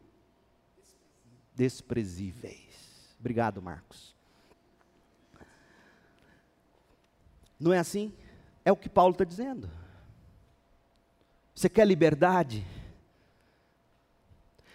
desprezíveis. 1.55 3.14
Obrigado, 3.20 3.62
Marcos. 3.62 4.14
Não 7.59 7.72
é 7.72 7.78
assim? 7.78 8.12
É 8.64 8.72
o 8.72 8.76
que 8.76 8.88
Paulo 8.88 9.12
está 9.12 9.24
dizendo. 9.24 9.70
Você 11.55 11.68
quer 11.68 11.86
liberdade? 11.86 12.66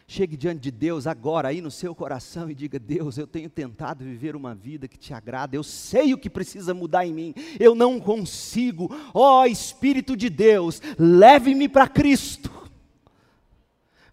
Chegue 0.09 0.37
diante 0.37 0.61
de 0.61 0.71
Deus 0.71 1.05
agora, 1.05 1.49
aí 1.49 1.59
no 1.59 1.69
seu 1.69 1.93
coração, 1.93 2.49
e 2.49 2.55
diga: 2.55 2.79
Deus, 2.79 3.17
eu 3.17 3.27
tenho 3.27 3.49
tentado 3.49 4.05
viver 4.05 4.37
uma 4.37 4.55
vida 4.55 4.87
que 4.87 4.97
te 4.97 5.13
agrada, 5.13 5.57
eu 5.57 5.63
sei 5.63 6.13
o 6.13 6.17
que 6.17 6.29
precisa 6.29 6.73
mudar 6.73 7.05
em 7.05 7.13
mim, 7.13 7.33
eu 7.59 7.75
não 7.75 7.99
consigo. 7.99 8.89
Ó 9.13 9.41
oh, 9.41 9.45
Espírito 9.45 10.15
de 10.15 10.29
Deus, 10.29 10.81
leve-me 10.97 11.67
para 11.67 11.89
Cristo. 11.89 12.66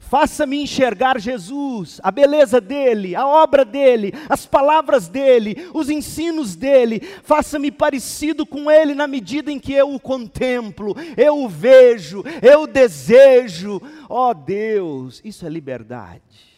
Faça-me 0.08 0.62
enxergar 0.62 1.18
Jesus, 1.18 2.00
a 2.02 2.10
beleza 2.10 2.60
dele, 2.60 3.16
a 3.16 3.26
obra 3.26 3.64
dele, 3.64 4.12
as 4.28 4.46
palavras 4.46 5.08
dele, 5.08 5.68
os 5.72 5.90
ensinos 5.90 6.54
dele. 6.54 7.00
Faça-me 7.22 7.70
parecido 7.70 8.46
com 8.46 8.70
ele 8.70 8.94
na 8.94 9.06
medida 9.06 9.50
em 9.50 9.58
que 9.58 9.72
eu 9.72 9.94
o 9.94 10.00
contemplo, 10.00 10.94
eu 11.16 11.42
o 11.42 11.48
vejo, 11.48 12.22
eu 12.42 12.62
o 12.62 12.66
desejo. 12.66 13.80
Ó 14.08 14.30
oh 14.30 14.34
Deus, 14.34 15.20
isso 15.24 15.46
é 15.46 15.48
liberdade. 15.48 16.53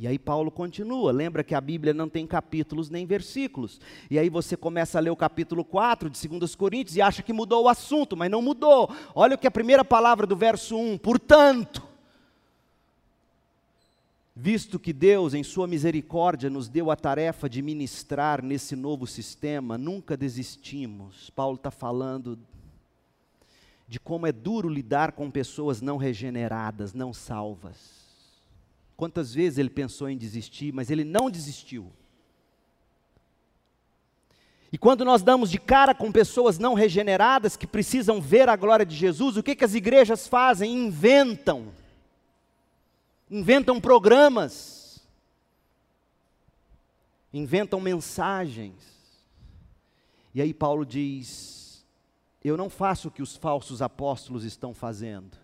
E 0.00 0.06
aí 0.06 0.18
Paulo 0.18 0.50
continua, 0.50 1.12
lembra 1.12 1.44
que 1.44 1.54
a 1.54 1.60
Bíblia 1.60 1.92
não 1.92 2.08
tem 2.08 2.26
capítulos 2.26 2.88
nem 2.88 3.04
versículos. 3.04 3.78
E 4.10 4.18
aí 4.18 4.30
você 4.30 4.56
começa 4.56 4.96
a 4.96 5.00
ler 5.02 5.10
o 5.10 5.16
capítulo 5.16 5.62
4 5.62 6.08
de 6.08 6.26
2 6.26 6.54
Coríntios 6.54 6.96
e 6.96 7.02
acha 7.02 7.22
que 7.22 7.34
mudou 7.34 7.64
o 7.64 7.68
assunto, 7.68 8.16
mas 8.16 8.30
não 8.30 8.40
mudou. 8.40 8.90
Olha 9.14 9.34
o 9.34 9.38
que 9.38 9.46
a 9.46 9.50
primeira 9.50 9.84
palavra 9.84 10.26
do 10.26 10.34
verso 10.34 10.74
1, 10.74 10.96
portanto, 10.96 11.86
visto 14.34 14.78
que 14.78 14.94
Deus, 14.94 15.34
em 15.34 15.42
sua 15.42 15.66
misericórdia, 15.66 16.48
nos 16.48 16.66
deu 16.66 16.90
a 16.90 16.96
tarefa 16.96 17.46
de 17.46 17.60
ministrar 17.60 18.42
nesse 18.42 18.74
novo 18.74 19.06
sistema, 19.06 19.76
nunca 19.76 20.16
desistimos. 20.16 21.28
Paulo 21.28 21.56
está 21.56 21.70
falando 21.70 22.38
de 23.86 24.00
como 24.00 24.26
é 24.26 24.32
duro 24.32 24.66
lidar 24.66 25.12
com 25.12 25.30
pessoas 25.30 25.82
não 25.82 25.98
regeneradas, 25.98 26.94
não 26.94 27.12
salvas. 27.12 27.99
Quantas 29.00 29.32
vezes 29.32 29.56
ele 29.56 29.70
pensou 29.70 30.10
em 30.10 30.18
desistir, 30.18 30.74
mas 30.74 30.90
ele 30.90 31.04
não 31.04 31.30
desistiu. 31.30 31.90
E 34.70 34.76
quando 34.76 35.06
nós 35.06 35.22
damos 35.22 35.50
de 35.50 35.58
cara 35.58 35.94
com 35.94 36.12
pessoas 36.12 36.58
não 36.58 36.74
regeneradas 36.74 37.56
que 37.56 37.66
precisam 37.66 38.20
ver 38.20 38.46
a 38.50 38.56
glória 38.56 38.84
de 38.84 38.94
Jesus, 38.94 39.38
o 39.38 39.42
que, 39.42 39.56
que 39.56 39.64
as 39.64 39.72
igrejas 39.72 40.28
fazem? 40.28 40.74
Inventam. 40.74 41.72
Inventam 43.30 43.80
programas. 43.80 45.02
Inventam 47.32 47.80
mensagens. 47.80 48.74
E 50.34 50.42
aí 50.42 50.52
Paulo 50.52 50.84
diz: 50.84 51.86
Eu 52.44 52.54
não 52.54 52.68
faço 52.68 53.08
o 53.08 53.10
que 53.10 53.22
os 53.22 53.34
falsos 53.34 53.80
apóstolos 53.80 54.44
estão 54.44 54.74
fazendo 54.74 55.38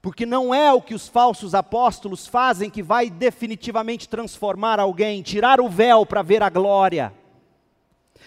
porque 0.00 0.24
não 0.24 0.54
é 0.54 0.72
o 0.72 0.80
que 0.80 0.94
os 0.94 1.08
falsos 1.08 1.54
apóstolos 1.54 2.26
fazem 2.26 2.70
que 2.70 2.82
vai 2.82 3.10
definitivamente 3.10 4.08
transformar 4.08 4.78
alguém, 4.78 5.22
tirar 5.22 5.60
o 5.60 5.68
véu 5.68 6.06
para 6.06 6.22
ver 6.22 6.42
a 6.42 6.48
glória. 6.48 7.12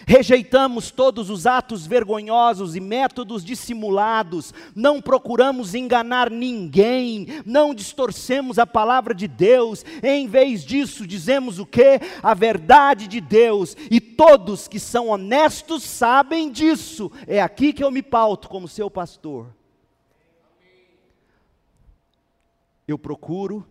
Rejeitamos 0.06 0.90
todos 0.90 1.30
os 1.30 1.46
atos 1.46 1.86
vergonhosos 1.86 2.74
e 2.74 2.80
métodos 2.80 3.44
dissimulados, 3.44 4.52
não 4.74 5.00
procuramos 5.00 5.74
enganar 5.74 6.30
ninguém, 6.30 7.26
não 7.46 7.74
distorcemos 7.74 8.58
a 8.58 8.66
palavra 8.66 9.14
de 9.14 9.28
Deus, 9.28 9.84
em 10.02 10.26
vez 10.26 10.64
disso 10.64 11.06
dizemos 11.06 11.58
o 11.58 11.66
que? 11.66 12.00
A 12.22 12.34
verdade 12.34 13.06
de 13.06 13.20
Deus, 13.20 13.76
e 13.90 14.00
todos 14.00 14.66
que 14.66 14.80
são 14.80 15.08
honestos 15.08 15.84
sabem 15.84 16.50
disso. 16.50 17.10
É 17.26 17.40
aqui 17.40 17.72
que 17.72 17.84
eu 17.84 17.90
me 17.90 18.02
pauto 18.02 18.48
como 18.48 18.66
seu 18.66 18.90
pastor. 18.90 19.61
Eu 22.86 22.98
procuro, 22.98 23.66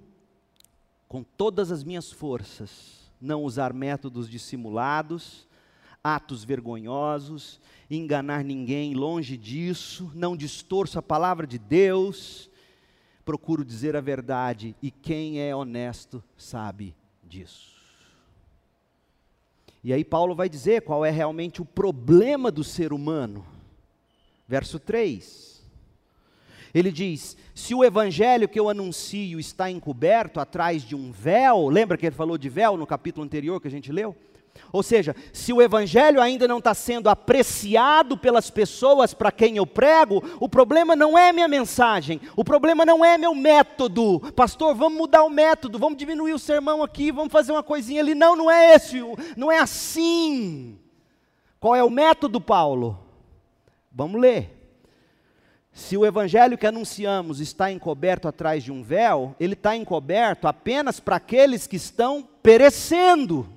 com 1.08 1.24
todas 1.24 1.72
as 1.72 1.84
minhas 1.84 2.12
forças, 2.12 3.12
não 3.20 3.44
usar 3.44 3.74
métodos 3.74 4.30
dissimulados, 4.30 5.48
atos 6.04 6.44
vergonhosos, 6.44 7.60
enganar 7.90 8.44
ninguém, 8.44 8.94
longe 8.94 9.38
disso, 9.38 10.12
não 10.16 10.36
distorço 10.36 10.98
a 10.98 11.02
palavra 11.02 11.46
de 11.46 11.60
Deus, 11.60 12.50
procuro 13.24 13.64
dizer 13.64 13.96
a 13.96 14.02
verdade, 14.02 14.76
e 14.82 14.90
quem 14.90 15.40
é 15.40 15.56
honesto 15.56 16.24
sabe 16.36 16.96
disso. 17.24 17.72
E 19.84 19.92
aí 19.92 20.04
Paulo 20.04 20.36
vai 20.36 20.48
dizer 20.48 20.84
qual 20.84 21.04
é 21.04 21.10
realmente 21.10 21.62
o 21.62 21.66
problema 21.66 22.52
do 22.52 22.64
ser 22.64 22.94
humano. 22.94 23.46
Verso 24.48 24.80
3. 24.80 25.51
Ele 26.74 26.92
diz: 26.92 27.38
se 27.54 27.76
o 27.76 27.84
evangelho 27.84 28.48
que 28.48 28.60
eu 28.60 28.70
anuncio 28.70 29.40
está 29.40 29.70
encoberto 29.70 30.40
atrás 30.40 30.84
de 30.84 30.96
um 30.96 31.12
véu, 31.12 31.68
lembra 31.70 31.98
que 31.98 32.06
ele 32.06 32.16
falou 32.16 32.38
de 32.38 32.50
véu 32.50 32.78
no 32.78 32.88
capítulo 32.88 33.26
anterior 33.26 33.60
que 33.60 33.68
a 33.68 33.72
gente 33.72 33.92
leu? 33.92 34.16
Ou 34.72 34.82
seja, 34.82 35.16
se 35.34 35.52
o 35.52 35.62
evangelho 35.62 36.22
ainda 36.22 36.48
não 36.48 36.60
está 36.60 36.74
sendo 36.74 37.10
apreciado 37.10 38.18
pelas 38.18 38.50
pessoas 38.50 39.14
para 39.14 39.32
quem 39.32 39.58
eu 39.58 39.66
prego, 39.66 40.24
o 40.40 40.48
problema 40.48 40.96
não 40.96 41.18
é 41.18 41.34
minha 41.34 41.48
mensagem, 41.48 42.22
o 42.36 42.44
problema 42.44 42.86
não 42.86 43.04
é 43.04 43.18
meu 43.18 43.36
método. 43.36 44.20
Pastor, 44.34 44.74
vamos 44.74 44.98
mudar 44.98 45.24
o 45.24 45.30
método, 45.30 45.78
vamos 45.78 45.98
diminuir 45.98 46.34
o 46.34 46.40
sermão 46.40 46.84
aqui, 46.84 47.12
vamos 47.12 47.32
fazer 47.32 47.52
uma 47.52 47.64
coisinha 47.64 48.02
ali. 48.02 48.16
Não, 48.16 48.36
não 48.36 48.50
é 48.50 48.76
esse, 48.76 49.02
não 49.36 49.52
é 49.52 49.60
assim. 49.60 50.78
Qual 51.60 51.76
é 51.76 51.84
o 51.84 51.90
método, 51.90 52.40
Paulo? 52.40 52.98
Vamos 53.92 54.22
ler. 54.22 54.61
Se 55.74 55.96
o 55.96 56.06
evangelho 56.06 56.58
que 56.58 56.68
anunciamos 56.68 57.40
está 57.40 57.72
encoberto 57.72 58.28
atrás 58.28 58.64
de 58.64 58.72
um 58.72 58.84
véu, 58.84 59.36
ele 59.40 59.54
está 59.54 59.76
encoberto 59.76 60.48
apenas 60.48 61.00
para 61.00 61.16
aqueles 61.16 61.66
que 61.66 61.78
estão 61.78 62.28
perecendo. 62.44 63.48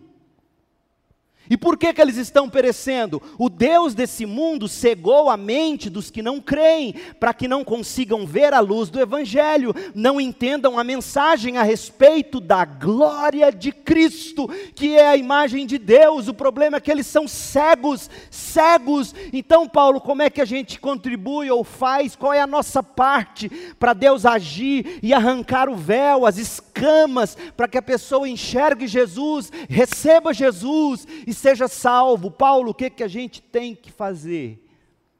E 1.48 1.56
por 1.56 1.76
que, 1.76 1.92
que 1.92 2.00
eles 2.00 2.16
estão 2.16 2.48
perecendo? 2.48 3.20
O 3.38 3.50
Deus 3.50 3.94
desse 3.94 4.24
mundo 4.24 4.66
cegou 4.66 5.28
a 5.28 5.36
mente 5.36 5.90
dos 5.90 6.10
que 6.10 6.22
não 6.22 6.40
creem, 6.40 6.94
para 7.20 7.34
que 7.34 7.46
não 7.46 7.62
consigam 7.62 8.26
ver 8.26 8.54
a 8.54 8.60
luz 8.60 8.88
do 8.88 9.00
Evangelho, 9.00 9.74
não 9.94 10.18
entendam 10.20 10.78
a 10.78 10.84
mensagem 10.84 11.58
a 11.58 11.62
respeito 11.62 12.40
da 12.40 12.64
glória 12.64 13.52
de 13.52 13.72
Cristo, 13.72 14.48
que 14.74 14.96
é 14.96 15.08
a 15.08 15.16
imagem 15.16 15.66
de 15.66 15.76
Deus. 15.76 16.28
O 16.28 16.34
problema 16.34 16.78
é 16.78 16.80
que 16.80 16.90
eles 16.90 17.06
são 17.06 17.28
cegos, 17.28 18.08
cegos. 18.30 19.14
Então, 19.32 19.68
Paulo, 19.68 20.00
como 20.00 20.22
é 20.22 20.30
que 20.30 20.40
a 20.40 20.46
gente 20.46 20.80
contribui 20.80 21.50
ou 21.50 21.62
faz? 21.62 22.16
Qual 22.16 22.32
é 22.32 22.40
a 22.40 22.46
nossa 22.46 22.82
parte 22.82 23.50
para 23.78 23.92
Deus 23.92 24.24
agir 24.24 24.98
e 25.02 25.12
arrancar 25.12 25.68
o 25.68 25.76
véu, 25.76 26.24
as 26.24 26.38
escamas, 26.38 27.36
para 27.54 27.68
que 27.68 27.76
a 27.76 27.82
pessoa 27.82 28.28
enxergue 28.28 28.86
Jesus, 28.86 29.52
receba 29.68 30.32
Jesus 30.32 31.06
e 31.26 31.33
seja 31.34 31.68
salvo. 31.68 32.30
Paulo, 32.30 32.70
o 32.70 32.74
que, 32.74 32.88
que 32.88 33.02
a 33.02 33.08
gente 33.08 33.42
tem 33.42 33.74
que 33.74 33.90
fazer? 33.90 34.64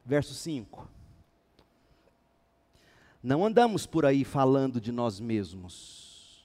Verso 0.05 0.35
5. 0.35 0.89
Não 3.23 3.45
andamos 3.45 3.87
por 3.87 4.05
aí 4.05 4.23
falando 4.23 4.81
de 4.81 4.93
nós 4.93 5.19
mesmos, 5.19 6.45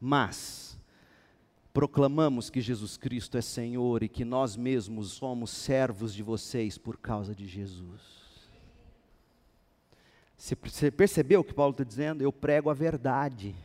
mas 0.00 0.78
proclamamos 1.72 2.48
que 2.48 2.60
Jesus 2.60 2.96
Cristo 2.96 3.36
é 3.36 3.42
Senhor 3.42 4.04
e 4.04 4.08
que 4.08 4.24
nós 4.24 4.56
mesmos 4.56 5.10
somos 5.12 5.50
servos 5.50 6.14
de 6.14 6.22
vocês 6.22 6.78
por 6.78 6.96
causa 6.96 7.34
de 7.34 7.46
Jesus. 7.48 8.00
Você 10.36 10.90
percebeu 10.90 11.40
o 11.40 11.44
que 11.44 11.54
Paulo 11.54 11.72
está 11.72 11.84
dizendo? 11.84 12.22
Eu 12.22 12.32
prego 12.32 12.70
a 12.70 12.74
verdade 12.74 13.56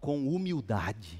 com 0.00 0.28
humildade 0.28 1.18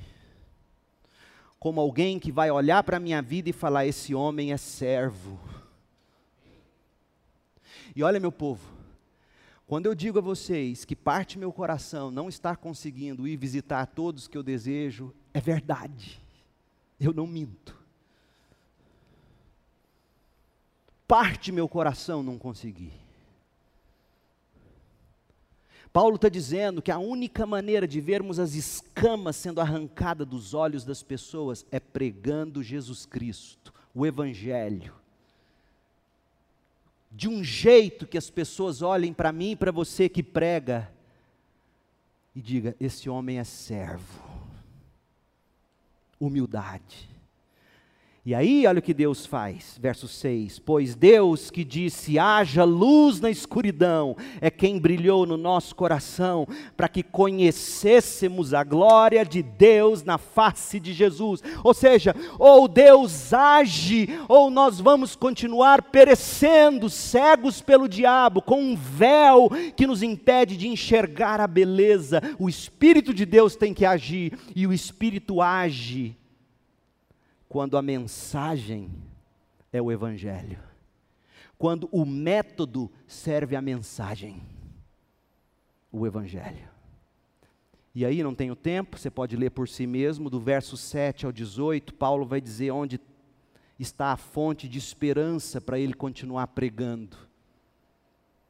como 1.65 1.81
alguém 1.81 2.19
que 2.19 2.31
vai 2.31 2.51
olhar 2.51 2.85
para 2.85 2.99
a 2.99 3.01
minha 3.01 3.23
vida 3.23 3.49
e 3.49 3.53
falar: 3.53 3.87
esse 3.87 4.15
homem 4.15 4.53
é 4.53 4.57
servo. 4.59 5.41
E 7.97 8.03
olha, 8.03 8.21
meu 8.21 8.31
povo, 8.31 8.63
Quando 9.67 9.87
eu 9.87 9.95
digo 9.95 10.19
a 10.19 10.21
vocês 10.21 10.85
que 10.85 10.95
parte 10.95 11.39
meu 11.39 11.51
coração 11.51 12.11
não 12.11 12.29
estar 12.29 12.59
conseguindo 12.59 13.27
ir 13.27 13.39
visitar 13.39 13.87
todos 13.87 14.29
que 14.29 14.37
eu 14.37 14.43
desejo, 14.43 15.15
é 15.33 15.41
verdade. 15.41 16.21
Eu 17.01 17.15
não 17.15 17.27
minto. 17.27 17.75
Parte 21.09 21.51
meu 21.51 21.67
coração 21.67 22.23
não 22.23 22.37
conseguir. 22.37 22.93
Paulo 25.95 26.17
está 26.17 26.29
dizendo 26.29 26.83
que 26.83 26.91
a 26.91 26.99
única 26.99 27.47
maneira 27.47 27.89
de 27.89 28.01
vermos 28.03 28.39
as 28.39 28.55
escamas 28.55 29.37
sendo 29.37 29.63
arrancadas 29.63 30.27
dos 30.27 30.53
olhos 30.53 30.85
das 30.85 31.03
pessoas 31.03 31.65
é 31.71 31.81
pregando 31.81 32.63
Jesus 32.63 33.07
Cristo, 33.07 33.73
o 33.95 34.05
Evangelho 34.05 34.93
de 37.15 37.29
um 37.29 37.45
jeito 37.45 38.07
que 38.07 38.19
as 38.19 38.29
pessoas 38.29 38.83
olhem 38.83 39.13
para 39.13 39.31
mim 39.31 39.53
e 39.53 39.57
para 39.57 39.71
você 39.71 40.09
que 40.09 40.23
prega 40.23 40.91
e 42.35 42.43
diga: 42.43 42.75
esse 42.81 43.09
homem 43.09 43.39
é 43.39 43.45
servo. 43.45 44.23
Humildade. 46.19 47.14
E 48.27 48.35
aí, 48.35 48.67
olha 48.67 48.79
o 48.79 48.83
que 48.83 48.95
Deus 48.95 49.27
faz, 49.27 49.79
verso 49.79 50.09
6: 50.09 50.59
Pois 50.59 50.95
Deus 50.95 51.51
que 51.51 51.63
disse: 51.63 52.19
haja 52.19 52.65
luz 52.65 53.21
na 53.21 53.31
escuridão, 53.31 54.17
é 54.41 54.51
quem 54.51 54.79
brilhou 54.79 55.27
no 55.27 55.37
nosso 55.37 55.75
coração, 55.75 56.49
para 56.75 56.89
que 56.89 57.03
conhecêssemos 57.03 58.55
a 58.55 58.65
glória 58.65 59.27
de 59.27 59.43
Deus 59.43 60.03
na 60.03 60.17
face 60.17 60.81
de 60.81 60.95
Jesus. 60.95 61.43
Ou 61.63 61.75
seja, 61.75 62.17
ou 62.39 62.67
Deus 62.67 63.35
age, 63.35 64.09
ou 64.27 64.51
nós 64.51 64.81
vamos 64.81 65.15
continuar 65.15 65.83
perecendo, 65.83 66.89
cegos 66.89 67.61
pelo 67.61 67.87
diabo, 67.87 68.41
com 68.41 68.59
um 68.59 68.75
véu 68.75 69.51
que 69.77 69.87
nos 69.87 70.03
impede 70.03 70.57
de 70.57 70.67
enxergar 70.67 71.43
a 71.43 71.47
beleza. 71.47 72.23
O 72.39 72.49
Espírito 72.49 73.13
de 73.13 73.27
Deus 73.27 73.55
tem 73.55 73.75
que 73.75 73.85
agir, 73.85 74.33
e 74.57 74.67
o 74.67 74.73
Espírito 74.73 75.43
age 75.43 76.17
quando 77.55 77.79
a 77.79 77.83
mensagem 77.83 78.91
é 79.73 79.81
o 79.81 79.93
Evangelho, 79.93 80.59
quando 81.57 81.89
o 81.93 82.05
método 82.05 82.91
serve 83.07 83.55
a 83.55 83.63
mensagem, 83.63 84.43
o 85.93 86.05
Evangelho. 86.05 86.69
E 87.95 88.05
aí 88.05 88.25
não 88.25 88.35
tenho 88.35 88.57
tempo, 88.57 88.99
você 88.99 89.09
pode 89.09 89.37
ler 89.37 89.51
por 89.51 89.69
si 89.69 89.87
mesmo, 89.87 90.29
do 90.29 90.41
verso 90.41 90.77
7 90.77 91.27
ao 91.27 91.31
18, 91.31 91.95
Paulo 91.95 92.27
vai 92.27 92.41
dizer 92.41 92.73
onde 92.73 93.01
está 93.79 94.07
a 94.07 94.17
fonte 94.17 94.69
de 94.69 94.77
esperança 94.77 95.61
para 95.61 95.79
ele 95.79 95.95
continuar 95.95 96.49
pregando. 96.49 97.17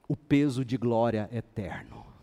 O 0.08 0.16
peso 0.16 0.64
de 0.64 0.78
glória 0.78 1.28
eterno. 1.30 2.13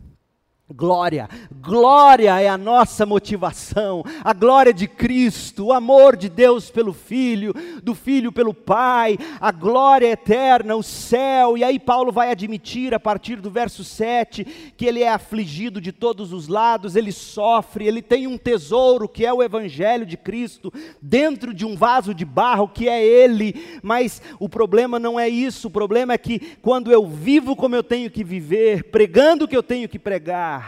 Glória, 0.74 1.28
glória 1.62 2.40
é 2.40 2.48
a 2.48 2.58
nossa 2.58 3.06
motivação, 3.06 4.06
a 4.24 4.32
glória 4.32 4.74
de 4.74 4.88
Cristo, 4.88 5.66
o 5.66 5.74
amor 5.74 6.16
de 6.16 6.30
Deus 6.30 6.72
pelo 6.72 6.94
Filho, 6.94 7.54
do 7.84 7.94
Filho 7.94 8.32
pelo 8.32 8.54
Pai, 8.54 9.18
a 9.40 9.52
glória 9.52 10.08
eterna, 10.08 10.76
o 10.76 10.82
céu. 10.82 11.58
E 11.58 11.64
aí 11.64 11.78
Paulo 11.78 12.12
vai 12.12 12.32
admitir 12.32 12.94
a 12.94 13.00
partir 13.00 13.36
do 13.42 13.52
verso 13.52 13.84
7 13.84 14.46
que 14.78 14.86
ele 14.86 15.04
é 15.04 15.10
afligido 15.10 15.82
de 15.82 15.92
todos 15.92 16.32
os 16.32 16.48
lados, 16.48 16.96
ele 16.96 17.12
sofre, 17.12 17.86
ele 17.86 18.02
tem 18.02 18.26
um 18.26 18.38
tesouro 18.38 19.10
que 19.10 19.26
é 19.26 19.34
o 19.34 19.44
Evangelho 19.44 20.06
de 20.06 20.16
Cristo, 20.16 20.72
dentro 21.02 21.54
de 21.54 21.66
um 21.66 21.76
vaso 21.76 22.14
de 22.14 22.24
barro 22.24 22.70
que 22.70 22.88
é 22.88 23.06
ele. 23.06 23.80
Mas 23.84 24.22
o 24.40 24.48
problema 24.48 24.98
não 24.98 25.20
é 25.20 25.28
isso, 25.28 25.68
o 25.68 25.72
problema 25.72 26.14
é 26.14 26.18
que 26.18 26.40
quando 26.62 26.94
eu 26.94 27.06
vivo 27.06 27.58
como 27.58 27.76
eu 27.76 27.84
tenho 27.84 28.10
que 28.10 28.24
viver, 28.24 28.86
pregando 28.86 29.44
o 29.44 29.48
que 29.48 29.58
eu 29.58 29.64
tenho 29.64 29.90
que 29.90 30.00
pregar, 30.00 30.61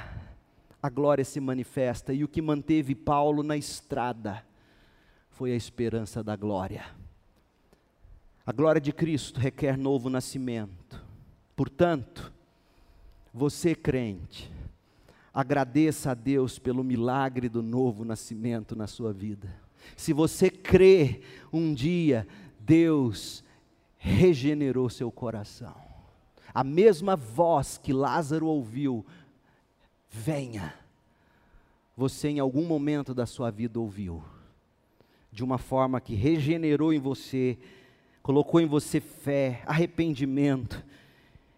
a 0.84 0.90
glória 0.90 1.24
se 1.24 1.40
manifesta, 1.40 2.14
e 2.14 2.26
o 2.26 2.28
que 2.28 2.42
manteve 2.42 2.94
Paulo 2.94 3.42
na 3.42 3.56
estrada 3.56 4.46
foi 5.30 5.54
a 5.54 5.56
esperança 5.56 6.22
da 6.22 6.36
glória. 6.36 6.84
A 8.46 8.52
glória 8.52 8.82
de 8.82 8.92
Cristo 8.92 9.40
requer 9.40 9.78
novo 9.78 10.10
nascimento. 10.10 11.02
Portanto, 11.56 12.34
você 13.34 13.74
crente, 13.74 14.52
agradeça 15.34 16.12
a 16.12 16.14
Deus 16.14 16.60
pelo 16.60 16.84
milagre 16.84 17.48
do 17.48 17.64
novo 17.64 18.04
nascimento 18.04 18.76
na 18.76 18.86
sua 18.86 19.14
vida. 19.14 19.56
Se 19.96 20.12
você 20.12 20.50
crê 20.50 21.22
um 21.52 21.74
dia, 21.74 22.28
Deus 22.60 23.42
regenerou 23.98 24.90
seu 24.90 25.10
coração. 25.10 25.76
A 26.54 26.64
mesma 26.64 27.16
voz 27.16 27.78
que 27.78 27.94
Lázaro 27.94 28.48
ouviu 28.48 29.06
venha. 30.14 30.76
Você 31.98 32.30
em 32.30 32.40
algum 32.40 32.66
momento 32.66 33.14
da 33.14 33.26
sua 33.26 33.50
vida 33.50 33.80
ouviu, 33.80 34.24
de 35.32 35.44
uma 35.44 35.58
forma 35.58 36.00
que 36.00 36.14
regenerou 36.14 36.94
em 36.94 37.00
você, 37.00 37.58
colocou 38.22 38.62
em 38.62 38.68
você 38.68 39.00
fé, 39.00 39.64
arrependimento, 39.66 40.84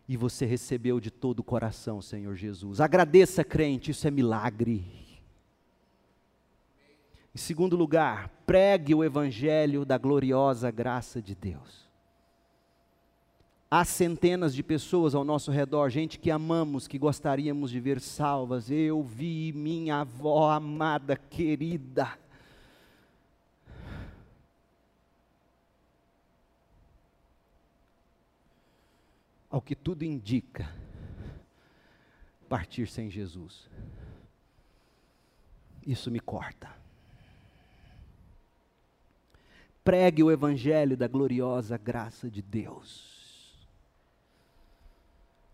e 0.08 0.16
você 0.16 0.46
recebeu 0.46 1.00
de 1.00 1.12
todo 1.12 1.40
o 1.40 1.44
coração, 1.44 2.02
Senhor 2.02 2.36
Jesus. 2.36 2.80
Agradeça, 2.80 3.44
crente, 3.44 3.92
isso 3.92 4.08
é 4.08 4.12
milagre. 4.12 4.86
Em 7.34 7.38
segundo 7.38 7.76
lugar, 7.76 8.30
pregue 8.46 8.96
o 8.96 9.04
evangelho 9.04 9.84
da 9.84 9.98
gloriosa 9.98 10.72
graça 10.72 11.22
de 11.22 11.36
Deus. 11.36 11.85
Há 13.78 13.84
centenas 13.84 14.56
de 14.56 14.64
pessoas 14.64 15.14
ao 15.14 15.26
nosso 15.26 15.52
redor, 15.52 15.90
gente 15.90 16.18
que 16.18 16.32
amamos, 16.32 16.88
que 16.88 16.98
gostaríamos 16.98 17.70
de 17.70 17.78
ver 17.78 18.00
salvas. 18.00 18.72
Eu 18.72 19.04
vi 19.04 19.52
minha 19.52 19.98
avó 19.98 20.50
amada, 20.50 21.18
querida. 21.18 22.18
Ao 29.50 29.62
que 29.62 29.76
tudo 29.76 30.04
indica, 30.04 30.74
partir 32.48 32.88
sem 32.88 33.12
Jesus. 33.12 33.70
Isso 35.86 36.10
me 36.10 36.22
corta. 36.22 36.70
Pregue 39.84 40.24
o 40.24 40.32
evangelho 40.32 40.96
da 40.96 41.10
gloriosa 41.10 41.78
graça 41.78 42.32
de 42.32 42.42
Deus. 42.42 43.15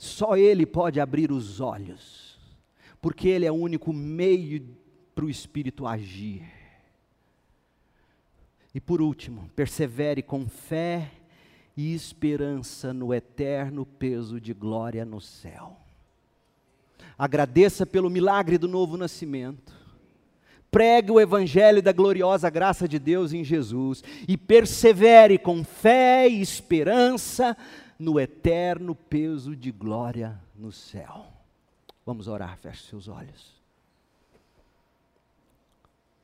Só 0.01 0.35
Ele 0.35 0.65
pode 0.65 0.99
abrir 0.99 1.31
os 1.31 1.59
olhos, 1.59 2.35
porque 2.99 3.27
Ele 3.27 3.45
é 3.45 3.51
o 3.51 3.55
único 3.55 3.93
meio 3.93 4.67
para 5.13 5.25
o 5.25 5.29
Espírito 5.29 5.85
agir. 5.85 6.41
E 8.73 8.81
por 8.81 8.99
último, 8.99 9.47
persevere 9.55 10.23
com 10.23 10.49
fé 10.49 11.11
e 11.77 11.93
esperança 11.93 12.91
no 12.91 13.13
eterno 13.13 13.85
peso 13.85 14.41
de 14.41 14.55
glória 14.55 15.05
no 15.05 15.21
céu. 15.21 15.77
Agradeça 17.15 17.85
pelo 17.85 18.09
milagre 18.09 18.57
do 18.57 18.67
novo 18.67 18.97
nascimento. 18.97 19.71
Pregue 20.71 21.11
o 21.11 21.19
evangelho 21.19 21.79
da 21.79 21.91
gloriosa 21.91 22.49
graça 22.49 22.87
de 22.87 22.97
Deus 22.97 23.33
em 23.33 23.43
Jesus 23.43 24.03
e 24.27 24.35
persevere 24.35 25.37
com 25.37 25.63
fé 25.63 26.27
e 26.27 26.41
esperança 26.41 27.55
no 28.01 28.19
eterno 28.19 28.95
peso 28.95 29.55
de 29.55 29.71
glória 29.71 30.41
no 30.55 30.71
céu. 30.71 31.27
Vamos 32.03 32.27
orar, 32.27 32.57
feche 32.57 32.83
seus 32.83 33.07
olhos. 33.07 33.61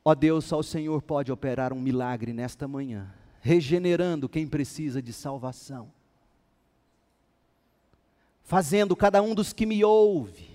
Ó 0.04 0.14
Deus, 0.14 0.44
só 0.44 0.58
o 0.58 0.62
Senhor 0.62 1.00
pode 1.02 1.30
operar 1.30 1.72
um 1.72 1.80
milagre 1.80 2.32
nesta 2.32 2.66
manhã, 2.66 3.14
regenerando 3.40 4.28
quem 4.28 4.46
precisa 4.46 5.00
de 5.00 5.12
salvação, 5.12 5.90
fazendo 8.42 8.96
cada 8.96 9.22
um 9.22 9.34
dos 9.34 9.52
que 9.52 9.64
me 9.64 9.84
ouve 9.84 10.48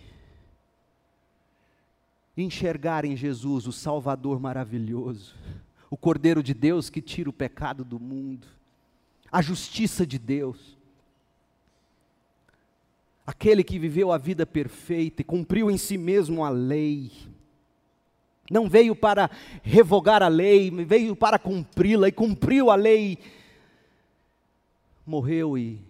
enxergar 2.35 3.05
em 3.05 3.15
Jesus 3.15 3.67
o 3.67 3.71
Salvador 3.71 4.39
maravilhoso, 4.39 5.35
o 5.89 5.95
Cordeiro 5.95 6.41
de 6.41 6.53
Deus 6.53 6.89
que 6.89 7.01
tira 7.01 7.29
o 7.29 7.33
pecado 7.33 7.85
do 7.85 7.99
mundo, 7.99 8.47
a 9.31 9.41
justiça 9.41 10.05
de 10.05 10.17
Deus 10.17 10.75
aquele 13.25 13.63
que 13.63 13.79
viveu 13.79 14.11
a 14.11 14.17
vida 14.17 14.45
perfeita 14.45 15.21
e 15.21 15.25
cumpriu 15.25 15.71
em 15.71 15.77
si 15.77 15.97
mesmo 15.97 16.43
a 16.43 16.49
lei. 16.49 17.11
Não 18.51 18.69
veio 18.69 18.95
para 18.95 19.31
revogar 19.61 20.21
a 20.21 20.27
lei, 20.27 20.69
veio 20.69 21.15
para 21.15 21.39
cumpri-la 21.39 22.09
e 22.09 22.11
cumpriu 22.11 22.69
a 22.69 22.75
lei. 22.75 23.17
Morreu 25.05 25.57
e, 25.57 25.81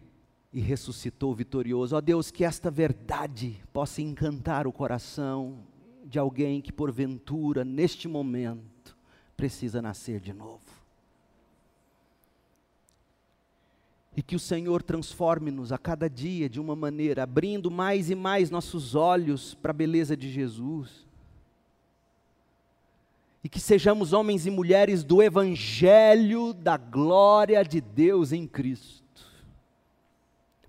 e 0.51 0.59
ressuscitou 0.59 1.33
vitorioso. 1.33 1.95
Ó 1.95 2.01
Deus, 2.01 2.29
que 2.29 2.45
esta 2.45 2.69
verdade 2.69 3.59
possa 3.73 4.01
encantar 4.01 4.67
o 4.67 4.71
coração 4.71 5.59
de 6.05 6.19
alguém 6.19 6.61
que, 6.61 6.71
porventura, 6.71 7.65
neste 7.65 8.07
momento, 8.07 8.95
precisa 9.35 9.81
nascer 9.81 10.19
de 10.19 10.31
novo. 10.31 10.61
E 14.15 14.21
que 14.21 14.35
o 14.35 14.39
Senhor 14.39 14.83
transforme-nos 14.83 15.71
a 15.71 15.77
cada 15.77 16.09
dia 16.09 16.47
de 16.47 16.59
uma 16.59 16.75
maneira, 16.75 17.23
abrindo 17.23 17.71
mais 17.71 18.09
e 18.09 18.15
mais 18.15 18.49
nossos 18.49 18.93
olhos 18.93 19.55
para 19.55 19.71
a 19.71 19.73
beleza 19.73 20.15
de 20.15 20.31
Jesus. 20.31 21.05
E 23.43 23.49
que 23.49 23.59
sejamos 23.59 24.13
homens 24.13 24.45
e 24.45 24.51
mulheres 24.51 25.03
do 25.03 25.21
Evangelho 25.21 26.53
da 26.53 26.77
glória 26.77 27.63
de 27.63 27.81
Deus 27.81 28.31
em 28.31 28.47
Cristo. 28.47 29.03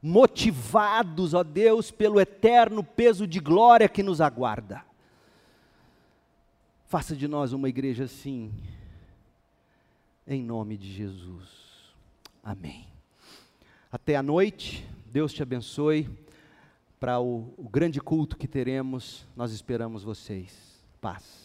Motivados, 0.02 1.32
ó 1.32 1.42
Deus, 1.42 1.90
pelo 1.90 2.20
eterno 2.20 2.82
peso 2.82 3.26
de 3.26 3.40
glória 3.40 3.88
que 3.88 4.02
nos 4.02 4.20
aguarda. 4.20 4.84
Faça 6.86 7.16
de 7.16 7.26
nós 7.26 7.52
uma 7.52 7.68
igreja 7.68 8.04
assim, 8.04 8.52
em 10.26 10.42
nome 10.42 10.76
de 10.76 10.92
Jesus. 10.92 11.48
Amém. 12.42 12.93
Até 13.94 14.16
a 14.16 14.24
noite, 14.24 14.84
Deus 15.06 15.32
te 15.32 15.40
abençoe. 15.40 16.10
Para 16.98 17.20
o, 17.20 17.54
o 17.56 17.68
grande 17.68 18.00
culto 18.00 18.36
que 18.36 18.48
teremos, 18.48 19.24
nós 19.36 19.52
esperamos 19.52 20.02
vocês. 20.02 20.84
Paz. 21.00 21.43